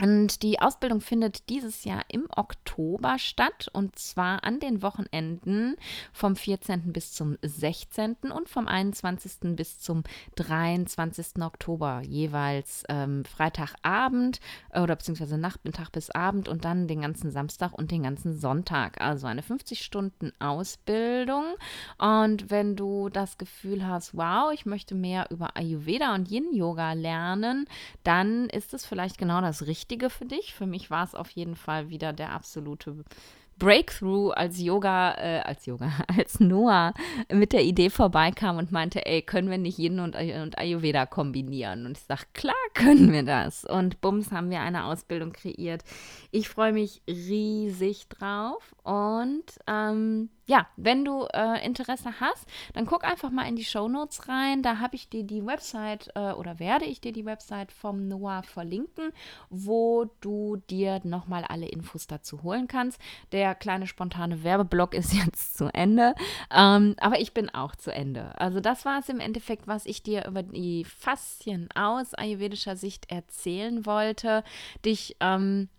Und 0.00 0.42
die 0.42 0.60
Ausbildung 0.60 1.00
findet 1.00 1.48
dieses 1.48 1.84
Jahr 1.84 2.02
im 2.08 2.26
Oktober 2.34 3.16
statt 3.20 3.68
und 3.72 3.96
zwar 3.96 4.42
an 4.42 4.58
den 4.58 4.82
Wochenenden 4.82 5.76
vom 6.12 6.34
14. 6.34 6.92
bis 6.92 7.12
zum 7.12 7.38
16. 7.42 8.16
und 8.34 8.48
vom 8.48 8.66
21. 8.66 9.54
bis 9.54 9.78
zum 9.78 10.02
23. 10.34 11.42
Oktober 11.42 12.02
jeweils 12.04 12.82
ähm, 12.88 13.24
Freitagabend 13.24 14.40
äh, 14.70 14.80
oder 14.80 14.96
beziehungsweise 14.96 15.38
Nachmittag 15.38 15.90
bis 15.92 16.10
Abend 16.10 16.48
und 16.48 16.64
dann 16.64 16.88
den 16.88 17.02
ganzen 17.02 17.30
Samstag 17.30 17.72
und 17.72 17.92
den 17.92 18.02
ganzen 18.02 18.36
Sonntag. 18.36 19.00
Also 19.00 19.28
eine 19.28 19.42
50 19.42 19.80
Stunden 19.80 20.32
Ausbildung. 20.40 21.44
Und 21.98 22.50
wenn 22.50 22.74
du 22.74 23.10
das 23.10 23.38
Gefühl 23.38 23.86
hast, 23.86 24.16
wow, 24.16 24.52
ich 24.52 24.66
möchte 24.66 24.96
mehr 24.96 25.30
über 25.30 25.56
Ayurveda 25.56 26.16
und 26.16 26.32
Yin 26.32 26.52
Yoga 26.52 26.94
lernen, 26.94 27.66
dann 28.02 28.48
ist 28.48 28.74
es 28.74 28.84
vielleicht 28.84 29.18
genau 29.18 29.40
das 29.40 29.66
Richtige 29.66 29.83
Richtige 29.84 30.08
für 30.08 30.24
dich. 30.24 30.54
Für 30.54 30.64
mich 30.64 30.90
war 30.90 31.04
es 31.04 31.14
auf 31.14 31.28
jeden 31.28 31.56
Fall 31.56 31.90
wieder 31.90 32.14
der 32.14 32.30
absolute 32.30 33.04
Breakthrough 33.58 34.32
als 34.32 34.58
Yoga, 34.58 35.12
äh, 35.18 35.40
als 35.40 35.66
Yoga, 35.66 35.92
als 36.08 36.40
Noah 36.40 36.94
mit 37.30 37.52
der 37.52 37.64
Idee 37.64 37.90
vorbeikam 37.90 38.56
und 38.56 38.72
meinte, 38.72 39.04
ey, 39.04 39.20
können 39.20 39.50
wir 39.50 39.58
nicht 39.58 39.78
Yin 39.78 40.00
und, 40.00 40.16
und 40.16 40.56
Ayurveda 40.56 41.04
kombinieren? 41.04 41.84
Und 41.84 41.98
ich 41.98 42.04
sage, 42.04 42.22
klar 42.32 42.54
können 42.72 43.12
wir 43.12 43.24
das. 43.24 43.66
Und 43.66 44.00
bums 44.00 44.32
haben 44.32 44.48
wir 44.48 44.60
eine 44.62 44.86
Ausbildung 44.86 45.34
kreiert. 45.34 45.84
Ich 46.30 46.48
freue 46.48 46.72
mich 46.72 47.02
riesig 47.06 48.08
drauf 48.08 48.73
und 48.84 49.44
ähm, 49.66 50.28
ja, 50.46 50.66
wenn 50.76 51.06
du 51.06 51.26
äh, 51.32 51.64
Interesse 51.64 52.20
hast, 52.20 52.46
dann 52.74 52.84
guck 52.84 53.02
einfach 53.04 53.30
mal 53.30 53.48
in 53.48 53.56
die 53.56 53.64
Show 53.64 53.88
Notes 53.88 54.28
rein. 54.28 54.62
Da 54.62 54.78
habe 54.78 54.94
ich 54.94 55.08
dir 55.08 55.24
die 55.24 55.44
Website 55.46 56.10
äh, 56.14 56.32
oder 56.32 56.58
werde 56.58 56.84
ich 56.84 57.00
dir 57.00 57.12
die 57.12 57.24
Website 57.24 57.72
vom 57.72 58.08
Noah 58.08 58.42
verlinken, 58.42 59.12
wo 59.48 60.10
du 60.20 60.56
dir 60.68 61.00
nochmal 61.02 61.44
alle 61.44 61.66
Infos 61.66 62.06
dazu 62.06 62.42
holen 62.42 62.68
kannst. 62.68 63.00
Der 63.32 63.54
kleine 63.54 63.86
spontane 63.86 64.44
Werbeblock 64.44 64.92
ist 64.92 65.14
jetzt 65.24 65.56
zu 65.56 65.72
Ende, 65.72 66.14
ähm, 66.50 66.94
aber 66.98 67.20
ich 67.20 67.32
bin 67.32 67.48
auch 67.48 67.74
zu 67.74 67.90
Ende. 67.90 68.38
Also 68.38 68.60
das 68.60 68.84
war 68.84 68.98
es 68.98 69.08
im 69.08 69.20
Endeffekt, 69.20 69.66
was 69.66 69.86
ich 69.86 70.02
dir 70.02 70.26
über 70.26 70.42
die 70.42 70.84
Faszien 70.84 71.70
aus 71.74 72.12
ayurvedischer 72.12 72.76
Sicht 72.76 73.10
erzählen 73.10 73.86
wollte. 73.86 74.44
Dich 74.84 75.16
ähm, 75.20 75.70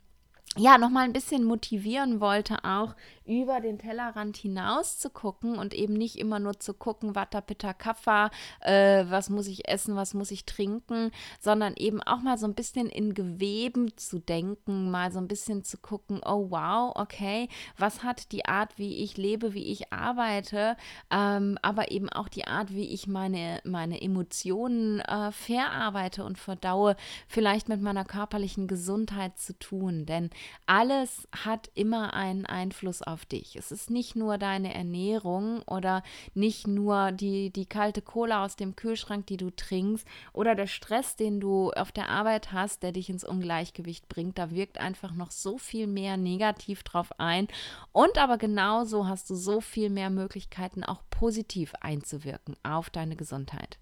ja, 0.57 0.77
nochmal 0.77 1.03
ein 1.03 1.13
bisschen 1.13 1.43
motivieren 1.43 2.19
wollte, 2.19 2.63
auch 2.63 2.95
über 3.25 3.59
den 3.59 3.79
Tellerrand 3.79 4.37
hinaus 4.37 4.97
zu 4.97 5.09
gucken 5.09 5.57
und 5.57 5.73
eben 5.73 5.93
nicht 5.93 6.17
immer 6.17 6.39
nur 6.39 6.59
zu 6.59 6.73
gucken, 6.73 7.15
Vata 7.15 7.41
Pitta 7.41 7.73
Kapha, 7.73 8.29
äh, 8.61 9.05
was 9.07 9.29
muss 9.29 9.47
ich 9.47 9.67
essen, 9.67 9.95
was 9.95 10.13
muss 10.13 10.31
ich 10.31 10.45
trinken, 10.45 11.11
sondern 11.39 11.73
eben 11.75 12.01
auch 12.03 12.21
mal 12.21 12.37
so 12.37 12.45
ein 12.45 12.53
bisschen 12.53 12.87
in 12.87 13.13
Geweben 13.13 13.97
zu 13.97 14.19
denken, 14.19 14.91
mal 14.91 15.11
so 15.11 15.19
ein 15.19 15.27
bisschen 15.27 15.63
zu 15.63 15.77
gucken, 15.77 16.21
oh 16.25 16.47
wow, 16.49 16.93
okay, 16.95 17.49
was 17.77 18.03
hat 18.03 18.31
die 18.31 18.45
Art, 18.45 18.77
wie 18.77 19.03
ich 19.03 19.17
lebe, 19.17 19.53
wie 19.53 19.71
ich 19.71 19.91
arbeite, 19.91 20.77
ähm, 21.11 21.57
aber 21.61 21.91
eben 21.91 22.09
auch 22.09 22.29
die 22.29 22.45
Art, 22.45 22.73
wie 22.73 22.87
ich 22.93 23.07
meine, 23.07 23.59
meine 23.63 24.01
Emotionen 24.01 24.99
äh, 24.99 25.31
verarbeite 25.31 26.23
und 26.23 26.37
verdaue, 26.37 26.95
vielleicht 27.27 27.69
mit 27.69 27.81
meiner 27.81 28.05
körperlichen 28.05 28.67
Gesundheit 28.67 29.37
zu 29.39 29.57
tun, 29.57 30.05
denn 30.05 30.29
alles 30.65 31.27
hat 31.31 31.69
immer 31.73 32.13
einen 32.13 32.45
Einfluss 32.45 33.01
auf 33.01 33.14
dich. 33.23 33.55
Es 33.55 33.71
ist 33.71 33.89
nicht 33.89 34.17
nur 34.17 34.37
deine 34.37 34.73
Ernährung 34.73 35.61
oder 35.67 36.03
nicht 36.33 36.67
nur 36.67 37.13
die, 37.13 37.51
die 37.51 37.65
kalte 37.65 38.01
Cola 38.01 38.43
aus 38.43 38.57
dem 38.57 38.75
Kühlschrank, 38.75 39.25
die 39.27 39.37
du 39.37 39.51
trinkst 39.51 40.05
oder 40.33 40.55
der 40.55 40.67
Stress, 40.67 41.15
den 41.15 41.39
du 41.39 41.71
auf 41.71 41.93
der 41.93 42.09
Arbeit 42.09 42.51
hast, 42.51 42.83
der 42.83 42.91
dich 42.91 43.09
ins 43.09 43.23
Ungleichgewicht 43.23 44.09
bringt. 44.09 44.37
Da 44.37 44.51
wirkt 44.51 44.79
einfach 44.79 45.13
noch 45.13 45.31
so 45.31 45.57
viel 45.57 45.87
mehr 45.87 46.17
negativ 46.17 46.83
drauf 46.83 47.17
ein. 47.17 47.47
Und 47.93 48.17
aber 48.17 48.37
genauso 48.37 49.07
hast 49.07 49.29
du 49.29 49.35
so 49.35 49.61
viel 49.61 49.89
mehr 49.89 50.09
Möglichkeiten, 50.09 50.83
auch 50.83 51.01
positiv 51.09 51.73
einzuwirken 51.79 52.57
auf 52.63 52.89
deine 52.89 53.15
Gesundheit. 53.15 53.77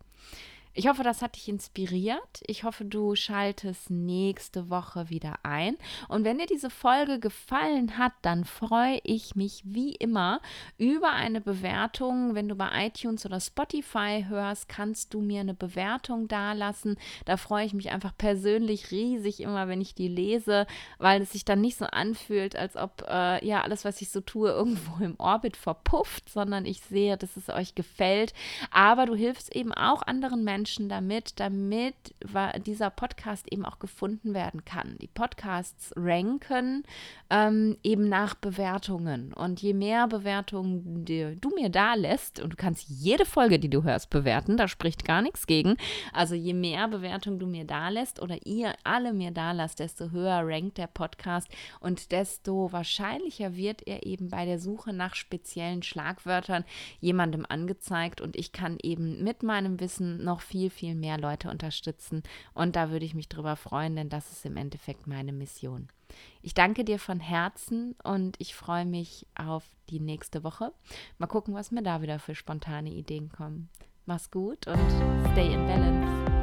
Ich 0.76 0.88
hoffe, 0.88 1.04
das 1.04 1.22
hat 1.22 1.36
dich 1.36 1.50
inspiriert. 1.50 2.42
Ich 2.48 2.64
hoffe, 2.64 2.84
du 2.84 3.14
schaltest 3.14 3.92
nächste 3.92 4.72
Woche 4.72 5.08
wieder 5.12 5.36
ein. 5.44 5.78
Und 6.08 6.24
wenn 6.24 6.40
dir 6.40 6.48
diese 6.48 6.72
Folge 6.72 7.20
gefallen 7.20 8.00
hat, 8.00 8.14
dann 8.24 8.44
freue 8.44 9.00
ich 9.04 9.36
mich 9.36 9.62
wie 9.66 9.94
immer 9.94 10.42
über 10.80 11.12
eine 11.12 11.42
Bewertung. 11.42 12.34
Wenn 12.34 12.48
du 12.48 12.56
bei 12.56 12.88
iTunes 12.88 13.24
oder 13.24 13.40
Spotify 13.40 14.26
hörst, 14.28 14.68
kannst 14.68 15.14
du 15.14 15.22
mir 15.22 15.42
eine 15.42 15.54
Bewertung 15.54 16.28
dalassen. 16.28 16.98
Da 17.26 17.38
freue 17.38 17.68
ich 17.68 17.76
mich 17.76 17.92
einfach 17.92 18.18
persönlich 18.18 18.90
riesig 18.90 19.42
immer, 19.42 19.68
wenn 19.68 19.80
ich 19.80 19.94
die 19.94 20.08
lese, 20.08 20.66
weil 20.98 21.22
es 21.22 21.34
sich 21.34 21.46
dann 21.46 21.62
nicht 21.62 21.78
so 21.78 21.86
anfühlt, 21.86 22.56
als 22.56 22.78
ob 22.78 23.06
äh, 23.08 23.46
ja 23.46 23.62
alles, 23.62 23.86
was 23.86 24.02
ich 24.02 24.10
so 24.10 24.22
tue, 24.22 24.50
irgendwo 24.64 25.04
im 25.04 25.20
Orbit 25.20 25.56
verpufft, 25.56 26.30
sondern 26.30 26.66
ich 26.66 26.82
sehe, 26.82 27.16
dass 27.16 27.38
es 27.38 27.50
euch 27.50 27.76
gefällt. 27.76 28.34
Aber 28.72 29.06
du 29.06 29.14
hilfst 29.14 29.56
eben 29.56 29.72
auch 29.72 30.02
anderen 30.02 30.44
Menschen 30.44 30.63
Menschen 30.64 30.88
damit, 30.88 31.42
damit 31.42 32.16
dieser 32.66 32.90
Podcast 32.90 33.52
eben 33.52 33.66
auch 33.66 33.80
gefunden 33.80 34.34
werden 34.34 34.64
kann. 34.64 34.96
Die 35.02 35.10
Podcasts 35.10 35.92
ranken 35.98 36.86
ähm, 37.30 37.78
eben 37.84 38.08
nach 38.08 38.34
Bewertungen. 38.36 39.34
Und 39.34 39.62
je 39.62 39.74
mehr 39.74 40.08
Bewertungen 40.08 41.04
du 41.04 41.50
mir 41.54 41.70
da 41.70 41.96
lässt, 41.96 42.40
und 42.40 42.54
du 42.54 42.56
kannst 42.56 42.88
jede 42.88 43.26
Folge, 43.26 43.60
die 43.60 43.70
du 43.70 43.84
hörst, 43.84 44.10
bewerten, 44.10 44.56
da 44.56 44.70
spricht 44.70 45.04
gar 45.04 45.22
nichts 45.22 45.48
gegen. 45.48 45.76
Also 46.14 46.34
je 46.34 46.54
mehr 46.54 46.88
Bewertungen 46.88 47.40
du 47.40 47.46
mir 47.46 47.66
da 47.66 47.90
lässt 47.90 48.22
oder 48.22 48.38
ihr 48.46 48.74
alle 48.86 49.12
mir 49.12 49.32
da 49.32 49.52
lasst, 49.52 49.80
desto 49.80 50.12
höher 50.12 50.44
rankt 50.46 50.78
der 50.78 50.88
Podcast 50.88 51.50
und 51.82 52.14
desto 52.14 52.72
wahrscheinlicher 52.72 53.58
wird 53.58 53.86
er 53.86 54.06
eben 54.06 54.30
bei 54.30 54.46
der 54.46 54.60
Suche 54.60 54.94
nach 54.94 55.16
speziellen 55.16 55.84
Schlagwörtern 55.84 56.64
jemandem 57.02 57.46
angezeigt 57.50 58.22
und 58.22 58.38
ich 58.38 58.54
kann 58.54 58.78
eben 58.82 59.22
mit 59.26 59.44
meinem 59.44 59.82
Wissen 59.82 60.24
noch 60.24 60.40
viel 60.40 60.53
viel, 60.54 60.70
viel 60.70 60.94
mehr 60.94 61.18
Leute 61.18 61.50
unterstützen. 61.50 62.22
Und 62.54 62.76
da 62.76 62.92
würde 62.92 63.06
ich 63.06 63.16
mich 63.16 63.28
drüber 63.28 63.56
freuen, 63.56 63.96
denn 63.96 64.10
das 64.10 64.32
ist 64.32 64.46
im 64.46 64.56
Endeffekt 64.56 65.08
meine 65.08 65.34
Mission. 65.34 65.88
Ich 66.44 66.54
danke 66.54 66.84
dir 66.84 67.00
von 67.00 67.20
Herzen 67.20 67.96
und 68.04 68.36
ich 68.38 68.54
freue 68.54 68.86
mich 68.86 69.26
auf 69.34 69.64
die 69.90 70.00
nächste 70.00 70.44
Woche. 70.44 70.72
Mal 71.18 71.26
gucken, 71.26 71.56
was 71.56 71.72
mir 71.72 71.82
da 71.82 72.04
wieder 72.04 72.20
für 72.20 72.36
spontane 72.36 72.92
Ideen 72.92 73.32
kommen. 73.32 73.70
Mach's 74.06 74.30
gut 74.30 74.68
und 74.68 74.92
stay 75.32 75.52
in 75.52 75.66
balance. 75.66 76.43